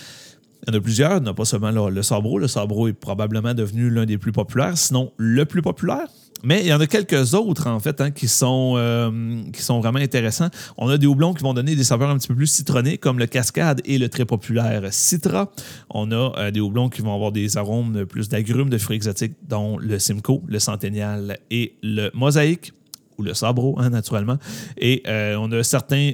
il 0.65 0.73
y 0.73 0.77
en 0.77 0.79
a 0.79 0.81
plusieurs, 0.81 1.17
il 1.17 1.25
n'y 1.25 1.29
a 1.29 1.35
pas 1.35 1.45
seulement 1.45 1.89
le 1.89 2.03
Sabro. 2.03 2.39
Le 2.39 2.49
Sabro 2.49 2.89
est 2.89 2.93
probablement 2.93 3.53
devenu 3.53 3.91
l'un 3.91 4.07
des 4.07 4.17
plus 4.17 4.33
populaires, 4.33 4.79
sinon 4.79 5.13
le 5.17 5.45
plus 5.45 5.61
populaire. 5.61 6.07
Mais 6.43 6.61
il 6.63 6.67
y 6.67 6.73
en 6.73 6.81
a 6.81 6.87
quelques 6.87 7.35
autres, 7.35 7.69
en 7.69 7.79
fait, 7.79 8.01
hein, 8.01 8.11
qui, 8.11 8.27
sont, 8.27 8.75
euh, 8.77 9.43
qui 9.53 9.63
sont 9.63 9.81
vraiment 9.81 10.01
intéressants. 10.01 10.49
On 10.77 10.89
a 10.89 10.99
des 10.99 11.07
houblons 11.07 11.35
qui 11.35 11.43
vont 11.43 11.55
donner 11.55 11.77
des 11.77 11.85
saveurs 11.85 12.11
un 12.11 12.19
petit 12.19 12.29
peu 12.29 12.35
plus 12.35 12.49
citronnées, 12.49 12.99
comme 12.99 13.19
le 13.19 13.27
Cascade 13.27 13.81
et 13.85 13.99
le 13.99 14.09
très 14.09 14.25
populaire 14.25 14.83
Citra. 14.91 15.53
On 15.91 16.11
a 16.11 16.33
euh, 16.39 16.51
des 16.51 16.61
houblons 16.61 16.89
qui 16.89 17.01
vont 17.01 17.15
avoir 17.15 17.31
des 17.31 17.57
arômes 17.57 18.07
plus 18.07 18.29
d'agrumes, 18.29 18.71
de 18.71 18.79
fruits 18.79 18.97
exotiques, 18.97 19.35
dont 19.49 19.79
le 19.79 19.99
Simcoe, 19.99 20.43
le 20.47 20.59
Centennial 20.59 21.39
et 21.51 21.77
le 21.83 22.11
Mosaïque 22.15 22.73
ou 23.19 23.23
le 23.23 23.35
sabro, 23.35 23.77
hein, 23.79 23.91
naturellement. 23.91 24.39
Et 24.79 25.03
euh, 25.07 25.37
on 25.39 25.53
a 25.53 25.63
certains 25.63 26.13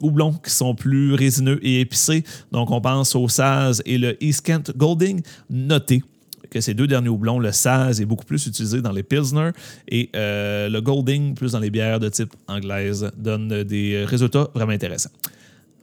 houblons 0.00 0.34
qui 0.34 0.50
sont 0.50 0.74
plus 0.74 1.14
résineux 1.14 1.58
et 1.62 1.80
épicés. 1.80 2.22
Donc, 2.52 2.70
on 2.70 2.80
pense 2.80 3.16
au 3.16 3.26
Saz 3.28 3.82
et 3.86 3.98
le 3.98 4.22
East 4.22 4.42
Kent 4.42 4.76
Golding. 4.76 5.22
Notez 5.50 6.02
que 6.50 6.60
ces 6.60 6.74
deux 6.74 6.86
derniers 6.86 7.08
houblons, 7.08 7.38
le 7.38 7.52
Saz 7.52 8.00
est 8.00 8.04
beaucoup 8.04 8.24
plus 8.24 8.46
utilisé 8.46 8.80
dans 8.80 8.92
les 8.92 9.02
Pilsner 9.02 9.50
et 9.88 10.10
euh, 10.16 10.68
le 10.68 10.80
Golding 10.80 11.34
plus 11.34 11.52
dans 11.52 11.60
les 11.60 11.70
bières 11.70 12.00
de 12.00 12.08
type 12.08 12.32
anglaise, 12.48 13.10
donne 13.16 13.64
des 13.64 14.04
résultats 14.04 14.48
vraiment 14.54 14.72
intéressants. 14.72 15.10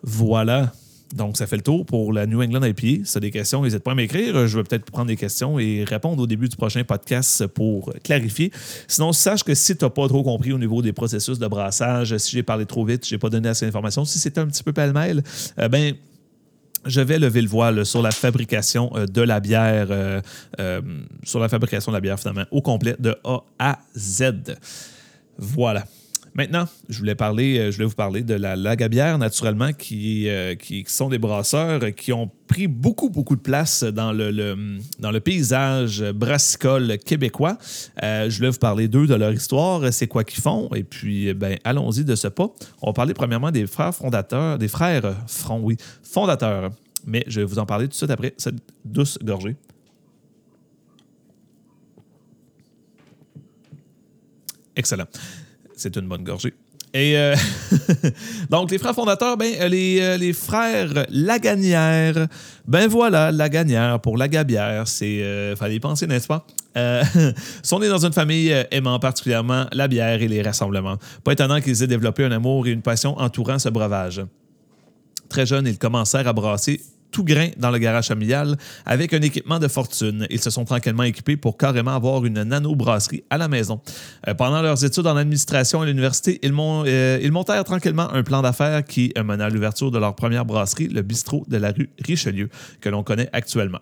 Voilà. 0.03 0.71
Donc, 1.13 1.37
ça 1.37 1.45
fait 1.45 1.57
le 1.57 1.61
tour 1.61 1.85
pour 1.85 2.11
la 2.11 2.25
New 2.25 2.41
England 2.41 2.63
IPA. 2.63 3.05
Si 3.05 3.11
tu 3.11 3.17
as 3.17 3.21
des 3.21 3.29
questions, 3.29 3.61
n'hésite 3.61 3.83
pas 3.83 3.91
à 3.91 3.95
m'écrire. 3.95 4.47
Je 4.47 4.57
vais 4.57 4.63
peut-être 4.63 4.85
prendre 4.85 5.07
des 5.07 5.15
questions 5.15 5.59
et 5.59 5.83
répondre 5.83 6.21
au 6.23 6.25
début 6.25 6.49
du 6.49 6.55
prochain 6.55 6.83
podcast 6.83 7.45
pour 7.47 7.93
clarifier. 8.03 8.51
Sinon, 8.87 9.13
sache 9.13 9.43
que 9.43 9.53
si 9.53 9.77
tu 9.77 9.85
n'as 9.85 9.91
pas 9.91 10.07
trop 10.07 10.23
compris 10.23 10.53
au 10.53 10.57
niveau 10.57 10.81
des 10.81 10.91
processus 10.91 11.37
de 11.37 11.47
brassage, 11.47 12.17
si 12.17 12.31
j'ai 12.31 12.41
parlé 12.41 12.65
trop 12.65 12.83
vite, 12.83 13.07
je 13.07 13.13
n'ai 13.13 13.19
pas 13.19 13.29
donné 13.29 13.49
assez 13.49 13.65
d'informations, 13.65 14.05
si 14.05 14.17
c'était 14.17 14.41
un 14.41 14.47
petit 14.47 14.63
peu 14.63 14.73
pêle-mêle, 14.73 15.21
euh, 15.59 15.69
ben, 15.69 15.93
je 16.85 17.01
vais 17.01 17.19
lever 17.19 17.41
le 17.41 17.47
voile 17.47 17.85
sur 17.85 18.01
la 18.01 18.11
fabrication 18.11 18.91
euh, 18.95 19.05
de 19.05 19.21
la 19.21 19.39
bière, 19.39 19.87
euh, 19.89 20.21
euh, 20.59 20.81
sur 21.23 21.39
la 21.39 21.49
fabrication 21.49 21.91
de 21.91 21.97
la 21.97 22.01
bière 22.01 22.19
finalement, 22.19 22.45
au 22.51 22.61
complet 22.61 22.95
de 22.99 23.15
A 23.23 23.43
à 23.59 23.79
Z. 23.95 24.55
Voilà. 25.37 25.85
Maintenant, 26.35 26.65
je 26.89 26.97
voulais 26.97 27.13
parler, 27.13 27.59
euh, 27.59 27.71
je 27.71 27.75
voulais 27.75 27.87
vous 27.87 27.95
parler 27.95 28.23
de 28.23 28.33
la 28.33 28.55
Lagabière, 28.55 29.19
naturellement, 29.19 29.71
qui, 29.71 30.27
euh, 30.27 30.55
qui, 30.55 30.83
sont 30.87 31.09
des 31.09 31.19
brasseurs 31.19 31.93
qui 31.95 32.11
ont 32.11 32.31
pris 32.47 32.65
beaucoup, 32.67 33.11
beaucoup 33.11 33.35
de 33.35 33.41
place 33.41 33.83
dans 33.83 34.11
le, 34.11 34.31
dans 34.99 35.11
le 35.11 35.19
paysage 35.19 36.03
brassicole 36.11 36.97
québécois. 36.97 37.59
Euh, 38.01 38.31
je 38.31 38.37
voulais 38.37 38.49
vous 38.49 38.57
parler 38.57 38.87
d'eux, 38.87 39.05
de 39.05 39.13
leur 39.13 39.31
histoire, 39.31 39.93
c'est 39.93 40.07
quoi 40.07 40.23
qu'ils 40.23 40.41
font, 40.41 40.69
et 40.73 40.83
puis, 40.83 41.33
ben, 41.35 41.57
allons-y 41.63 42.03
de 42.03 42.15
ce 42.15 42.27
pas. 42.27 42.49
On 42.81 42.87
va 42.87 42.93
parler 42.93 43.13
premièrement 43.13 43.51
des 43.51 43.67
frères 43.67 43.93
fondateurs, 43.93 44.57
des 44.57 44.67
frères 44.67 45.15
Front, 45.27 45.59
oui, 45.61 45.77
fondateurs. 46.01 46.71
Mais 47.05 47.23
je 47.27 47.41
vais 47.41 47.45
vous 47.45 47.59
en 47.59 47.65
parler 47.65 47.85
tout 47.85 47.91
de 47.91 47.95
suite 47.95 48.09
après 48.09 48.33
cette 48.37 48.55
douce 48.85 49.19
gorgée. 49.21 49.55
Excellent. 54.75 55.05
C'est 55.75 55.95
une 55.95 56.07
bonne 56.07 56.23
gorgée. 56.23 56.53
Et 56.93 57.17
euh, 57.17 57.35
donc, 58.51 58.69
les 58.69 58.77
frères 58.77 58.93
fondateurs, 58.93 59.35
ben, 59.35 59.51
euh, 59.59 59.67
les, 59.67 59.99
euh, 59.99 60.17
les 60.17 60.31
frères 60.31 61.05
Lagagnère, 61.09 62.27
ben 62.67 62.87
voilà, 62.87 63.31
Lagagnère 63.31 63.99
pour 63.99 64.15
la 64.15 64.27
Gabière, 64.27 64.87
c'est. 64.87 65.55
fallait 65.57 65.75
y 65.75 65.79
penser, 65.79 66.05
n'est-ce 66.05 66.27
pas? 66.27 66.45
sont 67.63 67.79
nés 67.79 67.89
dans 67.89 68.03
une 68.03 68.13
famille 68.13 68.51
aimant 68.71 68.99
particulièrement 68.99 69.65
la 69.71 69.87
bière 69.87 70.21
et 70.21 70.27
les 70.27 70.41
rassemblements. 70.41 70.97
Pas 71.23 71.33
étonnant 71.33 71.61
qu'ils 71.61 71.83
aient 71.83 71.87
développé 71.87 72.25
un 72.25 72.31
amour 72.31 72.65
et 72.65 72.71
une 72.71 72.81
passion 72.81 73.17
entourant 73.19 73.59
ce 73.59 73.69
breuvage. 73.69 74.21
Très 75.29 75.45
jeunes, 75.45 75.67
ils 75.67 75.77
commencèrent 75.77 76.27
à 76.27 76.33
brasser 76.33 76.81
tout 77.13 77.23
grain 77.23 77.49
dans 77.57 77.71
le 77.71 77.77
garage 77.77 78.07
familial 78.07 78.57
avec 78.85 79.13
un 79.13 79.21
équipement 79.21 79.59
de 79.59 79.69
fortune. 79.69 80.27
Ils 80.29 80.41
se 80.41 80.49
sont 80.49 80.65
tranquillement 80.65 81.03
équipés 81.03 81.37
pour 81.37 81.55
carrément 81.55 81.95
avoir 81.95 82.25
une 82.25 82.43
nano-brasserie 82.43 83.23
à 83.29 83.37
la 83.37 83.47
maison. 83.47 83.79
Euh, 84.27 84.33
pendant 84.33 84.61
leurs 84.61 84.83
études 84.83 85.07
en 85.07 85.15
administration 85.15 85.81
à 85.81 85.85
l'université, 85.85 86.39
ils, 86.43 86.51
euh, 86.53 87.31
montèrent 87.31 87.63
tranquillement 87.63 88.11
un 88.11 88.23
plan 88.23 88.41
d'affaires 88.41 88.83
qui 88.83 89.13
mena 89.23 89.45
à 89.45 89.49
l'ouverture 89.49 89.91
de 89.91 89.99
leur 89.99 90.15
première 90.15 90.43
brasserie, 90.43 90.87
le 90.87 91.03
bistrot 91.03 91.45
de 91.47 91.57
la 91.57 91.71
rue 91.71 91.89
Richelieu, 92.03 92.49
que 92.81 92.89
l'on 92.89 93.03
connaît 93.03 93.29
actuellement. 93.31 93.79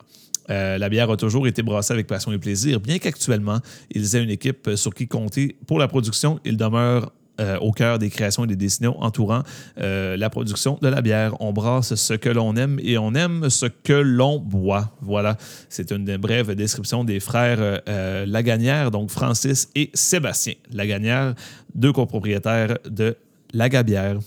Euh, 0.49 0.77
la 0.77 0.89
bière 0.89 1.09
a 1.09 1.17
toujours 1.17 1.47
été 1.47 1.63
brassée 1.63 1.93
avec 1.93 2.07
passion 2.07 2.31
et 2.31 2.37
plaisir, 2.37 2.79
bien 2.79 2.99
qu'actuellement, 2.99 3.59
ils 3.91 4.15
aient 4.15 4.23
une 4.23 4.29
équipe 4.29 4.71
sur 4.75 4.93
qui 4.93 5.07
compter 5.07 5.55
pour 5.67 5.79
la 5.79 5.87
production. 5.87 6.39
Ils 6.43 6.57
demeurent 6.57 7.11
euh, 7.39 7.57
au 7.59 7.71
cœur 7.71 7.97
des 7.97 8.09
créations 8.09 8.43
et 8.43 8.47
des 8.47 8.55
décisions 8.55 9.01
entourant 9.01 9.43
euh, 9.79 10.17
la 10.17 10.29
production 10.29 10.77
de 10.81 10.87
la 10.87 11.01
bière. 11.01 11.33
On 11.39 11.53
brasse 11.53 11.95
ce 11.95 12.13
que 12.13 12.29
l'on 12.29 12.55
aime 12.55 12.79
et 12.83 12.97
on 12.97 13.15
aime 13.15 13.49
ce 13.49 13.65
que 13.65 13.93
l'on 13.93 14.37
boit. 14.37 14.91
Voilà, 15.01 15.37
c'est 15.69 15.91
une 15.91 16.17
brève 16.17 16.53
description 16.55 17.03
des 17.03 17.19
frères 17.19 17.81
euh, 17.87 18.25
Lagagnère, 18.25 18.91
donc 18.91 19.09
Francis 19.09 19.69
et 19.75 19.89
Sébastien 19.93 20.53
Lagagnère, 20.71 21.33
deux 21.73 21.93
copropriétaires 21.93 22.77
de 22.89 23.15
La 23.53 23.69
Gabière. 23.69 24.17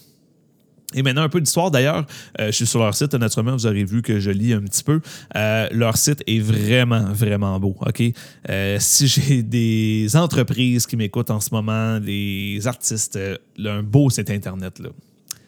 Et 0.95 1.03
maintenant, 1.03 1.23
un 1.23 1.29
peu 1.29 1.41
d'histoire. 1.41 1.71
D'ailleurs, 1.71 2.07
euh, 2.41 2.47
je 2.47 2.53
suis 2.53 2.67
sur 2.67 2.81
leur 2.81 2.95
site. 2.95 3.15
Naturellement, 3.15 3.53
vous 3.53 3.67
aurez 3.67 3.85
vu 3.85 4.01
que 4.01 4.21
je 4.21 4.31
lis 4.31 4.53
un 4.53 4.63
petit 4.63 4.85
peu. 4.85 5.01
Euh, 5.37 5.69
leur 5.73 5.97
site 5.97 6.23
est 6.27 6.39
vraiment, 6.39 7.13
vraiment 7.13 7.59
beau. 7.59 7.77
OK? 7.81 8.03
Euh, 8.49 8.77
si 8.81 9.09
j'ai 9.09 9.43
des 9.43 10.17
entreprises 10.17 10.87
qui 10.87 10.97
m'écoutent 10.97 11.31
en 11.31 11.41
ce 11.41 11.51
moment, 11.53 11.99
des 12.01 12.67
artistes, 12.67 13.19
un 13.59 13.83
beau 13.83 14.09
site 14.11 14.31
Internet, 14.31 14.79
là. 14.79 14.91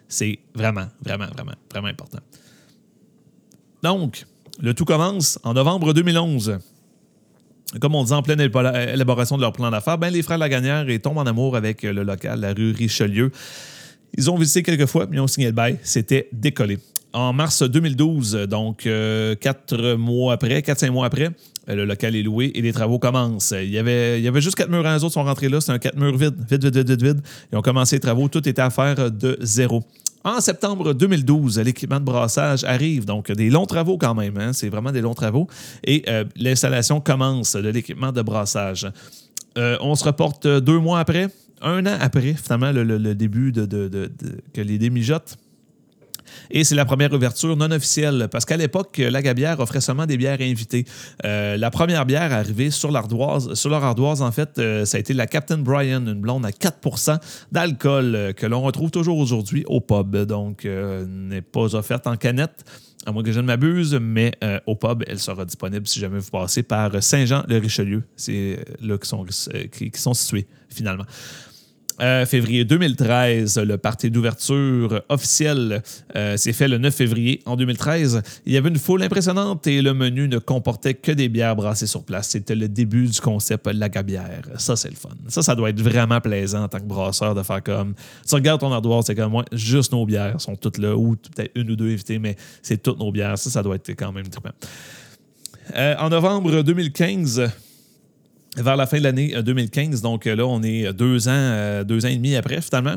C'est 0.09 0.39
vraiment, 0.55 0.87
vraiment, 1.05 1.27
vraiment, 1.35 1.55
vraiment 1.71 1.89
important. 1.89 2.21
Donc, 3.83 4.25
le 4.61 4.73
tout 4.73 4.85
commence 4.85 5.39
en 5.43 5.55
novembre 5.55 5.93
2011 5.93 6.59
comme 7.81 7.95
on 7.97 8.05
dit 8.05 8.13
en 8.13 8.23
pleine 8.23 8.41
élaboration 8.41 9.37
de 9.37 9.43
leur 9.43 9.53
plan 9.53 9.71
d'affaires, 9.71 9.99
ben 9.99 10.11
les 10.11 10.23
frères 10.23 10.39
Lagagnère 10.39 10.87
tombent 11.03 11.19
en 11.19 11.27
amour 11.27 11.57
avec 11.57 11.83
le 11.83 12.05
local, 12.05 12.41
la 12.41 12.53
rue 12.53 12.73
Richelieu. 12.73 13.33
Ils 14.17 14.31
ont 14.31 14.37
visité 14.37 14.63
quelques 14.63 14.87
fois, 14.87 15.07
mais 15.09 15.17
ils 15.17 15.21
ont 15.21 15.27
signé 15.27 15.47
le 15.47 15.53
bail. 15.53 15.79
C'était 15.83 16.29
décollé. 16.33 16.79
En 17.17 17.33
mars 17.33 17.63
2012, 17.63 18.47
donc 18.47 18.87
euh, 18.87 19.35
quatre 19.37 19.95
mois 19.95 20.35
après, 20.35 20.61
quatre, 20.61 20.81
cinq 20.81 20.91
mois 20.91 21.07
après, 21.07 21.31
euh, 21.69 21.75
le 21.75 21.87
local 21.87 22.15
est 22.15 22.23
loué 22.23 22.53
et 22.55 22.61
les 22.61 22.75
travaux 22.75 22.99
commencent. 22.99 23.55
Il 23.57 23.71
y 23.71 23.79
avait, 23.79 24.21
il 24.21 24.23
y 24.23 24.29
avait 24.29 24.43
juste 24.43 24.55
quatre 24.55 24.69
murs, 24.69 24.83
les 24.83 25.03
autres 25.03 25.15
sont 25.15 25.25
rentrés 25.25 25.49
là. 25.49 25.63
C'est 25.63 25.73
un 25.73 25.79
quatre 25.79 25.97
murs 25.97 26.15
vide, 26.15 26.35
vide, 26.47 26.65
vide, 26.65 26.91
vide, 26.91 27.03
vide, 27.03 27.21
Ils 27.51 27.57
ont 27.57 27.63
commencé 27.63 27.97
les 27.97 28.01
travaux. 28.01 28.29
Tout 28.29 28.47
était 28.47 28.61
à 28.61 28.69
faire 28.69 29.11
de 29.11 29.39
zéro. 29.41 29.83
En 30.25 30.43
septembre 30.43 30.93
2012, 30.93 31.59
l'équipement 31.61 32.01
de 32.01 32.05
brassage 32.05 32.65
arrive, 32.65 33.07
donc 33.07 33.33
des 33.33 33.49
longs 33.49 33.65
travaux 33.65 33.97
quand 33.97 34.15
même, 34.15 34.37
hein. 34.37 34.53
c'est 34.53 34.69
vraiment 34.69 34.93
des 34.93 35.01
longs 35.01 35.15
travaux, 35.15 35.47
et 35.85 36.03
euh, 36.09 36.25
l'installation 36.37 37.01
commence 37.01 37.55
de 37.55 37.69
l'équipement 37.69 38.11
de 38.11 38.21
brassage. 38.23 38.89
on 39.57 39.95
se 39.95 40.05
reporte 40.05 40.47
deux 40.47 40.81
mois 40.81 40.99
après, 40.99 41.29
un 41.63 41.87
an 41.87 41.97
après, 42.01 42.35
finalement, 42.35 42.73
le, 42.73 43.15
début 43.15 43.53
de, 43.53 44.11
que 44.53 44.61
les 44.61 44.79
démijotent. 44.79 45.39
Et 46.51 46.65
c'est 46.65 46.75
la 46.75 46.85
première 46.85 47.13
ouverture 47.13 47.57
non 47.57 47.71
officielle, 47.71 48.29
parce 48.31 48.45
qu'à 48.45 48.57
l'époque, 48.57 48.99
la 48.99 49.23
Gabière 49.23 49.61
offrait 49.61 49.81
seulement 49.81 50.07
des 50.07 50.17
bières 50.17 50.41
invitées. 50.41 50.85
Euh, 51.25 51.57
la 51.57 51.71
première 51.71 52.05
bière 52.07 52.33
arrivée 52.33 52.71
sur 52.71 52.91
l'ardoise, 52.91 53.55
sur 53.55 53.71
leur 53.71 53.85
ardoise, 53.85 54.23
en 54.23 54.33
fait, 54.33 54.59
euh, 54.59 54.85
ça 54.85 54.97
a 54.97 55.01
été 55.01 55.15
la 55.15 55.27
Captain 55.27 55.59
Brian, 55.59 56.05
une 56.07 56.21
blonde 56.21 56.45
à 56.45 56.51
4% 56.51 57.19
d'alcool 57.53 58.15
euh, 58.15 58.33
que 58.33 58.47
l'on 58.47 58.61
retrouve 58.61 58.91
toujours 58.91 59.19
aujourd'hui 59.19 59.65
au 59.67 59.81
pub. 59.81 60.17
Donc, 60.17 60.65
n'est 60.65 61.43
pas 61.43 61.75
offerte 61.75 62.07
en 62.07 62.17
canette 62.17 62.65
à 63.07 63.13
moins 63.13 63.23
que 63.23 63.33
je 63.33 63.41
ne 63.41 63.47
m'abuse, 63.47 63.95
mais 63.95 64.33
au 64.67 64.75
pub, 64.75 65.05
elle 65.07 65.19
sera 65.19 65.45
disponible 65.45 65.87
si 65.87 66.01
jamais 66.01 66.19
vous 66.19 66.31
passez 66.31 66.63
par 66.63 67.03
Saint-Jean-le-Richelieu. 67.03 68.03
C'est 68.17 68.59
là 68.83 68.99
qu'ils 68.99 69.07
sont, 69.07 69.25
qui 69.71 69.91
sont 69.95 70.13
situés, 70.13 70.47
finalement. 70.69 71.07
Euh, 72.01 72.27
février 72.27 72.65
2013, 72.65 73.59
le 73.59 73.79
party 73.79 74.11
d'ouverture 74.11 75.03
officiel 75.09 75.83
euh, 76.15 76.37
s'est 76.37 76.53
fait 76.53 76.69
le 76.69 76.77
9 76.77 76.95
février 76.95 77.41
en 77.47 77.57
2013. 77.57 78.23
Il 78.45 78.53
y 78.53 78.57
avait 78.59 78.69
une 78.69 78.79
foule 78.79 79.03
impressionnante 79.03 79.67
et 79.67 79.81
le 79.81 79.95
menu 79.95 80.29
ne 80.29 80.39
comportait 80.39 80.95
que 80.95 81.13
des 81.13 81.29
bières 81.29 81.57
brassées 81.57 81.87
sur 81.87 82.05
place. 82.05 82.29
C'était 82.29 82.55
le 82.55 82.69
début 82.69 83.07
du 83.07 83.21
concept 83.21 83.67
la 83.67 83.89
gabière. 83.89 84.43
Ça, 84.59 84.77
c'est 84.77 84.91
le 84.91 84.97
fun. 84.97 85.11
Ça, 85.29 85.43
ça 85.43 85.55
doit 85.55 85.71
être 85.71 85.81
vraiment 85.81 86.21
plaisant 86.21 86.65
en 86.65 86.69
tant 86.69 86.79
que 86.79 86.85
brasseur 86.85 87.35
de 87.35 87.43
faire 87.43 87.63
comme. 87.63 87.95
Tu 88.29 88.35
regardes 88.35 88.61
ton 88.61 88.73
ardoise, 88.73 89.05
c'est 89.07 89.15
comme 89.15 89.33
moi, 89.33 89.45
juste 89.53 89.93
nos 89.93 90.05
bières 90.05 90.41
sont 90.41 90.57
toutes 90.57 90.79
là, 90.79 90.97
ou 90.97 91.17
peut-être 91.17 91.51
une 91.55 91.71
ou 91.71 91.77
deux 91.77 91.89
évitées, 91.89 92.19
mais 92.19 92.37
c'est 92.63 92.83
toutes 92.83 92.99
nos 92.99 93.11
bières. 93.11 93.39
Ça, 93.39 93.51
ça 93.51 93.63
doit 93.63 93.77
être 93.77 93.91
quand 93.91 94.13
même 94.13 94.29
trippant. 94.29 94.51
Euh, 95.75 95.97
en 95.99 96.11
novembre 96.11 96.63
2015, 96.63 97.51
vers 98.57 98.77
la 98.77 98.87
fin 98.87 98.99
de 98.99 99.03
l'année 99.03 99.35
2015. 99.43 99.99
Euh, 99.99 100.03
Donc 100.03 100.27
euh, 100.27 100.35
là, 100.35 100.47
on 100.47 100.63
est 100.63 100.93
deux 100.93 101.29
ans, 101.29 101.33
euh, 101.33 101.85
deux 101.85 102.05
ans 102.05 102.09
et 102.09 102.17
demi 102.17 102.37
après, 102.37 102.61
finalement. 102.61 102.97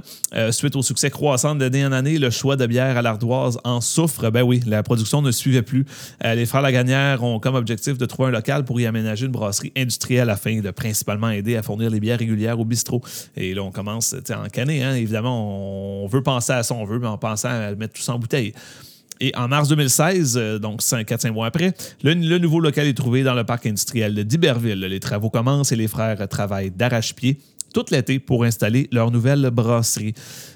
suite 0.52 0.76
au 0.76 0.82
succès 0.82 1.10
croissant 1.10 1.56
d'année 1.56 1.86
en 1.86 1.92
année, 1.92 2.18
le 2.18 2.30
choix 2.30 2.56
de 2.56 2.66
bière 2.66 2.98
à 2.98 3.02
l'ardoise 3.02 3.60
en 3.64 3.82
souffre. 3.82 4.30
Ben 4.30 4.44
oui, 4.44 4.62
la 4.66 4.84
production 4.84 5.22
ne 5.22 5.32
suivait 5.32 5.62
plus. 5.62 5.86
les 6.24 6.46
frères 6.46 6.62
Lagagnère 6.62 7.24
ont 7.24 7.40
comme 7.40 7.56
objectif 7.56 7.98
de 7.98 8.06
trouver 8.06 8.30
un 8.30 8.32
local 8.32 8.66
pour 8.66 8.80
y 8.80 8.86
aménager 8.86 9.26
une 9.26 9.32
brasserie 9.32 9.72
industrielle 9.76 10.30
afin 10.30 10.60
de 10.60 10.72
principalement 10.72 11.30
aider 11.30 11.56
à 11.56 11.64
fournir 11.64 11.90
les 11.90 12.00
bières 12.00 12.20
régulières 12.20 12.60
au 12.60 12.66
bistrot. 12.66 13.02
Et 13.36 13.54
là, 13.54 13.64
on 13.64 13.72
commence 13.72 14.16
en 14.32 14.48
canner. 14.50 14.84
Hein. 14.84 14.96
Évidemment, 14.96 16.04
on 16.04 16.08
veut 16.08 16.24
penser 16.24 16.54
à 16.54 16.64
ça, 16.64 16.74
on 16.74 16.86
veut, 16.86 17.00
mais 17.00 17.08
en 17.08 17.18
pensant 17.18 17.50
à 17.50 17.76
mettre 17.76 17.94
tout 17.94 18.02
ça 18.02 18.14
en 18.14 18.20
bouteille. 18.20 18.54
Et 19.22 19.36
en 19.36 19.48
mars 19.48 19.68
2016, 19.70 20.38
euh, 20.38 20.60
donc 20.60 20.82
4-5 20.82 21.32
mois 21.32 21.48
après, 21.48 21.74
le, 22.04 22.14
nouveau 22.38 22.60
local 22.60 22.88
est 22.88 22.94
trouvé 22.94 23.24
dans 23.24 23.34
le 23.34 23.44
parc 23.44 23.66
industriel 23.66 24.24
d'Iberville. 24.24 24.80
Les 24.80 25.00
travaux 25.00 25.30
commencent 25.30 25.72
et 25.72 25.76
les 25.76 25.88
frères 25.88 26.28
travaillent 26.28 26.72
d'arrache-pied 26.72 27.38
toute 27.74 27.92
l'été 27.92 28.20
pour 28.20 28.46
installer 28.46 28.88
leur 28.92 29.12
nouvelle 29.12 29.50
brasserie. 29.52 30.14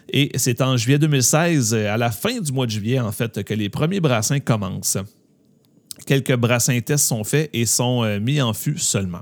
Et 0.09 0.31
c'est 0.35 0.61
en 0.61 0.77
juillet 0.77 0.97
2016, 0.97 1.75
à 1.75 1.97
la 1.97 2.09
fin 2.09 2.39
du 2.39 2.51
mois 2.51 2.65
de 2.65 2.71
juillet, 2.71 2.99
en 2.99 3.11
fait, 3.11 3.43
que 3.43 3.53
les 3.53 3.69
premiers 3.69 3.99
brassins 3.99 4.39
commencent. 4.39 4.97
Quelques 6.07 6.35
brassins 6.35 6.79
tests 6.81 7.05
sont 7.05 7.23
faits 7.23 7.49
et 7.53 7.65
sont 7.65 8.03
euh, 8.03 8.19
mis 8.19 8.41
en 8.41 8.53
fût 8.53 8.79
seulement. 8.79 9.21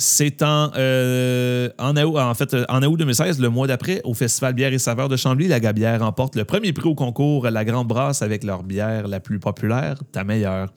C'est 0.00 0.40
en, 0.42 0.70
euh, 0.78 1.68
en, 1.78 1.94
août, 1.94 2.16
en 2.16 2.32
fait, 2.32 2.56
en 2.70 2.82
août 2.82 2.96
2016, 2.96 3.38
le 3.38 3.50
mois 3.50 3.66
d'après, 3.66 4.00
au 4.04 4.14
Festival 4.14 4.54
Bière 4.54 4.72
et 4.72 4.78
Saveurs 4.78 5.10
de 5.10 5.16
Chambly, 5.16 5.46
la 5.46 5.60
Gabière 5.60 6.00
remporte 6.00 6.36
le 6.36 6.46
premier 6.46 6.72
prix 6.72 6.88
au 6.88 6.94
concours 6.94 7.50
La 7.50 7.66
Grande 7.66 7.86
Brasse 7.86 8.22
avec 8.22 8.42
leur 8.42 8.62
bière 8.62 9.08
la 9.08 9.20
plus 9.20 9.38
populaire, 9.38 9.98
ta 10.10 10.24
meilleure. 10.24 10.72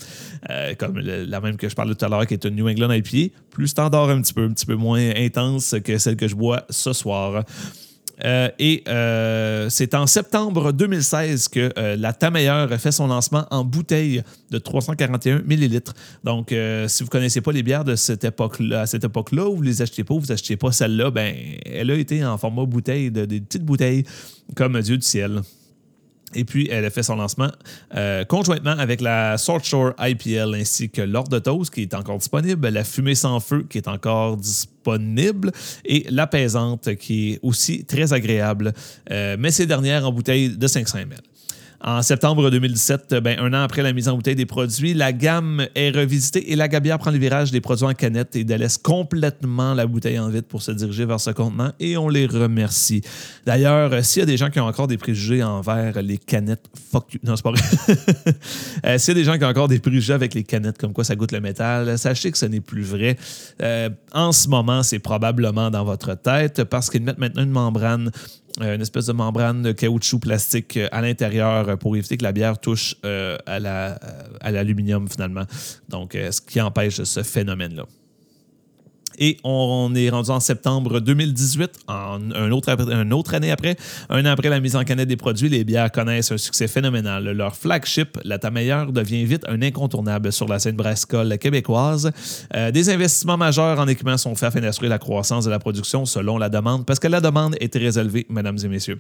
Euh, 0.49 0.73
comme 0.77 0.99
la 0.99 1.39
même 1.39 1.55
que 1.55 1.69
je 1.69 1.75
parlais 1.75 1.95
tout 1.95 2.03
à 2.03 2.09
l'heure, 2.09 2.27
qui 2.27 2.33
est 2.33 2.43
une 2.43 2.55
New 2.55 2.67
England 2.67 2.91
IPA, 2.91 3.33
plus 3.49 3.69
standard 3.69 4.09
un 4.09 4.21
petit 4.21 4.33
peu, 4.33 4.43
un 4.43 4.51
petit 4.51 4.65
peu 4.65 4.75
moins 4.75 5.11
intense 5.15 5.75
que 5.81 5.97
celle 5.97 6.17
que 6.17 6.27
je 6.27 6.35
bois 6.35 6.63
ce 6.69 6.91
soir. 6.91 7.45
Euh, 8.25 8.49
et 8.57 8.83
euh, 8.87 9.69
c'est 9.69 9.95
en 9.95 10.07
septembre 10.07 10.71
2016 10.71 11.49
que 11.49 11.71
euh, 11.77 11.95
la 11.97 12.13
Tameilleur 12.13 12.69
fait 12.79 12.91
son 12.91 13.07
lancement 13.07 13.45
en 13.51 13.65
bouteille 13.65 14.23
de 14.51 14.57
341 14.57 15.41
millilitres. 15.41 15.93
Donc, 16.23 16.49
si 16.49 17.03
vous 17.03 17.07
ne 17.07 17.09
connaissez 17.09 17.41
pas 17.41 17.51
les 17.51 17.63
bières 17.63 17.83
de 17.83 17.95
cette 17.95 18.23
époque-là, 18.23 18.81
à 18.81 18.85
cette 18.85 19.03
époque-là, 19.03 19.49
vous 19.49 19.61
ne 19.61 19.65
les 19.65 19.81
achetez 19.81 20.03
pas, 20.03 20.13
vous 20.13 20.27
n'achetez 20.27 20.55
pas 20.57 20.71
celle-là, 20.71 21.11
ben, 21.11 21.35
elle 21.65 21.91
a 21.91 21.95
été 21.95 22.23
en 22.23 22.37
format 22.37 22.65
bouteille, 22.65 23.11
de, 23.11 23.25
des 23.25 23.41
petites 23.41 23.65
bouteilles 23.65 24.03
comme 24.55 24.79
Dieu 24.81 24.97
du 24.97 25.05
ciel. 25.05 25.41
Et 26.35 26.43
puis, 26.45 26.67
elle 26.71 26.85
a 26.85 26.89
fait 26.89 27.03
son 27.03 27.15
lancement 27.15 27.51
euh, 27.95 28.25
conjointement 28.25 28.71
avec 28.77 29.01
la 29.01 29.37
Salt 29.37 29.63
Shore 29.63 29.93
IPL 29.99 30.55
ainsi 30.55 30.89
que 30.89 31.03
Toast 31.39 31.73
qui 31.73 31.81
est 31.81 31.93
encore 31.93 32.17
disponible, 32.17 32.67
la 32.69 32.83
Fumée 32.83 33.15
sans 33.15 33.39
feu 33.39 33.65
qui 33.69 33.77
est 33.77 33.87
encore 33.87 34.37
disponible 34.37 35.51
et 35.85 36.05
l'apaisante 36.09 36.95
qui 36.95 37.33
est 37.33 37.39
aussi 37.41 37.85
très 37.85 38.13
agréable, 38.13 38.73
euh, 39.11 39.35
mais 39.39 39.51
ces 39.51 39.65
dernières 39.65 40.07
en 40.07 40.11
bouteille 40.11 40.57
de 40.57 40.67
500 40.67 40.99
ml. 40.99 41.19
En 41.85 42.01
septembre 42.01 42.49
2017, 42.49 43.15
ben, 43.15 43.37
un 43.39 43.53
an 43.53 43.61
après 43.61 43.81
la 43.81 43.91
mise 43.91 44.07
en 44.07 44.15
bouteille 44.15 44.37
des 44.37 44.45
produits, 44.45 44.93
la 44.93 45.11
gamme 45.11 45.67
est 45.75 45.89
revisitée 45.89 46.53
et 46.53 46.55
la 46.55 46.69
Gabière 46.69 46.97
prend 46.97 47.11
le 47.11 47.17
virage 47.17 47.51
des 47.51 47.59
produits 47.59 47.85
en 47.85 47.93
canette 47.93 48.37
et 48.37 48.45
délaisse 48.45 48.77
complètement 48.77 49.73
la 49.73 49.85
bouteille 49.85 50.17
en 50.17 50.29
vide 50.29 50.45
pour 50.45 50.61
se 50.61 50.71
diriger 50.71 51.03
vers 51.03 51.19
ce 51.19 51.31
contenant 51.31 51.73
et 51.81 51.97
on 51.97 52.07
les 52.07 52.25
remercie. 52.25 53.01
D'ailleurs, 53.45 53.91
euh, 53.91 54.01
s'il 54.01 54.21
y 54.21 54.23
a 54.23 54.25
des 54.25 54.37
gens 54.37 54.49
qui 54.49 54.61
ont 54.61 54.65
encore 54.65 54.87
des 54.87 54.97
préjugés 54.97 55.43
envers 55.43 56.01
les 56.01 56.17
canettes, 56.17 56.63
fuck 56.89 57.15
you. 57.15 57.19
Non, 57.21 57.35
c'est 57.35 57.43
pas 57.43 57.51
vrai. 57.51 57.61
Euh, 58.85 58.97
s'il 58.97 59.15
y 59.15 59.17
a 59.17 59.21
des 59.21 59.23
gens 59.23 59.37
qui 59.37 59.45
ont 59.45 59.47
encore 59.47 59.67
des 59.67 59.79
préjugés 59.79 60.13
avec 60.13 60.33
les 60.33 60.43
canettes 60.43 60.77
comme 60.77 60.93
quoi 60.93 61.03
ça 61.03 61.15
goûte 61.15 61.31
le 61.31 61.39
métal, 61.39 61.97
sachez 61.97 62.31
que 62.31 62.37
ce 62.37 62.45
n'est 62.45 62.59
plus 62.59 62.81
vrai. 62.81 63.17
Euh, 63.61 63.89
en 64.13 64.31
ce 64.31 64.49
moment, 64.49 64.83
c'est 64.83 64.99
probablement 64.99 65.69
dans 65.69 65.85
votre 65.85 66.15
tête 66.15 66.63
parce 66.65 66.89
qu'ils 66.89 67.03
mettent 67.03 67.17
maintenant 67.17 67.43
une 67.43 67.51
membrane 67.51 68.07
euh, 68.07 68.42
une 68.61 68.81
espèce 68.81 69.07
de 69.07 69.13
membrane 69.13 69.61
de 69.63 69.71
caoutchouc 69.71 70.19
plastique 70.19 70.77
euh, 70.77 70.87
à 70.91 71.01
l'intérieur 71.01 71.69
euh, 71.69 71.75
pour 71.75 71.95
éviter 71.95 72.17
que 72.17 72.23
la 72.23 72.31
bière 72.31 72.59
touche 72.59 72.95
à 73.03 73.59
l'aluminium 74.51 75.07
finalement. 75.07 75.45
Donc, 75.89 76.13
ce 76.13 76.41
qui 76.41 76.61
empêche 76.61 77.01
ce 77.03 77.23
phénomène-là. 77.23 77.85
Et 79.17 79.37
on, 79.43 79.93
est 79.95 80.09
rendu 80.09 80.29
en 80.29 80.39
septembre 80.39 80.99
2018, 80.99 81.71
en 81.87 82.19
un 82.31 82.51
autre, 82.51 82.75
autre 83.13 83.33
année 83.33 83.51
après. 83.51 83.75
Un 84.09 84.25
an 84.25 84.29
après 84.29 84.49
la 84.49 84.59
mise 84.59 84.75
en 84.75 84.83
canette 84.83 85.07
des 85.07 85.17
produits, 85.17 85.49
les 85.49 85.63
bières 85.63 85.91
connaissent 85.91 86.31
un 86.31 86.37
succès 86.37 86.67
phénoménal. 86.67 87.23
Leur 87.31 87.55
flagship, 87.55 88.17
la 88.23 88.39
Tameilleur, 88.39 88.91
devient 88.91 89.25
vite 89.25 89.43
un 89.47 89.61
incontournable 89.61 90.31
sur 90.31 90.47
la 90.47 90.59
scène 90.59 90.75
brassicole 90.75 91.37
québécoise. 91.37 92.11
Euh, 92.55 92.71
des 92.71 92.89
investissements 92.89 93.37
majeurs 93.37 93.79
en 93.79 93.87
équipement 93.87 94.17
sont 94.17 94.35
faits 94.35 94.49
afin 94.49 94.61
d'assurer 94.61 94.89
la 94.89 94.99
croissance 94.99 95.45
de 95.45 95.49
la 95.49 95.59
production 95.59 96.05
selon 96.05 96.37
la 96.37 96.49
demande, 96.49 96.85
parce 96.85 96.99
que 96.99 97.07
la 97.07 97.21
demande 97.21 97.55
est 97.59 97.71
très 97.71 97.99
élevée, 97.99 98.25
mesdames 98.29 98.57
et 98.63 98.67
messieurs. 98.67 98.99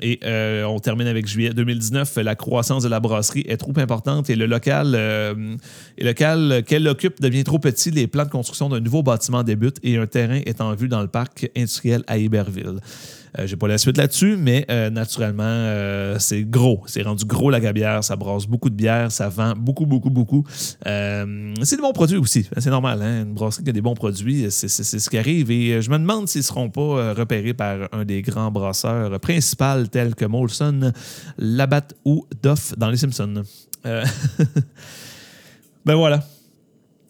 Et 0.00 0.20
euh, 0.24 0.64
on 0.64 0.78
termine 0.78 1.06
avec 1.06 1.26
juillet 1.26 1.50
2019. 1.50 2.16
La 2.16 2.34
croissance 2.34 2.82
de 2.82 2.88
la 2.88 3.00
brasserie 3.00 3.44
est 3.48 3.56
trop 3.56 3.72
importante 3.76 4.30
et 4.30 4.36
le 4.36 4.46
local, 4.46 4.94
euh, 4.94 5.56
local 5.98 6.62
qu'elle 6.66 6.86
occupe 6.88 7.20
devient 7.20 7.44
trop 7.44 7.58
petit. 7.58 7.90
Les 7.90 8.06
plans 8.06 8.24
de 8.24 8.30
construction 8.30 8.68
d'un 8.68 8.80
nouveau 8.80 9.02
bâtiment 9.02 9.42
débutent 9.42 9.78
et 9.82 9.96
un 9.96 10.06
terrain 10.06 10.40
est 10.44 10.60
en 10.60 10.74
vue 10.74 10.88
dans 10.88 11.00
le 11.00 11.08
parc 11.08 11.50
industriel 11.56 12.02
à 12.06 12.18
Iberville. 12.18 12.80
Euh, 13.38 13.46
j'ai 13.46 13.56
pas 13.56 13.68
la 13.68 13.78
suite 13.78 13.96
là-dessus, 13.96 14.36
mais 14.36 14.66
euh, 14.70 14.90
naturellement, 14.90 15.44
euh, 15.44 16.18
c'est 16.18 16.42
gros. 16.42 16.82
C'est 16.86 17.02
rendu 17.02 17.24
gros 17.24 17.50
la 17.50 17.60
gabière. 17.60 18.02
Ça 18.02 18.16
brasse 18.16 18.46
beaucoup 18.46 18.70
de 18.70 18.74
bière. 18.74 19.12
Ça 19.12 19.28
vend 19.28 19.54
beaucoup, 19.56 19.86
beaucoup, 19.86 20.10
beaucoup. 20.10 20.44
c'est 20.84 21.76
des 21.76 21.82
bons 21.82 21.92
produits 21.92 22.18
aussi. 22.18 22.48
C'est 22.58 22.70
normal. 22.70 23.02
Hein? 23.02 23.22
Une 23.22 23.34
brasserie 23.34 23.64
qui 23.64 23.70
a 23.70 23.72
des 23.72 23.82
bons 23.82 23.94
produits, 23.94 24.50
c'est 24.50 24.68
ce 24.68 25.10
qui 25.10 25.18
arrive. 25.18 25.50
Et 25.50 25.82
je 25.82 25.90
me 25.90 25.98
demande 25.98 26.28
s'ils 26.28 26.40
ne 26.40 26.44
seront 26.44 26.70
pas 26.70 27.14
repérés 27.14 27.54
par 27.54 27.88
un 27.92 28.04
des 28.04 28.22
grands 28.22 28.50
brasseurs 28.50 29.18
principaux 29.20 29.86
tels 29.90 30.14
que 30.14 30.24
Molson, 30.24 30.92
Labatt 31.38 31.94
ou 32.04 32.26
Duff 32.42 32.76
dans 32.76 32.90
Les 32.90 32.96
Simpsons. 32.96 33.42
ben 33.84 34.04
voilà. 35.94 36.24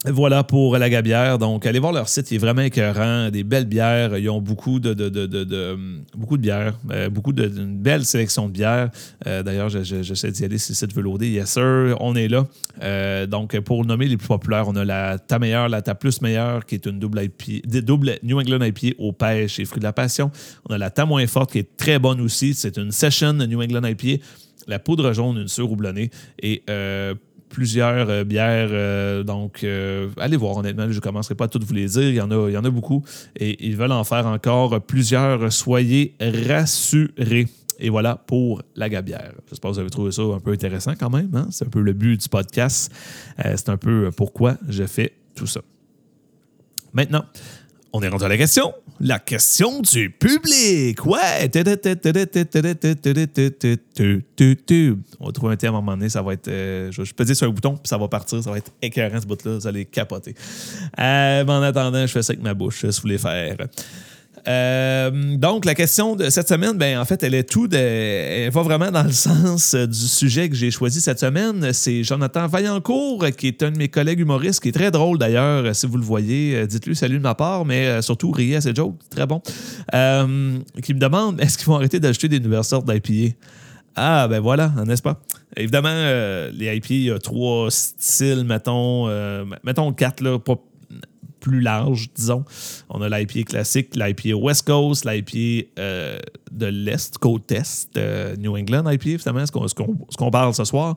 Voilà 0.09 0.45
pour 0.45 0.79
la 0.79 0.89
Gabière. 0.89 1.37
Donc, 1.37 1.67
allez 1.67 1.81
voir 1.81 1.93
leur 1.93 2.09
site, 2.09 2.31
il 2.31 2.37
est 2.37 2.39
vraiment 2.39 2.63
écœurant. 2.63 3.29
Des 3.29 3.43
belles 3.43 3.65
bières. 3.65 4.17
Ils 4.17 4.31
ont 4.31 4.41
beaucoup 4.41 4.79
de, 4.79 4.95
bières, 6.37 6.75
euh, 6.93 7.11
beaucoup 7.11 7.33
de, 7.33 7.45
une 7.45 7.77
belle 7.77 8.05
sélection 8.05 8.47
de 8.47 8.53
bières. 8.53 8.91
Euh, 9.27 9.43
d'ailleurs, 9.43 9.69
j'essaie 9.69 10.31
d'y 10.31 10.45
aller 10.45 10.59
si 10.59 10.73
le 10.73 10.77
site 10.77 10.95
veut 10.95 11.03
loader. 11.03 11.29
Yes, 11.29 11.51
sir. 11.51 11.97
On 11.99 12.15
est 12.15 12.29
là. 12.29 12.47
Euh, 12.83 13.27
donc, 13.27 13.59
pour 13.61 13.85
nommer 13.85 14.07
les 14.07 14.17
plus 14.17 14.29
populaires, 14.29 14.69
on 14.69 14.77
a 14.77 14.85
la 14.85 15.19
Ta 15.19 15.41
meilleure, 15.41 15.69
la 15.69 15.83
Ta 15.83 15.97
plus 15.97 16.23
meilleure, 16.23 16.65
qui 16.67 16.77
est 16.77 16.87
une 16.87 17.01
double, 17.01 17.29
double 17.65 18.19
New 18.23 18.39
England 18.39 18.65
IPA 18.65 18.95
aux 18.99 19.13
pêches 19.13 19.59
et 19.59 19.65
fruits 19.65 19.81
de 19.81 19.87
la 19.87 19.93
passion. 19.93 20.31
On 20.69 20.75
a 20.75 20.79
la 20.79 20.91
Ta 20.91 21.05
moins 21.05 21.27
forte, 21.27 21.51
qui 21.51 21.59
est 21.59 21.77
très 21.77 21.99
bonne 21.99 22.21
aussi. 22.21 22.55
C'est 22.55 22.77
une 22.77 22.93
Session 22.93 23.33
New 23.33 23.61
England 23.61 23.85
IPA 23.85 24.23
la 24.69 24.79
poudre 24.81 25.13
jaune, 25.13 25.39
une 25.39 25.49
surhoublonnée. 25.49 26.11
Et 26.43 26.63
plusieurs 27.57 28.11
euh, 28.11 28.23
bières. 28.23 28.69
Euh, 28.71 29.23
donc, 29.23 29.65
euh, 29.65 30.11
allez 30.19 30.37
voir, 30.37 30.59
honnêtement, 30.59 30.91
je 30.91 30.97
ne 30.97 31.01
commencerai 31.01 31.35
pas 31.35 31.47
à 31.47 31.49
toutes 31.49 31.65
vous 31.65 31.73
les 31.73 31.87
dire. 31.87 32.03
Il 32.03 32.15
y, 32.15 32.21
en 32.21 32.31
a, 32.31 32.51
il 32.51 32.53
y 32.53 32.57
en 32.59 32.65
a 32.65 32.69
beaucoup. 32.69 33.03
Et 33.35 33.67
ils 33.67 33.75
veulent 33.79 33.93
en 33.93 34.05
faire 34.05 34.27
encore 34.27 34.79
plusieurs. 34.83 35.51
Soyez 35.51 36.15
rassurés. 36.21 37.49
Et 37.79 37.89
voilà 37.89 38.17
pour 38.17 38.61
la 38.75 38.91
gabière. 38.91 39.33
J'espère 39.49 39.71
que 39.71 39.75
vous 39.75 39.81
avez 39.81 39.89
trouvé 39.89 40.13
ça 40.13 40.21
un 40.21 40.39
peu 40.39 40.53
intéressant 40.53 40.93
quand 41.01 41.09
même. 41.09 41.31
Hein? 41.35 41.49
C'est 41.51 41.67
un 41.67 41.71
peu 41.71 41.81
le 41.81 41.95
but 41.95 42.21
du 42.21 42.29
podcast. 42.29 42.93
c'est 43.39 43.71
un 43.71 43.79
peu 43.79 44.11
pourquoi 44.15 44.59
je 44.69 44.85
fais 44.85 45.15
tout 45.35 45.47
ça. 45.47 45.63
Maintenant, 46.93 47.25
on 47.93 48.03
est 48.03 48.09
rendu 48.09 48.25
à 48.25 48.29
la 48.29 48.37
question. 48.37 48.75
La 49.01 49.19
question 49.19 49.81
du 49.81 50.11
public. 50.11 51.05
Ouais. 51.05 51.51
On 55.21 55.27
va 55.27 55.33
trouver 55.33 55.53
un 55.53 55.57
thème 55.57 55.75
à 55.75 55.79
un 55.79 55.81
moment 55.81 55.97
donné. 55.97 56.09
Ça 56.09 56.23
va 56.23 56.33
être. 56.33 56.49
Euh, 56.49 56.91
je, 56.93 57.13
peux 57.13 57.25
dire 57.25 57.37
sur 57.37 57.47
un 57.47 57.51
bouton, 57.51 57.75
puis 57.77 57.89
ça 57.89 57.99
va 57.99 58.09
partir. 58.09 58.43
Ça 58.43 58.51
va 58.51 58.59
être 58.59 58.73
écœurant 58.83 59.21
ce 59.21 59.27
bout-là. 59.27 59.57
Vous 59.57 59.67
allez 59.67 59.85
capoter. 59.85 60.35
Euh, 60.99 61.45
mais 61.45 61.53
en 61.53 61.63
attendant, 61.63 62.07
je 62.07 62.13
fais 62.13 62.23
ça 62.23 62.33
avec 62.33 62.43
ma 62.43 62.55
bouche, 62.55 62.81
si 62.81 62.87
vous 62.87 63.03
voulez 63.03 63.19
faire. 63.19 63.57
Euh, 64.49 65.37
donc, 65.37 65.65
la 65.65 65.75
question 65.75 66.15
de 66.15 66.31
cette 66.31 66.49
semaine, 66.49 66.75
ben, 66.75 66.99
en 66.99 67.05
fait, 67.05 67.23
elle 67.23 67.35
est 67.35 67.49
tout 67.49 67.69
elle 67.75 68.51
va 68.51 68.63
vraiment 68.63 68.91
dans 68.91 69.03
le 69.03 69.13
sens 69.13 69.75
du 69.75 69.95
sujet 69.95 70.49
que 70.49 70.55
j'ai 70.55 70.71
choisi 70.71 71.01
cette 71.01 71.19
semaine. 71.19 71.73
C'est 71.73 72.05
Jonathan 72.05 72.47
Vaillancourt, 72.47 73.27
qui 73.37 73.49
est 73.49 73.63
un 73.63 73.73
de 73.73 73.79
mes 73.79 73.89
collègues 73.89 74.21
humoristes, 74.21 74.61
qui 74.61 74.69
est 74.69 74.73
très 74.73 74.91
drôle 74.91 75.19
d'ailleurs. 75.19 75.75
Si 75.75 75.87
vous 75.87 75.97
le 75.97 76.05
voyez, 76.05 76.57
euh, 76.57 76.67
dites-lui 76.67 76.95
salut 76.95 77.19
de 77.19 77.23
ma 77.23 77.35
part, 77.35 77.65
mais 77.65 77.87
euh, 77.87 78.03
surtout 78.03 78.31
riez 78.31 78.57
à 78.57 78.61
ses 78.61 78.75
jokes, 78.75 78.97
très 79.11 79.27
bon. 79.27 79.41
qui 79.41 80.95
me 80.95 80.99
demande 80.99 81.41
est-ce 81.41 81.59
qu'ils 81.59 81.67
vont 81.67 81.77
arrêter 81.77 81.99
d'ajouter 81.99 82.29
des 82.29 82.41
nouvelles 82.41 82.65
sortes 82.65 82.91
d'IPA 82.91 83.37
ah, 83.99 84.29
ben 84.29 84.41
voilà, 84.41 84.75
n'est-ce 84.87 85.01
pas? 85.01 85.23
Évidemment, 85.57 85.89
les 86.53 86.77
IPA, 86.77 86.87
il 86.91 87.03
y 87.05 87.11
a 87.11 87.19
trois 87.19 87.71
styles, 87.71 88.45
mettons, 88.45 89.09
mettons 89.65 89.91
quatre, 89.95 90.23
là, 90.23 90.39
pas, 90.39 90.57
plus 91.47 91.61
large, 91.61 92.09
disons. 92.13 92.45
On 92.89 93.01
a 93.03 93.09
l'IPA 93.09 93.45
classique, 93.45 93.95
l'IPA 93.95 94.37
West 94.37 94.67
Coast, 94.67 95.05
l'IPA 95.05 95.69
euh, 95.79 96.19
de 96.51 96.67
l'Est, 96.67 97.19
côte 97.19 97.53
Est, 97.53 97.97
New 98.39 98.57
England 98.57 98.91
IPA, 98.91 99.19
finalement, 99.19 99.47
ce 99.47 100.17
qu'on 100.17 100.31
parle 100.31 100.55
ce 100.55 100.65
soir. 100.65 100.97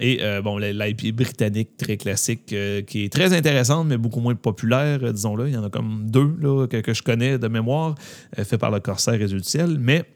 Et 0.00 0.20
euh, 0.22 0.40
bon, 0.40 0.56
l'IPA 0.56 1.12
britannique 1.12 1.76
très 1.76 1.98
classique, 1.98 2.54
euh, 2.54 2.80
qui 2.80 3.04
est 3.04 3.12
très 3.12 3.34
intéressante, 3.34 3.86
mais 3.86 3.98
beaucoup 3.98 4.20
moins 4.20 4.34
populaire, 4.34 5.12
disons-le. 5.12 5.48
Il 5.48 5.54
y 5.54 5.58
en 5.58 5.64
a 5.64 5.68
comme 5.68 6.06
deux 6.08 6.66
que, 6.68 6.94
je 6.94 7.02
connais 7.02 7.38
de 7.38 7.48
mémoire, 7.48 7.94
fait 8.34 8.56
par 8.56 8.70
le 8.70 8.80
Corsair 8.80 9.20
et 9.20 9.28
Ciel. 9.42 9.76
Mais 9.78 10.06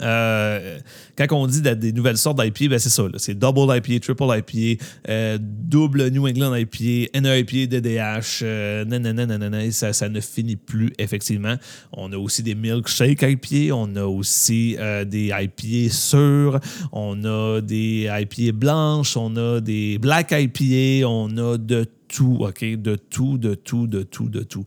euh, 0.00 0.78
quand 1.16 1.26
on 1.32 1.46
dit 1.46 1.62
des 1.62 1.92
nouvelles 1.92 2.18
sortes 2.18 2.40
d'IPA, 2.40 2.68
ben 2.68 2.78
c'est 2.78 2.90
ça. 2.90 3.04
C'est 3.16 3.38
double 3.38 3.74
IPA, 3.74 4.00
triple 4.00 4.24
IPA, 4.24 4.84
euh, 5.08 5.38
double 5.40 6.08
New 6.10 6.26
England 6.26 6.54
IPA, 6.54 7.18
NIPA, 7.18 7.66
DDH, 7.66 8.42
euh, 8.42 9.70
ça, 9.70 9.92
ça, 9.92 10.08
ne 10.08 10.20
finit 10.20 10.56
plus, 10.56 10.92
effectivement. 10.98 11.56
On 11.92 12.12
a 12.12 12.18
aussi 12.18 12.42
des 12.42 12.54
milkshake 12.54 13.22
IPA, 13.22 13.74
on 13.74 13.96
a 13.96 14.04
aussi 14.04 14.76
euh, 14.78 15.04
des 15.04 15.32
IPA 15.32 15.92
sûrs, 15.92 16.60
on 16.92 17.24
a 17.24 17.60
des 17.60 18.08
IPA 18.10 18.52
blanches, 18.52 19.16
on 19.16 19.36
a 19.36 19.60
des 19.60 19.98
black 19.98 20.32
IPA, 20.32 21.06
on 21.08 21.36
a 21.38 21.56
de 21.56 21.86
tout, 22.08 22.38
OK? 22.40 22.64
De 22.64 22.96
tout, 22.96 23.38
de 23.38 23.54
tout, 23.54 23.86
de 23.86 24.02
tout, 24.02 24.28
de 24.28 24.42
tout. 24.42 24.64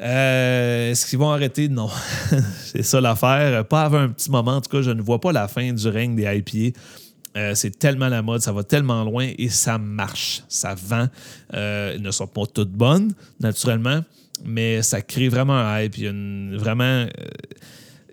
Euh, 0.00 0.90
est-ce 0.90 1.06
qu'ils 1.06 1.18
vont 1.18 1.30
arrêter? 1.30 1.68
Non. 1.68 1.90
c'est 2.64 2.82
ça 2.82 3.00
l'affaire. 3.00 3.64
Pas 3.66 3.82
avant 3.82 3.98
un 3.98 4.08
petit 4.08 4.30
moment. 4.30 4.56
En 4.56 4.60
tout 4.60 4.70
cas, 4.70 4.82
je 4.82 4.90
ne 4.90 5.02
vois 5.02 5.20
pas 5.20 5.32
la 5.32 5.48
fin 5.48 5.72
du 5.72 5.88
règne 5.88 6.14
des 6.14 6.24
IPA. 6.24 6.78
Euh, 7.36 7.54
c'est 7.54 7.78
tellement 7.78 8.08
la 8.08 8.22
mode, 8.22 8.40
ça 8.40 8.52
va 8.52 8.64
tellement 8.64 9.04
loin 9.04 9.30
et 9.38 9.48
ça 9.48 9.78
marche, 9.78 10.42
ça 10.48 10.74
vend. 10.74 11.08
Euh, 11.54 11.92
elles 11.94 12.02
ne 12.02 12.10
sont 12.10 12.26
pas 12.26 12.46
toutes 12.46 12.72
bonnes, 12.72 13.12
naturellement, 13.38 14.00
mais 14.44 14.82
ça 14.82 15.02
crée 15.02 15.28
vraiment 15.28 15.58
un 15.58 15.80
hype. 15.80 15.98
Il 15.98 16.04
y 16.04 16.08
a 16.08 16.58
vraiment. 16.58 17.06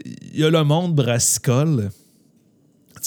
il 0.05 0.39
y 0.39 0.43
a 0.43 0.49
le 0.49 0.63
monde 0.63 0.95
brassicole 0.95 1.89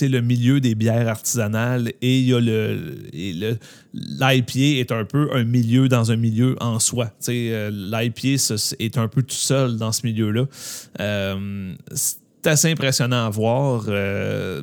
le 0.07 0.21
milieu 0.21 0.61
des 0.61 0.77
bières 0.77 1.09
artisanales 1.09 1.93
et 2.01 2.21
il 2.21 2.27
y 2.27 2.35
a 2.35 2.39
le. 2.39 3.59
L'IPA 3.93 4.79
est 4.79 4.93
un 4.93 5.05
peu 5.05 5.31
un 5.35 5.43
milieu 5.43 5.89
dans 5.89 6.13
un 6.13 6.17
milieu 6.17 6.55
en 6.61 6.79
soi. 6.79 7.11
Euh, 7.29 7.71
L'IPA 7.71 8.41
est 8.79 8.99
un 8.99 9.09
peu 9.09 9.23
tout 9.23 9.35
seul 9.35 9.77
dans 9.77 9.91
ce 9.91 10.07
milieu-là. 10.07 10.45
Euh, 11.01 11.75
c'est 11.93 12.47
assez 12.47 12.71
impressionnant 12.71 13.27
à 13.27 13.31
voir. 13.31 13.87
Euh, 13.89 14.63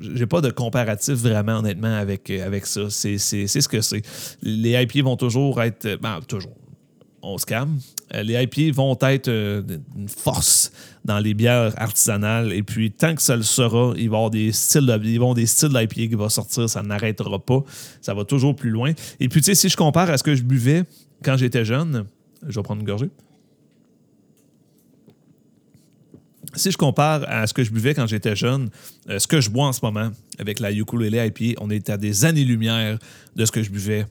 j'ai 0.00 0.26
pas 0.26 0.42
de 0.42 0.50
comparatif 0.50 1.14
vraiment 1.14 1.60
honnêtement 1.60 1.96
avec, 1.96 2.28
avec 2.28 2.66
ça. 2.66 2.90
C'est 2.90 3.16
ce 3.16 3.68
que 3.68 3.80
c'est. 3.80 4.02
Les 4.42 4.82
IPA 4.82 5.04
vont 5.04 5.16
toujours 5.16 5.62
être. 5.62 5.98
Ben, 6.02 6.20
toujours 6.28 6.52
on 7.24 7.38
se 7.38 7.46
calme. 7.46 7.78
Euh, 8.12 8.22
les 8.22 8.42
IPA 8.42 8.74
vont 8.74 8.98
être 9.02 9.28
euh, 9.28 9.62
une 9.96 10.08
force 10.08 10.72
dans 11.04 11.18
les 11.18 11.34
bières 11.34 11.72
artisanales. 11.76 12.52
Et 12.52 12.62
puis, 12.62 12.90
tant 12.90 13.14
que 13.14 13.22
ça 13.22 13.36
le 13.36 13.42
sera, 13.42 13.94
il 13.96 14.10
va 14.10 14.16
y 14.16 14.18
avoir 14.18 14.30
des 14.30 14.52
styles 14.52 14.86
de, 14.86 15.00
ils 15.04 15.20
vont 15.20 15.34
des 15.34 15.46
styles 15.46 15.70
d'IPA 15.70 15.94
qui 15.94 16.14
vont 16.14 16.28
sortir. 16.28 16.68
Ça 16.68 16.82
n'arrêtera 16.82 17.38
pas. 17.38 17.62
Ça 18.00 18.14
va 18.14 18.24
toujours 18.24 18.54
plus 18.54 18.70
loin. 18.70 18.92
Et 19.20 19.28
puis, 19.28 19.40
tu 19.40 19.46
sais, 19.46 19.54
si 19.54 19.68
je 19.68 19.76
compare 19.76 20.10
à 20.10 20.18
ce 20.18 20.22
que 20.22 20.34
je 20.34 20.42
buvais 20.42 20.84
quand 21.22 21.36
j'étais 21.36 21.64
jeune, 21.64 22.04
je 22.46 22.54
vais 22.58 22.62
prendre 22.62 22.80
une 22.80 22.86
gorgée. 22.86 23.10
Si 26.56 26.70
je 26.70 26.76
compare 26.76 27.24
à 27.28 27.46
ce 27.46 27.54
que 27.54 27.64
je 27.64 27.72
buvais 27.72 27.94
quand 27.94 28.06
j'étais 28.06 28.36
jeune, 28.36 28.70
euh, 29.08 29.18
ce 29.18 29.26
que 29.26 29.40
je 29.40 29.50
bois 29.50 29.66
en 29.66 29.72
ce 29.72 29.80
moment 29.82 30.10
avec 30.38 30.60
la 30.60 30.70
ukulele 30.70 31.14
IPA, 31.14 31.60
on 31.60 31.70
est 31.70 31.90
à 31.90 31.96
des 31.96 32.24
années-lumière 32.24 32.98
de 33.34 33.44
ce 33.44 33.50
que 33.50 33.62
je 33.62 33.70
buvais 33.70 34.06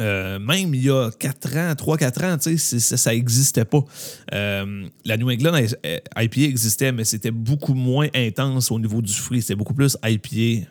euh, 0.00 0.38
même 0.38 0.74
il 0.74 0.84
y 0.84 0.90
a 0.90 1.10
4 1.10 1.56
ans, 1.56 1.72
3-4 1.72 2.24
ans, 2.24 2.56
ça 2.58 3.12
n'existait 3.12 3.64
pas. 3.64 3.84
Euh, 4.32 4.86
la 5.04 5.16
New 5.16 5.30
England 5.30 5.56
IPA 5.56 6.40
existait, 6.40 6.92
mais 6.92 7.04
c'était 7.04 7.30
beaucoup 7.30 7.74
moins 7.74 8.08
intense 8.14 8.70
au 8.70 8.78
niveau 8.78 9.02
du 9.02 9.12
fruit. 9.12 9.42
C'était 9.42 9.54
beaucoup 9.54 9.74
plus 9.74 9.96
IPA, 10.04 10.66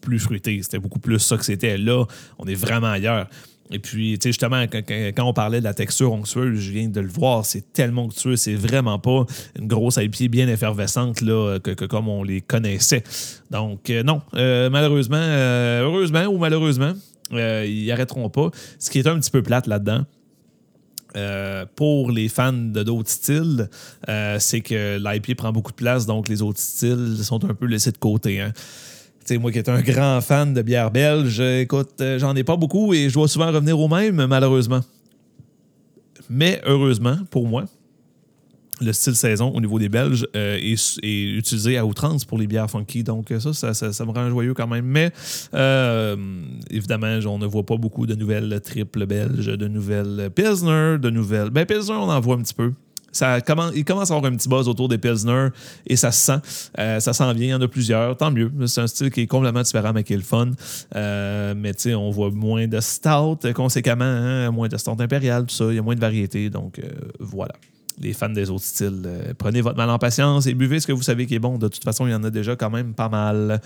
plus 0.00 0.18
fruité. 0.18 0.60
C'était 0.62 0.78
beaucoup 0.78 0.98
plus 0.98 1.18
ça 1.18 1.36
que 1.36 1.44
c'était. 1.44 1.78
Là, 1.78 2.04
on 2.38 2.46
est 2.46 2.54
vraiment 2.54 2.88
ailleurs. 2.88 3.28
Et 3.70 3.78
puis, 3.78 4.18
justement, 4.22 4.66
quand, 4.66 5.24
on 5.24 5.32
parlait 5.32 5.58
de 5.58 5.64
la 5.64 5.72
texture 5.72 6.12
onctueuse, 6.12 6.60
je 6.60 6.70
viens 6.70 6.88
de 6.88 7.00
le 7.00 7.08
voir, 7.08 7.46
c'est 7.46 7.72
tellement 7.72 8.04
onctueux, 8.04 8.36
c'est 8.36 8.54
vraiment 8.54 8.98
pas 8.98 9.24
une 9.58 9.66
grosse 9.66 9.96
IPA 9.96 10.28
bien 10.28 10.48
effervescente 10.48 11.22
là, 11.22 11.58
que, 11.60 11.72
comme 11.86 12.08
on 12.08 12.22
les 12.22 12.42
connaissait. 12.42 13.02
Donc, 13.50 13.88
euh, 13.88 14.02
non, 14.02 14.20
malheureusement, 14.34 15.16
heureusement 15.16 16.26
ou 16.26 16.36
malheureusement, 16.36 16.92
euh, 17.32 17.66
ils 17.66 17.90
arrêteront 17.90 18.28
pas. 18.28 18.50
Ce 18.78 18.90
qui 18.90 18.98
est 18.98 19.06
un 19.06 19.18
petit 19.18 19.30
peu 19.30 19.42
plate 19.42 19.66
là-dedans. 19.66 20.04
Euh, 21.16 21.64
pour 21.76 22.10
les 22.10 22.28
fans 22.28 22.52
de 22.52 22.82
d'autres 22.82 23.10
styles, 23.10 23.68
euh, 24.08 24.36
c'est 24.40 24.62
que 24.62 24.98
l'IP 24.98 25.36
prend 25.36 25.52
beaucoup 25.52 25.70
de 25.70 25.76
place, 25.76 26.06
donc 26.06 26.28
les 26.28 26.42
autres 26.42 26.58
styles 26.58 27.18
sont 27.22 27.44
un 27.44 27.54
peu 27.54 27.66
laissés 27.66 27.92
de 27.92 27.98
côté. 27.98 28.40
Hein. 28.40 28.52
moi 29.38 29.52
qui 29.52 29.58
est 29.58 29.68
un 29.68 29.80
grand 29.80 30.20
fan 30.20 30.52
de 30.52 30.62
bière 30.62 30.90
belge, 30.90 31.38
écoute, 31.38 32.02
j'en 32.18 32.34
ai 32.34 32.42
pas 32.42 32.56
beaucoup 32.56 32.94
et 32.94 33.08
je 33.08 33.14
dois 33.14 33.28
souvent 33.28 33.46
revenir 33.52 33.78
au 33.78 33.86
même, 33.86 34.26
malheureusement. 34.26 34.80
Mais 36.28 36.60
heureusement, 36.66 37.18
pour 37.30 37.46
moi, 37.46 37.66
le 38.80 38.92
style 38.92 39.14
saison 39.14 39.50
au 39.50 39.60
niveau 39.60 39.78
des 39.78 39.88
Belges 39.88 40.26
euh, 40.36 40.56
est, 40.56 41.02
utilisé 41.02 41.78
à 41.78 41.86
outrance 41.86 42.24
pour 42.24 42.38
les 42.38 42.46
bières 42.46 42.70
funky. 42.70 43.04
Donc 43.04 43.32
ça, 43.38 43.74
ça, 43.74 44.04
me 44.04 44.10
rend 44.10 44.28
joyeux 44.30 44.54
quand 44.54 44.66
même. 44.66 44.86
Mais 44.86 45.12
euh, 45.54 46.16
évidemment, 46.70 47.18
on 47.26 47.38
ne 47.38 47.46
voit 47.46 47.66
pas 47.66 47.76
beaucoup 47.76 48.06
de 48.06 48.14
nouvelles 48.14 48.60
triples 48.62 49.06
belges, 49.06 49.46
de 49.46 49.68
nouvelles 49.68 50.30
Pilsner, 50.34 50.98
de 50.98 51.10
nouvelles... 51.10 51.50
Ben 51.50 51.66
Pilsner, 51.66 51.94
on 51.94 52.10
en 52.10 52.20
voit 52.20 52.36
un 52.36 52.42
petit 52.42 52.54
peu. 52.54 52.72
Ça 53.12 53.40
commence, 53.40 53.70
il 53.76 53.84
commence 53.84 54.10
à 54.10 54.16
avoir 54.16 54.32
un 54.32 54.34
petit 54.34 54.48
buzz 54.48 54.66
autour 54.68 54.88
des 54.88 54.98
Pilsner 54.98 55.50
et 55.86 55.94
ça 55.94 56.10
se 56.10 56.32
sent. 56.32 56.70
Euh, 56.80 56.98
ça 56.98 57.12
sent 57.12 57.32
bien, 57.34 57.46
il 57.46 57.50
y 57.50 57.54
en 57.54 57.60
a 57.60 57.68
plusieurs, 57.68 58.16
tant 58.16 58.32
mieux. 58.32 58.50
C'est 58.66 58.80
un 58.80 58.88
style 58.88 59.12
qui 59.12 59.20
est 59.20 59.26
complètement 59.28 59.62
différent, 59.62 59.92
mais 59.94 60.02
qui 60.02 60.14
est 60.14 60.16
le 60.16 60.22
fun. 60.24 60.50
mais 60.92 61.74
tu 61.74 61.82
sais, 61.82 61.94
on 61.94 62.10
voit 62.10 62.32
moins 62.32 62.66
de 62.66 62.80
stout, 62.80 63.38
conséquemment, 63.54 64.04
hein, 64.04 64.50
moins 64.50 64.66
de 64.66 64.76
stout 64.76 64.96
impérial, 64.98 65.46
tout 65.46 65.54
ça. 65.54 65.66
Il 65.66 65.76
y 65.76 65.78
a 65.78 65.82
moins 65.82 65.94
de 65.94 66.00
variété, 66.00 66.50
donc 66.50 66.80
voilà 67.20 67.54
les 68.00 68.12
fans 68.12 68.28
des 68.28 68.50
autres 68.50 68.64
styles, 68.64 69.02
euh, 69.06 69.32
prenez 69.36 69.60
votre 69.60 69.76
mal 69.76 69.88
en 69.90 69.98
patience 69.98 70.46
et 70.46 70.54
buvez 70.54 70.80
ce 70.80 70.86
que 70.86 70.92
vous 70.92 71.02
savez 71.02 71.26
qui 71.26 71.34
est 71.34 71.38
bon. 71.40 71.58
De 71.58 71.68
toute 71.68 71.84
façon, 71.84 72.06
il 72.06 72.10
y 72.10 72.14
en 72.14 72.24
a 72.24 72.30
déjà 72.30 72.56
quand 72.56 72.70
même 72.70 72.94
pas 72.94 73.08
mal. 73.08 73.60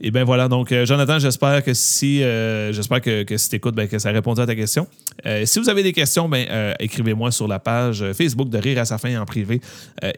Et 0.00 0.10
bien 0.10 0.24
voilà, 0.24 0.48
donc 0.48 0.72
euh, 0.72 0.84
Jonathan, 0.84 1.18
j'espère 1.18 1.62
que 1.64 1.74
si 1.74 2.22
euh, 2.22 2.72
j'espère 2.72 3.00
que, 3.00 3.24
si 3.36 3.48
tu 3.48 3.56
écoutes, 3.56 3.74
ben, 3.74 3.88
que 3.88 3.98
ça 3.98 4.10
répond 4.10 4.34
à 4.34 4.46
ta 4.46 4.54
question. 4.54 4.86
si 5.44 5.58
vous 5.58 5.68
avez 5.68 5.82
des 5.82 5.92
questions, 5.92 6.28
ben, 6.28 6.74
écrivez-moi 6.78 7.30
sur 7.30 7.48
la 7.48 7.58
page 7.58 8.04
Facebook 8.12 8.48
de 8.48 8.58
Rire 8.58 8.78
à 8.78 8.84
sa 8.84 8.98
fin 8.98 9.20
en 9.20 9.24
privé 9.24 9.60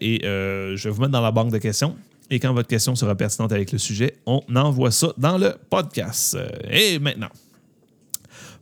et 0.00 0.20
je 0.22 0.82
vais 0.82 0.90
vous 0.90 1.00
mettre 1.00 1.12
dans 1.12 1.20
la 1.20 1.32
banque 1.32 1.52
de 1.52 1.58
questions. 1.58 1.96
Et 2.30 2.40
quand 2.40 2.52
votre 2.54 2.68
question 2.68 2.94
sera 2.94 3.14
pertinente 3.14 3.52
avec 3.52 3.72
le 3.72 3.78
sujet, 3.78 4.14
on 4.26 4.42
envoie 4.54 4.90
ça 4.90 5.08
dans 5.18 5.38
le 5.38 5.54
podcast. 5.68 6.38
Et 6.70 6.98
maintenant, 6.98 7.28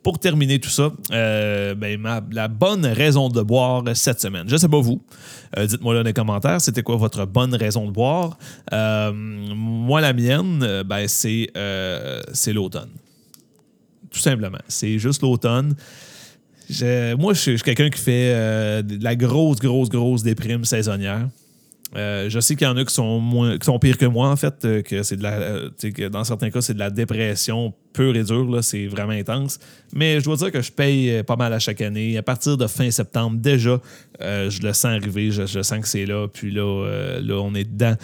pour 0.03 0.18
terminer 0.18 0.59
tout 0.59 0.70
ça, 0.70 0.92
euh, 1.12 1.74
ben, 1.74 2.01
la 2.32 2.48
bonne 2.48 2.86
raison 2.86 3.28
de 3.28 3.42
boire 3.42 3.84
cette 3.94 4.20
semaine. 4.20 4.48
Je 4.48 4.55
ne 4.55 4.59
sais 4.59 4.68
pas 4.68 4.80
vous. 4.80 5.03
Euh, 5.59 5.66
dites-moi 5.66 5.94
là 5.94 6.03
dans 6.03 6.07
les 6.07 6.12
commentaires, 6.12 6.61
c'était 6.61 6.82
quoi 6.82 6.96
votre 6.96 7.26
bonne 7.26 7.55
raison 7.55 7.86
de 7.86 7.90
boire? 7.90 8.38
Euh, 8.72 9.12
moi, 9.12 10.01
la 10.01 10.12
mienne, 10.12 10.82
ben, 10.86 11.07
c'est, 11.07 11.51
l'automne. 12.53 12.90
Tout 14.11 14.20
simplement. 14.20 14.59
C'est 14.68 14.98
juste 14.98 15.22
l'automne. 15.22 15.74
moi, 17.18 17.34
je 17.34 17.40
suis 17.40 17.59
quelqu'un 17.59 17.90
qui 17.90 18.01
fait 18.01 18.82
de 18.82 19.05
la 19.05 19.16
grosse, 19.16 19.59
grosse, 19.59 19.88
grosse 19.88 20.22
déprime 20.22 20.64
saisonnière. 20.64 21.28
Euh, 21.97 22.30
je 22.30 22.38
sais 22.38 22.55
qu'il 22.55 22.66
y 22.66 22.70
en 22.70 22.76
a 22.76 22.84
qui 22.84 22.95
sont 22.95 23.18
moins, 23.18 23.59
qui 23.59 23.64
sont 23.64 23.78
pires 23.78 23.99
que 23.99 24.07
moi 24.07 24.28
en 24.28 24.36
fait, 24.36 24.64
euh, 24.64 24.82
que 24.82 25.03
c'est 25.03 25.18
euh, 25.24 26.09
dans 26.09 26.22
certains 26.22 26.51
cas 26.51 26.61
c'est 26.61 26.74
de 26.74 26.78
la 26.78 26.91
dépression 26.91 27.74
pure 27.93 28.16
et 28.16 28.22
dure 28.22 28.49
là, 28.49 28.62
c'est 28.62 28.86
vraiment 28.86 29.12
intense. 29.12 29.59
Mais 29.93 30.20
je 30.20 30.24
dois 30.24 30.36
dire 30.36 30.53
que 30.53 30.62
je 30.62 30.70
paye 30.70 31.22
pas 31.24 31.36
mal 31.36 31.53
à 31.53 31.59
chaque 31.59 31.80
année. 31.80 32.16
À 32.16 32.22
partir 32.22 32.57
de 32.57 32.66
fin 32.68 32.91
septembre 32.91 33.38
déjà, 33.38 33.80
je 34.20 34.62
le 34.62 34.72
sens 34.72 34.84
arriver, 34.84 35.32
je, 35.32 35.62
sens 35.62 35.80
que 35.80 35.88
c'est 35.88 36.07
là, 36.07 36.28
puis 36.28 36.53
là, 36.53 37.18
là 37.20 37.34
on 37.41 37.55
est 37.55 37.64
dedans. 37.64 37.97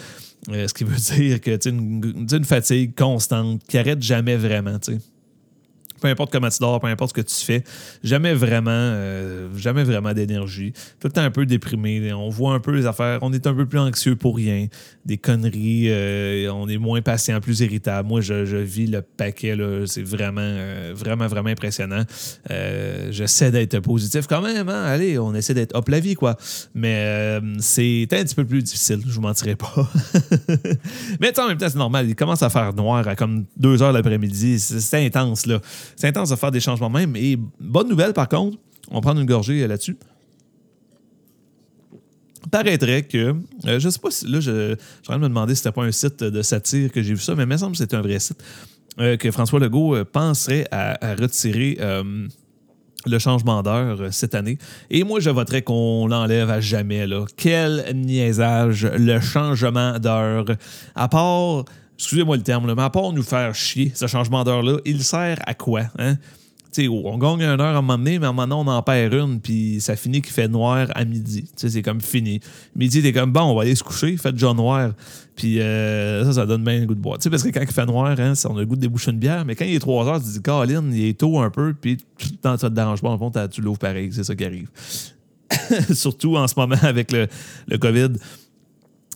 ce 0.47 0.73
qui 0.73 0.83
veut 0.83 0.97
dire 1.15 1.39
que 1.39 1.55
tu 1.55 1.69
une, 1.69 2.27
une 2.29 2.45
fatigue 2.45 2.93
constante 2.93 3.61
qui 3.69 3.77
arrête 3.77 4.01
jamais 4.01 4.35
vraiment, 4.35 4.77
peu 5.99 6.07
importe 6.07 6.31
comment 6.31 6.49
tu 6.49 6.59
dors, 6.59 6.79
peu 6.79 6.87
importe 6.87 7.15
ce 7.15 7.21
que 7.21 7.27
tu 7.27 7.35
fais, 7.35 7.63
jamais 8.03 8.33
vraiment, 8.33 8.71
euh, 8.71 9.47
jamais 9.57 9.83
vraiment 9.83 10.13
d'énergie. 10.13 10.73
Tout 10.99 11.07
le 11.07 11.11
temps 11.11 11.21
un 11.21 11.31
peu 11.31 11.45
déprimé. 11.45 12.13
On 12.13 12.29
voit 12.29 12.53
un 12.53 12.59
peu 12.59 12.71
les 12.71 12.85
affaires. 12.85 13.19
On 13.21 13.33
est 13.33 13.45
un 13.47 13.53
peu 13.53 13.65
plus 13.65 13.79
anxieux 13.79 14.15
pour 14.15 14.35
rien. 14.35 14.67
Des 15.05 15.17
conneries. 15.17 15.87
Euh, 15.89 16.51
on 16.51 16.67
est 16.67 16.77
moins 16.77 17.01
patient, 17.01 17.39
plus 17.39 17.61
irritable. 17.61 18.07
Moi, 18.07 18.21
je, 18.21 18.57
vis 18.57 18.87
le 18.87 19.01
paquet. 19.01 19.55
C'est 19.85 20.03
vraiment, 20.03 20.41
euh, 20.41 20.93
vraiment, 20.95 21.27
vraiment 21.27 21.49
impressionnant. 21.49 22.03
J'essaie 23.09 23.51
d'être 23.51 23.79
positif 23.79 24.27
quand 24.27 24.41
même. 24.41 24.69
Hein. 24.69 24.83
Allez, 24.85 25.17
on 25.19 25.33
essaie 25.33 25.53
d'être 25.53 25.75
hop 25.75 25.89
la 25.89 25.99
vie, 25.99 26.15
quoi. 26.15 26.37
Mais 26.75 27.39
c'est 27.59 28.07
un 28.11 28.23
petit 28.23 28.35
peu 28.35 28.45
plus 28.45 28.63
difficile. 28.63 29.01
Je 29.05 29.13
vous 29.13 29.21
mentirai 29.21 29.55
pas. 29.55 29.73
Mais 31.19 31.37
en 31.39 31.47
même 31.47 31.57
temps, 31.57 31.69
c'est 31.69 31.77
normal. 31.77 32.07
Il 32.07 32.15
commence 32.15 32.43
à 32.43 32.49
faire 32.49 32.73
noir 32.73 33.07
à 33.07 33.15
comme 33.15 33.45
2 33.57 33.81
heures 33.81 33.91
l'après-midi. 33.91 34.59
C'est 34.59 35.05
intense, 35.05 35.45
là 35.45 35.59
c'est 35.97 36.07
intense 36.07 36.29
de 36.29 36.35
faire 36.35 36.51
des 36.51 36.59
changements 36.59 36.91
même. 36.91 37.15
Et 37.15 37.37
bonne 37.59 37.89
nouvelle, 37.89 38.13
par 38.13 38.29
contre, 38.29 38.57
on 38.89 38.95
va 38.95 39.01
prendre 39.01 39.19
une 39.19 39.25
gorgée 39.25 39.63
euh, 39.63 39.67
là-dessus. 39.67 39.97
Paraîtrait 42.51 43.03
que, 43.03 43.35
euh, 43.65 43.79
je 43.79 43.89
sais 43.89 43.99
pas 43.99 44.11
si, 44.11 44.27
là, 44.27 44.39
je, 44.39 44.75
je 44.75 45.03
train 45.03 45.17
de 45.17 45.23
me 45.23 45.27
demander 45.27 45.55
si 45.55 45.63
c'était 45.63 45.73
pas 45.73 45.83
un 45.83 45.91
site 45.91 46.23
de 46.23 46.41
satire 46.43 46.91
que 46.91 47.01
j'ai 47.01 47.15
vu 47.15 47.19
ça, 47.19 47.35
mais 47.35 47.43
il 47.43 47.49
me 47.49 47.57
semble 47.57 47.71
que 47.71 47.79
c'était 47.79 47.95
un 47.95 48.01
vrai 48.01 48.19
site, 48.19 48.41
euh, 48.99 49.17
que 49.17 49.31
François 49.31 49.59
Legault 49.59 49.97
penserait 50.05 50.67
à, 50.71 51.15
retirer 51.15 51.77
le 53.05 53.19
changement 53.19 53.63
d'heure 53.63 54.13
cette 54.13 54.35
année. 54.35 54.57
Et 54.89 55.03
moi, 55.03 55.19
je 55.19 55.29
voterais 55.29 55.61
qu'on 55.61 56.07
l'enlève 56.07 56.49
à 56.49 56.59
jamais. 56.61 57.05
Quel 57.37 57.91
niaisage, 57.95 58.85
le 58.85 59.19
changement 59.19 59.97
d'heure. 59.99 60.45
À 60.95 61.07
part 61.07 61.65
excusez-moi 61.97 62.37
le 62.37 62.43
terme, 62.43 62.71
mais 62.73 62.81
à 62.81 62.89
part 62.89 63.11
nous 63.11 63.23
faire 63.23 63.53
chier, 63.55 63.91
ce 63.95 64.07
changement 64.07 64.43
d'heure-là, 64.43 64.77
il 64.85 65.03
sert 65.03 65.39
à 65.45 65.53
quoi? 65.53 65.83
Hein? 65.97 66.17
on 66.85 67.17
gagne 67.17 67.41
une 67.41 67.59
heure 67.59 67.75
à 67.75 67.77
un 67.77 67.81
moment 67.81 67.97
donné, 67.97 68.19
mais 68.19 68.25
à 68.25 68.29
un 68.29 68.33
moment 68.33 68.47
donné, 68.47 68.69
on 68.69 68.73
en 68.73 68.81
perd 68.83 69.13
une, 69.13 69.39
puis 69.39 69.77
ça 69.79 69.95
finit 69.95 70.21
qu'il 70.21 70.33
fait 70.33 70.47
noir 70.47 70.87
à 70.93 71.05
midi. 71.05 71.45
C'est 71.55 71.81
comme 71.81 72.01
fini. 72.01 72.39
Midi, 72.75 73.01
t'es 73.01 73.11
comme, 73.11 73.31
bon, 73.31 73.41
on 73.41 73.55
va 73.55 73.63
aller 73.63 73.75
se 73.75 73.83
coucher, 73.83 74.15
fait 74.17 74.31
déjà 74.31 74.53
noir. 74.53 74.91
Puis 75.35 75.59
euh, 75.59 76.23
ça, 76.25 76.33
ça 76.33 76.45
donne 76.45 76.63
bien 76.63 76.79
le 76.79 76.85
goût 76.85 76.95
de 76.95 76.99
boire. 76.99 77.17
parce 77.17 77.43
que 77.43 77.49
quand 77.49 77.61
il 77.61 77.71
fait 77.71 77.85
noir, 77.85 78.15
hein, 78.19 78.33
on 78.45 78.57
a 78.57 78.59
le 78.59 78.65
goût 78.65 78.75
de 78.75 78.81
déboucher 78.81 79.11
une 79.11 79.19
bière, 79.19 79.45
mais 79.45 79.55
quand 79.55 79.65
il 79.65 79.75
est 79.75 79.79
3 79.79 80.07
heures, 80.07 80.19
tu 80.19 80.27
te 80.27 80.33
dis, 80.33 80.41
Colin, 80.41 80.83
il 80.91 81.05
est 81.05 81.19
tôt 81.19 81.39
un 81.39 81.49
peu, 81.49 81.73
puis 81.73 81.97
ça 82.43 82.57
te 82.57 82.67
dérange 82.67 83.01
pas, 83.01 83.09
en 83.09 83.17
fond, 83.17 83.31
tu 83.49 83.61
l'ouvres 83.61 83.79
pareil. 83.79 84.09
C'est 84.11 84.23
ça 84.23 84.35
qui 84.35 84.45
arrive. 84.45 84.69
Surtout 85.93 86.35
en 86.37 86.47
ce 86.47 86.53
moment 86.57 86.75
avec 86.81 87.11
le 87.11 87.77
COVID 87.77 88.09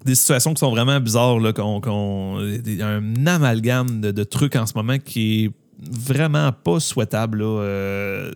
des 0.06 0.16
situations 0.16 0.54
qui 0.54 0.60
sont 0.60 0.72
vraiment 0.72 1.00
bizarres. 1.00 1.40
Là, 1.40 1.52
a 1.56 2.86
un 2.86 3.26
amalgame 3.26 4.02
de, 4.02 4.24
trucs 4.24 4.56
en 4.56 4.66
ce 4.66 4.74
moment 4.76 4.98
qui 4.98 5.46
est 5.46 5.52
vraiment 5.90 6.52
pas 6.52 6.80
souhaitable. 6.80 7.42
Euh, 7.42 8.32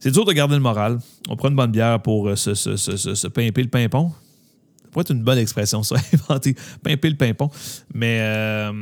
c'est 0.00 0.10
dur 0.10 0.24
de 0.24 0.32
garder 0.32 0.54
le 0.54 0.60
moral. 0.60 0.98
On 1.28 1.36
prend 1.36 1.48
une 1.48 1.56
bonne 1.56 1.70
bière 1.70 2.00
pour 2.00 2.28
euh, 2.28 2.36
se, 2.36 2.54
se, 2.54 2.76
se, 2.76 3.26
pimper 3.28 3.62
le 3.62 3.68
pimpon. 3.68 4.10
Ça 4.10 4.88
pourrait 4.90 5.02
être 5.02 5.10
une 5.10 5.22
bonne 5.22 5.38
expression, 5.38 5.82
ça, 5.82 5.96
inventer. 6.12 6.54
Pimper 6.82 7.10
le 7.10 7.16
pimpon. 7.16 7.50
Mais 7.94 8.18
euh, 8.20 8.72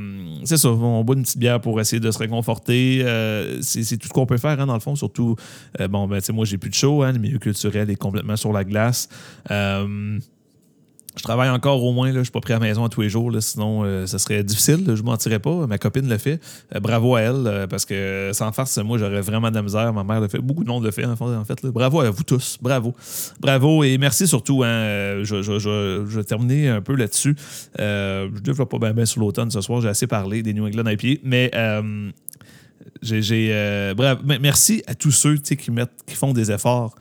c'est 0.44 0.56
ça, 0.56 0.68
on 0.68 1.04
boit 1.04 1.16
une 1.16 1.22
petite 1.22 1.38
bière 1.38 1.60
pour 1.60 1.80
essayer 1.80 2.00
de 2.00 2.10
se 2.10 2.18
réconforter. 2.18 3.04
c'est 3.60 3.96
tout 3.96 4.08
ce 4.08 4.12
qu'on 4.12 4.26
peut 4.26 4.38
faire, 4.38 4.60
hein, 4.60 4.66
dans 4.66 4.74
le 4.74 4.80
fond. 4.80 4.96
Surtout, 4.96 5.36
bon, 5.88 6.08
ben, 6.08 6.20
moi, 6.32 6.44
j'ai 6.44 6.58
plus 6.58 6.70
de 6.70 6.74
chaud. 6.74 7.02
Hein, 7.02 7.12
le 7.12 7.18
milieu 7.18 7.38
culturel 7.38 7.90
est 7.90 7.96
complètement 7.96 8.36
sur 8.36 8.52
la 8.52 8.64
glace. 8.64 9.08
Je 11.16 11.24
travaille 11.24 11.50
encore 11.50 11.82
au 11.82 11.92
moins, 11.92 12.12
là, 12.12 12.18
je 12.18 12.24
suis 12.24 12.30
pas 12.30 12.40
pris 12.40 12.52
à 12.52 12.58
la 12.58 12.66
maison 12.66 12.88
tous 12.88 13.00
les 13.00 13.08
jours, 13.08 13.32
sinon 13.40 13.82
euh, 13.84 14.06
ça 14.06 14.18
serait 14.18 14.44
difficile, 14.44 14.84
je 14.86 14.92
ne 14.92 15.02
mentirais 15.02 15.40
pas. 15.40 15.66
Ma 15.66 15.76
copine 15.76 16.08
le 16.08 16.18
fait. 16.18 16.40
Euh, 16.74 16.78
bravo 16.78 17.16
à 17.16 17.22
elle, 17.22 17.46
euh, 17.46 17.66
parce 17.66 17.84
que 17.84 18.30
sans 18.32 18.52
farce, 18.52 18.78
moi 18.78 18.96
j'aurais 18.96 19.20
vraiment 19.20 19.50
de 19.50 19.56
la 19.56 19.62
misère. 19.62 19.92
Ma 19.92 20.04
mère 20.04 20.20
le 20.20 20.28
fait. 20.28 20.38
Beaucoup 20.38 20.62
de 20.62 20.68
monde 20.68 20.84
le 20.84 20.92
fait 20.92 21.04
en 21.04 21.16
fait. 21.16 21.66
Bravo 21.66 22.00
à 22.00 22.10
vous 22.10 22.22
tous. 22.22 22.58
Bravo. 22.62 22.94
Bravo 23.40 23.82
et 23.82 23.98
merci 23.98 24.28
surtout. 24.28 24.62
Hein, 24.64 25.24
je, 25.24 25.42
je, 25.42 26.16
vais 26.16 26.24
terminer 26.24 26.68
un 26.68 26.80
peu 26.80 26.94
là-dessus. 26.94 27.34
je 27.76 28.40
développe 28.40 28.70
pas 28.78 28.92
bien, 28.92 29.04
sur 29.04 29.20
l'automne 29.20 29.50
ce 29.50 29.60
soir, 29.60 29.80
j'ai 29.80 29.88
assez 29.88 30.06
parlé 30.06 30.42
des 30.42 30.54
New 30.54 30.66
England 30.66 30.94
pied, 30.96 31.20
mais 31.24 31.50
j'ai. 33.02 33.92
bref, 33.96 34.18
merci 34.40 34.84
à 34.86 34.94
tous 34.94 35.10
ceux 35.10 35.36
qui, 35.36 35.70
mettent, 35.72 35.90
qui 36.06 36.14
font 36.14 36.32
des 36.32 36.52
efforts 36.52 36.94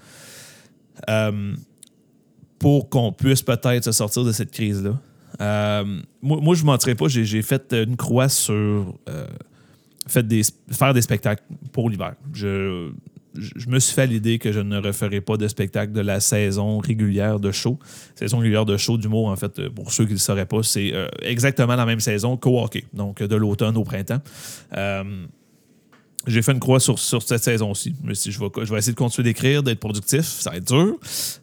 pour 2.59 2.89
qu'on 2.89 3.11
puisse 3.11 3.41
peut-être 3.41 3.85
se 3.85 3.91
sortir 3.91 4.23
de 4.23 4.31
cette 4.31 4.51
crise-là. 4.51 4.99
Euh, 5.41 6.01
moi, 6.21 6.55
je 6.55 6.61
ne 6.61 6.65
mentirais 6.65 6.95
pas, 6.95 7.07
j'ai 7.07 7.41
fait 7.41 7.73
une 7.73 7.95
croix 7.95 8.29
sur 8.29 8.53
euh, 9.09 9.27
faire 10.07 10.93
des 10.93 11.01
spectacles 11.01 11.43
pour 11.71 11.89
l'hiver. 11.89 12.15
Je, 12.33 12.91
je, 13.33 13.69
me 13.69 13.79
suis 13.79 13.93
fait 13.93 14.07
l'idée 14.07 14.37
que 14.39 14.51
je 14.51 14.59
ne 14.59 14.77
referai 14.81 15.21
pas 15.21 15.37
de 15.37 15.47
spectacle 15.47 15.93
de 15.93 16.01
la 16.01 16.19
saison 16.19 16.79
régulière 16.79 17.39
de 17.39 17.51
show. 17.51 17.79
Saison 18.15 18.39
régulière 18.39 18.65
de 18.65 18.75
show 18.75 18.97
d'humour, 18.97 19.27
en 19.27 19.35
fait, 19.37 19.69
pour 19.69 19.93
ceux 19.93 20.03
qui 20.03 20.11
ne 20.11 20.15
le 20.15 20.19
sauraient 20.19 20.45
pas, 20.45 20.63
c'est 20.63 20.93
euh, 20.93 21.07
exactement 21.21 21.75
la 21.75 21.85
même 21.85 22.01
saison 22.01 22.35
qu'au 22.35 22.59
hockey, 22.61 22.83
donc 22.93 23.23
de 23.23 23.35
l'automne 23.35 23.77
au 23.77 23.83
printemps. 23.83 24.21
J'ai 26.27 26.41
fait 26.41 26.51
une 26.51 26.59
croix 26.59 26.81
sur, 26.81 26.99
sur 26.99 27.21
cette 27.23 27.43
saison-ci. 27.43 27.95
Si 28.13 28.31
je, 28.31 28.39
vais, 28.39 28.47
je 28.61 28.71
vais 28.71 28.77
essayer 28.77 28.91
de 28.91 28.97
continuer 28.97 29.29
d'écrire, 29.29 29.63
d'être 29.63 29.79
productif. 29.79 30.25
Ça 30.25 30.49
va 30.49 30.57
être 30.57 30.67
dur, 30.67 30.95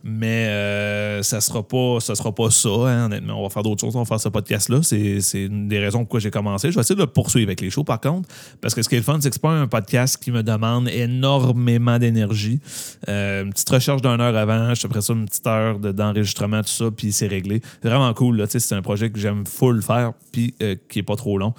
mais 0.05 0.49
euh, 0.49 1.23
ça 1.23 1.41
sera 1.41 1.63
pas, 1.63 1.99
ça 2.01 2.15
sera 2.15 2.35
pas 2.35 2.51
ça, 2.51 2.69
hein, 2.69 3.07
honnêtement. 3.07 3.41
On 3.41 3.43
va 3.43 3.49
faire 3.49 3.63
d'autres 3.63 3.81
choses, 3.81 3.97
on 3.97 4.01
va 4.01 4.05
faire 4.05 4.21
ce 4.21 4.29
podcast-là. 4.29 4.81
C'est 4.83 5.23
une 5.45 5.67
des 5.69 5.79
raisons 5.79 6.01
pourquoi 6.01 6.21
j'ai 6.21 6.31
commencé. 6.31 6.71
Je 6.71 6.75
vais 6.75 6.83
essayer 6.83 6.95
de 6.95 7.01
le 7.01 7.07
poursuivre 7.07 7.49
avec 7.49 7.63
les 7.63 7.71
shows, 7.71 7.85
par 7.85 8.01
contre, 8.01 8.29
parce 8.61 8.75
que 8.75 8.83
ce 8.83 8.91
qui 8.91 8.97
est 8.97 8.99
le 8.99 9.05
fun, 9.05 9.19
c'est 9.21 9.31
que 9.31 9.35
c'est 9.35 9.41
pas 9.41 9.51
un 9.51 9.67
podcast 9.67 10.23
qui 10.23 10.31
me 10.31 10.43
demande 10.43 10.91
énormément 10.91 11.99
d'énergie. 11.99 12.61
Euh, 13.09 13.45
une 13.45 13.53
petite 13.55 13.71
recherche 13.71 14.03
d'une 14.03 14.21
heure 14.21 14.37
avant, 14.37 14.75
je 14.75 14.87
te 14.87 15.01
ça 15.01 15.13
une 15.15 15.25
petite 15.25 15.47
heure 15.47 15.79
d'enregistrement, 15.79 16.61
tout 16.61 16.69
ça, 16.69 16.91
puis 16.95 17.13
c'est 17.13 17.29
réglé. 17.29 17.63
Vraiment 17.83 18.13
cool. 18.13 18.45
C'est 18.47 18.75
un 18.75 18.83
projet 18.83 19.09
que 19.09 19.19
j'aime 19.19 19.47
full 19.47 19.83
faire, 19.83 20.13
puis 20.33 20.55
euh, 20.63 20.77
qui 20.91 20.99
est 20.99 21.03
pas 21.03 21.17
trop 21.17 21.39
long. 21.39 21.55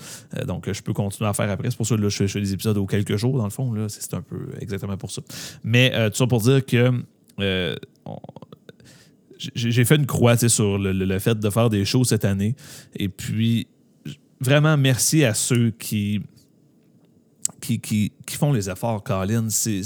donc, 0.46 0.72
je 0.72 0.82
peux 0.84 0.94
continuer 0.94 1.28
à 1.28 1.34
faire 1.34 1.50
après. 1.50 1.72
C'est 1.72 1.78
pour 1.78 1.88
ça 1.88 1.96
que 1.96 2.10
je, 2.10 2.28
fais 2.28 2.40
des 2.40 2.54
épisodes 2.54 2.78
auxquels 2.78 3.07
jours, 3.16 3.38
dans 3.38 3.46
le 3.46 3.50
fond. 3.50 3.74
C'est 3.88 4.14
un 4.14 4.22
peu 4.22 4.50
exactement 4.60 4.98
pour 4.98 5.12
ça. 5.12 5.22
Mais 5.64 5.92
euh, 5.94 6.10
tout 6.10 6.18
ça 6.18 6.28
pour 6.28 6.42
dire 6.42 6.66
que 6.66 6.92
euh, 7.40 7.76
j'ai 9.56 9.86
fait 9.86 9.96
une 9.96 10.06
croix 10.06 10.36
sur 10.38 10.78
le, 10.78 11.20
fait 11.20 11.40
de 11.40 11.50
faire 11.50 11.70
des 11.70 11.86
shows 11.86 12.04
cette 12.04 12.26
année. 12.26 12.56
Et 12.96 13.10
puis, 13.10 13.68
vraiment, 14.42 14.78
merci 14.78 15.24
à 15.24 15.34
ceux 15.34 15.72
qui, 15.72 16.22
qui, 17.62 17.80
qui, 17.80 18.12
font 18.30 18.52
les 18.52 18.70
efforts, 18.70 19.04
Colin. 19.04 19.48
C'est 19.50 19.82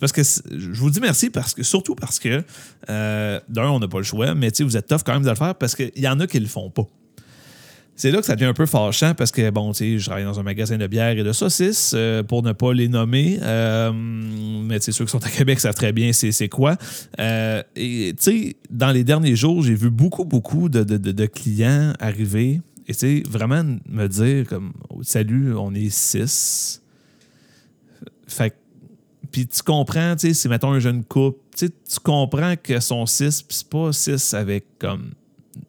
parce 0.00 0.12
que 0.12 0.22
je 0.24 0.80
vous 0.80 0.90
dis 0.90 1.00
merci 1.00 1.30
parce 1.30 1.54
que 1.54 1.62
surtout 1.62 1.94
parce 1.94 2.18
que 2.18 2.42
euh, 2.90 3.40
d'un, 3.48 3.68
on 3.70 3.78
n'a 3.78 3.88
pas 3.88 3.98
le 3.98 4.04
choix, 4.04 4.34
mais 4.34 4.50
vous 4.60 4.76
êtes 4.76 4.88
tough 4.88 5.02
quand 5.04 5.14
même 5.14 5.22
de 5.22 5.30
le 5.30 5.36
faire 5.36 5.54
parce 5.54 5.76
qu'il 5.76 5.92
y 5.96 6.08
en 6.08 6.18
a 6.18 6.26
qui 6.26 6.40
le 6.40 6.46
font 6.46 6.70
pas. 6.70 6.86
C'est 7.96 8.10
là 8.10 8.20
que 8.20 8.26
ça 8.26 8.34
devient 8.34 8.50
un 8.50 8.54
peu 8.54 8.66
fâchant 8.66 9.14
parce 9.14 9.32
que, 9.32 9.48
bon, 9.48 9.72
tu 9.72 9.78
sais, 9.78 9.98
je 9.98 10.04
travaille 10.04 10.24
dans 10.24 10.38
un 10.38 10.42
magasin 10.42 10.76
de 10.76 10.86
bière 10.86 11.16
et 11.16 11.24
de 11.24 11.32
saucisses, 11.32 11.92
euh, 11.96 12.22
pour 12.22 12.42
ne 12.42 12.52
pas 12.52 12.74
les 12.74 12.88
nommer. 12.88 13.38
Euh, 13.40 13.90
mais 13.92 14.78
tu 14.80 14.92
ceux 14.92 15.06
qui 15.06 15.10
sont 15.10 15.24
à 15.24 15.30
Québec 15.30 15.58
savent 15.58 15.74
très 15.74 15.92
bien 15.92 16.12
c'est 16.12 16.48
quoi. 16.50 16.76
Euh, 17.18 17.62
et 17.74 18.14
tu 18.18 18.22
sais, 18.22 18.56
dans 18.68 18.90
les 18.90 19.02
derniers 19.02 19.34
jours, 19.34 19.62
j'ai 19.62 19.74
vu 19.74 19.88
beaucoup, 19.88 20.26
beaucoup 20.26 20.68
de, 20.68 21.26
clients 21.26 21.94
arriver 21.98 22.60
et 22.86 22.92
tu 22.92 22.98
sais, 22.98 23.22
vraiment 23.28 23.64
me 23.88 24.06
dire 24.08 24.46
comme, 24.46 24.74
salut, 25.00 25.54
on 25.56 25.74
est 25.74 25.90
six. 25.90 26.82
Fait 28.28 28.54
puis 29.32 29.46
tu 29.46 29.62
comprends, 29.62 30.16
tu 30.16 30.28
sais, 30.28 30.34
c'est 30.34 30.48
mettons 30.48 30.72
un 30.72 30.78
jeune 30.78 31.02
couple, 31.02 31.38
tu 31.56 31.70
comprends 32.02 32.54
que 32.62 32.78
son 32.80 33.06
six, 33.06 33.42
puis 33.42 33.56
c'est 33.56 33.68
pas 33.68 33.92
six 33.92 34.34
avec 34.34 34.78
comme 34.78 35.12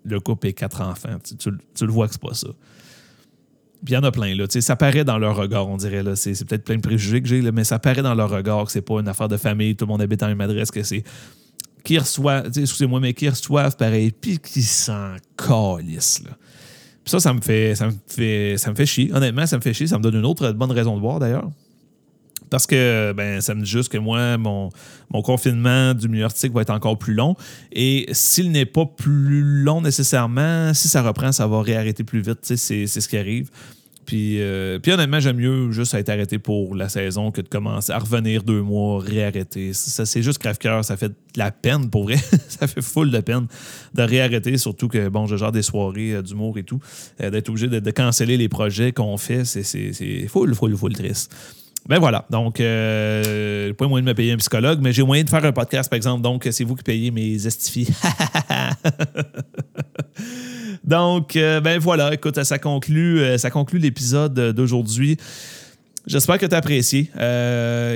le 0.04 0.20
couple 0.20 0.48
et 0.48 0.54
quatre 0.54 0.82
enfants. 0.82 1.18
Tu, 1.40 1.50
le 1.50 1.92
vois 1.92 2.08
que 2.08 2.14
c'est 2.14 2.22
pas 2.22 2.34
ça. 2.34 2.48
Puis 3.84 3.94
il 3.94 3.96
y 3.96 3.98
en 3.98 4.04
a 4.04 4.12
plein, 4.12 4.36
là. 4.36 4.46
ça 4.50 4.76
paraît 4.76 5.04
dans 5.04 5.20
leur 5.20 5.36
regard, 5.36 5.68
on 5.68 5.78
dirait. 5.78 6.04
Là. 6.04 6.16
C'est, 6.16 6.34
peut-être 6.46 6.64
plein 6.64 6.78
de 6.78 6.82
préjugés 6.82 7.22
que 7.22 7.28
j'ai, 7.28 7.42
mais 7.52 7.64
ça 7.64 7.80
paraît 7.80 8.02
dans 8.02 8.16
leur 8.16 8.30
regard 8.30 8.66
que 8.66 8.72
c'est 8.72 8.82
pas 8.82 9.00
une 9.00 9.08
affaire 9.08 9.28
de 9.28 9.38
famille, 9.38 9.76
tout 9.76 9.86
le 9.86 9.90
monde 9.90 10.02
habite 10.02 10.20
dans 10.20 10.28
la 10.28 10.36
même 10.36 10.50
adresse, 10.50 10.72
que 10.72 10.84
c'est. 10.84 11.04
Qui 11.84 11.98
reçoit, 12.00 12.44
excusez-moi, 12.48 13.00
mais 13.00 13.14
qui 13.14 13.30
reçoivent 13.30 13.78
pareil, 13.78 14.12
puis 14.12 14.40
qui 14.40 14.62
s'en 14.62 15.16
calissent, 15.38 16.24
là. 16.24 16.32
Puis 17.04 17.12
ça, 17.12 17.20
ça 17.22 17.34
me 17.34 17.40
fait, 17.40 17.74
ça 17.76 17.88
me 17.88 17.94
fait, 18.08 18.56
ça 18.58 18.70
me 18.70 18.76
fait 18.76 18.86
chier. 18.86 19.14
Honnêtement, 19.14 19.46
ça 19.46 19.56
me 19.56 19.62
fait 19.62 19.74
chier. 19.74 19.88
Ça 19.88 19.98
me 19.98 20.04
donne 20.04 20.16
une 20.16 20.26
autre 20.26 20.52
bonne 20.52 20.72
raison 20.72 20.94
de 20.98 21.00
voir, 21.00 21.20
d'ailleurs. 21.20 21.50
Parce 22.50 22.66
que 22.66 23.14
ben, 23.16 23.42
ça 23.42 23.54
me 23.56 23.62
dit 23.62 23.70
juste 23.70 23.92
que 23.92 23.98
moi, 23.98 24.38
mon, 24.38 24.70
confinement 25.24 25.94
du 25.94 26.08
milieu 26.08 26.26
artistique 26.26 26.54
va 26.54 26.62
être 26.62 26.70
encore 26.70 26.98
plus 26.98 27.14
long. 27.14 27.36
Et 27.72 28.08
s'il 28.12 28.52
n'est 28.52 28.66
pas 28.66 28.86
plus 28.86 29.42
long 29.64 29.82
nécessairement, 29.82 30.74
si 30.74 30.88
ça 30.88 31.02
reprend, 31.02 31.32
ça 31.32 31.48
va 31.48 31.62
réarrêter 31.62 32.04
plus 32.04 32.22
vite. 32.22 32.40
C'est 32.44 32.88
ce 32.88 33.08
qui 33.08 33.18
arrive. 33.18 33.50
Puis, 34.08 34.42
euh, 34.42 34.80
puis 34.80 34.94
honnêtement, 34.94 35.20
j'aime 35.20 35.36
mieux 35.36 35.70
juste 35.72 35.94
être 35.94 36.08
arrêté 36.08 36.40
pour 36.40 36.76
la 36.76 36.88
saison 36.88 37.30
que 37.30 37.42
de 37.42 37.50
commencer 37.50 37.92
à 37.92 38.00
revenir 38.00 38.42
deux 38.42 38.62
mois, 38.62 39.02
réarrêter. 39.02 39.74
Ça, 39.74 40.06
c'est 40.06 40.24
juste 40.24 40.40
crève-cœur. 40.40 40.86
Ça 40.86 40.96
fait 40.96 41.10
de 41.10 41.16
la 41.36 41.52
peine 41.52 41.90
pour 41.90 42.04
vrai. 42.04 42.16
ça 42.48 42.68
fait 42.68 42.82
full 42.82 43.12
de 43.12 43.20
peine 43.20 43.48
de 43.96 44.02
réarrêter, 44.02 44.58
surtout 44.58 44.88
que, 44.88 45.10
bon, 45.10 45.28
je 45.28 45.36
gère 45.36 45.52
des 45.52 45.62
soirées 45.62 46.14
euh, 46.14 46.22
d'humour 46.22 46.58
et 46.58 46.64
tout. 46.64 46.80
Euh, 47.20 47.30
d'être 47.30 47.50
obligé 47.50 47.68
de, 47.68 47.80
de, 47.80 47.92
canceller 47.92 48.38
les 48.38 48.48
projets 48.48 48.94
qu'on 48.94 49.18
fait, 49.18 49.44
c'est 49.44 50.28
full, 50.30 50.56
full, 50.56 50.78
full 50.78 50.94
triste. 50.94 51.36
Ben 51.88 52.00
voilà. 52.00 52.26
Donc, 52.30 52.60
euh, 52.60 53.74
pas 53.74 53.88
moyen 53.88 54.04
de 54.04 54.10
me 54.10 54.14
payer 54.14 54.34
un 54.34 54.38
psychologue, 54.38 54.80
mais 54.82 54.92
j'ai 54.92 55.04
moyen 55.04 55.24
de 55.24 55.30
faire 55.30 55.46
un 55.46 55.54
podcast, 55.54 55.90
par 55.90 55.96
exemple. 55.96 56.22
Donc, 56.22 56.46
c'est 56.52 56.66
vous 56.66 56.76
qui 56.76 56.84
payez 56.84 57.12
mes 57.12 57.48
estifiés. 57.48 57.88
Donc, 60.84 61.36
euh, 61.36 61.62
ben 61.62 61.80
voilà, 61.80 62.14
écoute, 62.14 62.44
ça 62.44 62.60
conclut, 62.60 63.20
euh, 63.20 63.38
ça 63.38 63.50
conclut 63.50 63.80
l'épisode 63.80 64.52
d'aujourd'hui. 64.52 65.18
J'espère 66.06 66.38
que 66.38 66.46
tu 66.46 66.56
as 66.56 66.58
apprécié. 66.58 67.10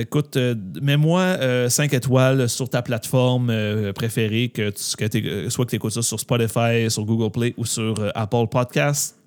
Écoute, 0.00 0.36
mets-moi 0.82 1.70
5 1.70 1.94
étoiles 1.94 2.46
sur 2.46 2.68
ta 2.68 2.82
plateforme 2.82 3.50
préférée, 3.94 4.50
que 4.50 4.70
soit 4.76 5.08
que 5.08 5.70
tu 5.70 5.76
écoutes 5.76 5.92
ça 5.92 6.02
sur 6.02 6.20
Spotify, 6.20 6.90
sur 6.90 7.06
Google 7.06 7.30
Play 7.30 7.54
ou 7.56 7.64
sur 7.64 7.94
Apple 8.14 8.48
Podcasts. 8.50 9.21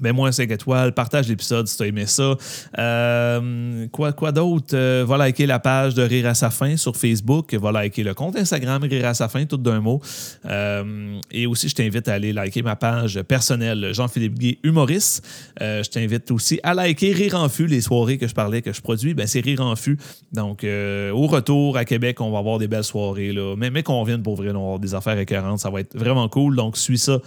Mets-moi 0.00 0.28
un 0.28 0.32
5 0.32 0.50
étoiles, 0.50 0.92
partage 0.92 1.28
l'épisode 1.28 1.66
si 1.66 1.76
tu 1.76 1.82
as 1.82 1.86
aimé 1.86 2.06
ça. 2.06 2.36
Euh, 2.78 3.86
quoi 3.88 4.12
quoi 4.12 4.32
d'autre? 4.32 4.74
Euh, 4.74 5.04
va 5.06 5.16
liker 5.16 5.46
la 5.46 5.58
page 5.58 5.94
de 5.94 6.02
Rire 6.02 6.26
à 6.26 6.34
sa 6.34 6.50
fin 6.50 6.76
sur 6.76 6.96
Facebook. 6.96 7.54
Va 7.54 7.72
liker 7.72 8.02
le 8.02 8.14
compte 8.14 8.36
Instagram 8.36 8.82
Rire 8.82 9.06
à 9.06 9.14
sa 9.14 9.28
fin, 9.28 9.44
tout 9.44 9.56
d'un 9.56 9.80
mot. 9.80 10.00
Euh, 10.46 11.18
et 11.30 11.46
aussi, 11.46 11.68
je 11.68 11.74
t'invite 11.74 12.08
à 12.08 12.14
aller 12.14 12.32
liker 12.32 12.62
ma 12.62 12.76
page 12.76 13.20
personnelle 13.22 13.90
Jean-Philippe 13.92 14.38
Guy, 14.38 14.58
humoriste. 14.62 15.26
je 15.60 15.88
t'invite 15.88 16.30
aussi 16.30 16.60
à 16.62 16.74
liker 16.74 17.12
Rire 17.12 17.34
en 17.36 17.48
fût, 17.48 17.66
les 17.66 17.80
soirées 17.80 18.18
que 18.18 18.28
je 18.28 18.34
parlais, 18.34 18.62
que 18.62 18.72
je 18.72 18.80
produis. 18.80 19.14
Ben, 19.14 19.26
c'est 19.26 19.40
Rire 19.40 19.60
en 19.60 19.76
fût. 19.76 19.98
Donc, 20.32 20.64
au 20.64 21.26
retour 21.26 21.76
à 21.76 21.84
Québec, 21.84 22.20
on 22.20 22.30
va 22.30 22.38
avoir 22.38 22.58
des 22.58 22.68
belles 22.68 22.84
soirées. 22.84 23.32
Là. 23.32 23.54
Mais, 23.56 23.70
mais 23.70 23.82
qu'on 23.82 24.02
vienne 24.04 24.22
pour 24.22 24.36
vrai, 24.36 24.48
avoir 24.48 24.78
des 24.78 24.94
affaires 24.94 25.16
récurrentes. 25.16 25.60
Ça 25.60 25.70
va 25.70 25.80
être 25.80 25.96
vraiment 25.96 26.28
cool. 26.28 26.56
Donc, 26.56 26.76
suis 26.76 26.98
ça 26.98 27.18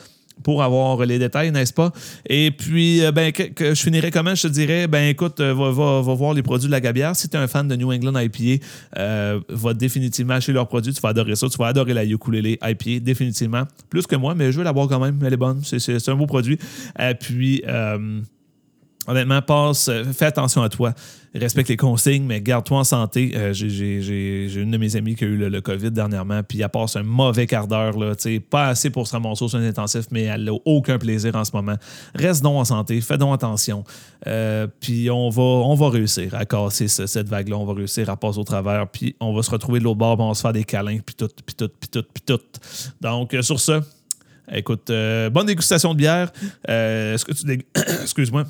pour 0.44 0.64
avoir 0.64 1.06
les 1.06 1.20
détails, 1.20 1.52
n'est-ce 1.52 1.74
pas? 1.74 1.92
Et 2.28 2.52
puis, 2.52 3.04
euh, 3.04 3.12
ben, 3.12 3.32
je 3.36 3.74
finirais 3.74 4.12
comment? 4.12 4.36
Je 4.36 4.44
te 4.44 4.48
dirais, 4.48 4.88
ben 4.88 5.10
écoute, 5.10 5.40
euh, 5.40 5.54
va, 5.54 5.72
va, 6.02 6.14
voir 6.14 6.34
les 6.34 6.44
produits 6.44 6.68
de 6.68 6.72
la 6.72 6.82
Gabière. 6.82 7.16
Si 7.16 7.30
tu 7.30 7.38
es 7.38 7.40
un 7.40 7.48
fan 7.48 7.68
de 7.68 7.76
New 7.76 7.92
England 7.92 8.20
IPA, 8.20 8.64
euh, 8.98 9.40
va 9.50 9.74
définitivement 9.74 10.36
acheter 10.36 10.54
leurs 10.54 10.68
produits. 10.68 10.94
Tu 10.94 11.02
vas 11.02 11.10
adorer 11.10 11.36
ça. 11.36 11.48
Tu 11.50 11.58
vas 11.58 11.68
adorer 11.68 11.94
la 11.94 12.06
ukulele 12.06 12.58
IPA, 12.64 13.00
définitivement. 13.02 13.64
Plus 13.90 14.08
que 14.08 14.16
moi, 14.16 14.36
mais 14.36 14.52
je 14.52 14.58
veux 14.58 14.64
la 14.64 14.74
boire 14.74 14.88
quand 14.88 15.00
même. 15.00 15.20
Elle 15.26 15.34
est 15.34 15.38
bonne. 15.38 15.62
C'est 15.64 16.10
un 16.10 16.16
beau 16.16 16.28
produit. 16.28 16.58
Et 17.00 17.14
puis, 17.16 17.64
honnêtement, 19.08 19.42
passe, 19.42 19.90
fais 20.14 20.26
attention 20.26 20.62
à 20.62 20.70
toi 20.70 20.94
respecte 21.38 21.70
les 21.70 21.78
consignes, 21.78 22.24
mais 22.24 22.42
garde-toi 22.42 22.80
en 22.80 22.84
santé. 22.84 23.34
Euh, 23.36 23.54
j'ai 23.54 24.54
une 24.56 24.72
de 24.72 24.78
mes 24.78 24.96
amies 24.96 25.16
qui 25.16 25.24
a 25.26 25.28
eu 25.28 25.38
le, 25.38 25.62
COVID 25.62 25.92
dernièrement, 25.92 26.44
puis 26.44 26.62
elle 26.62 26.70
passe 26.70 26.96
un 26.96 27.04
mauvais 27.04 27.48
quart 27.48 27.68
d'heure. 27.68 27.96
Pas 28.50 28.68
assez 28.68 28.90
pour 28.90 29.08
se 29.08 29.14
ramasser 29.14 29.48
sur 29.48 29.58
un 29.58 29.64
intensif, 29.64 30.06
mais 30.12 30.24
elle 30.24 30.44
n'a 30.46 30.54
aucun 30.66 30.98
plaisir 30.98 31.36
en 31.36 31.44
ce 31.44 31.52
moment. 31.54 31.76
Reste 32.16 32.44
donc 32.44 32.58
en 32.58 32.66
santé, 32.66 33.02
fais 33.02 33.18
donc 33.18 33.34
attention. 33.34 33.84
Euh, 34.28 34.68
puis 34.80 35.10
on 35.10 35.30
va, 35.30 35.90
réussir 35.90 36.36
à 36.36 36.46
casser 36.46 36.88
cette 36.88 37.30
vague-là. 37.30 37.58
On 37.58 37.66
va 37.66 37.74
réussir 37.74 38.10
à 38.10 38.18
passer 38.18 38.40
au 38.40 38.44
travers, 38.44 38.88
puis 38.88 39.16
on 39.20 39.34
va 39.34 39.42
se 39.42 39.52
retrouver 39.52 39.80
de 39.80 39.84
l'autre 39.84 39.98
bord, 39.98 40.20
on 40.20 40.30
va 40.30 40.34
se 40.34 40.42
faire 40.42 40.54
des 40.54 40.64
câlins, 40.64 41.00
puis 41.06 41.16
tout, 41.16 41.30
puis 41.46 41.56
tout, 41.56 41.70
puis 41.80 41.90
tout, 41.90 42.04
puis 42.14 42.24
tout. 42.26 42.40
Donc, 43.02 43.34
euh, 43.34 43.42
sur 43.42 43.60
ce, 43.60 43.82
écoute, 44.52 44.88
bonne 44.88 45.46
dégustation 45.46 45.94
de 45.94 45.98
bière. 45.98 46.32
Est-ce 46.68 47.26
que 47.26 47.34
tu. 47.34 47.66
Excuse-moi 48.02 48.46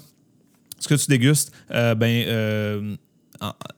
ce 0.79 0.87
que 0.87 0.95
tu 0.95 1.07
dégustes, 1.07 1.51
euh, 1.71 1.95
ben, 1.95 2.25
euh, 2.27 2.95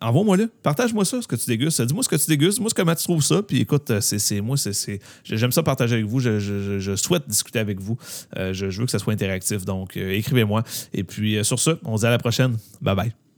envoie-moi 0.01 0.37
le, 0.37 0.47
partage-moi 0.47 1.05
ça, 1.05 1.21
ce 1.21 1.27
que 1.27 1.35
tu 1.35 1.47
dégustes. 1.47 1.81
Dis-moi 1.81 2.03
ce 2.03 2.09
que 2.09 2.15
tu 2.15 2.27
dégustes, 2.27 2.59
moi, 2.59 2.69
comment 2.75 2.95
tu 2.95 3.03
trouves 3.03 3.23
ça. 3.23 3.41
Puis 3.43 3.61
écoute, 3.61 3.89
euh, 3.91 4.01
c'est 4.01 4.41
moi, 4.41 4.57
c'est 4.57 4.99
j'aime 5.23 5.51
ça 5.51 5.63
partager 5.63 5.95
avec 5.95 6.05
vous. 6.05 6.19
Je, 6.19 6.95
souhaite 6.95 7.27
discuter 7.27 7.59
avec 7.59 7.79
vous. 7.79 7.97
je, 8.35 8.65
veux 8.65 8.85
que 8.85 8.91
ça 8.91 8.99
soit 8.99 9.13
interactif. 9.13 9.65
Donc, 9.65 9.97
écrivez-moi. 9.97 10.63
Et 10.93 11.03
puis, 11.03 11.43
sur 11.43 11.59
ce, 11.59 11.71
on 11.83 11.97
se 11.97 12.01
dit 12.01 12.07
à 12.07 12.11
la 12.11 12.17
prochaine. 12.17 12.57
Bye 12.81 12.95
bye. 12.95 13.28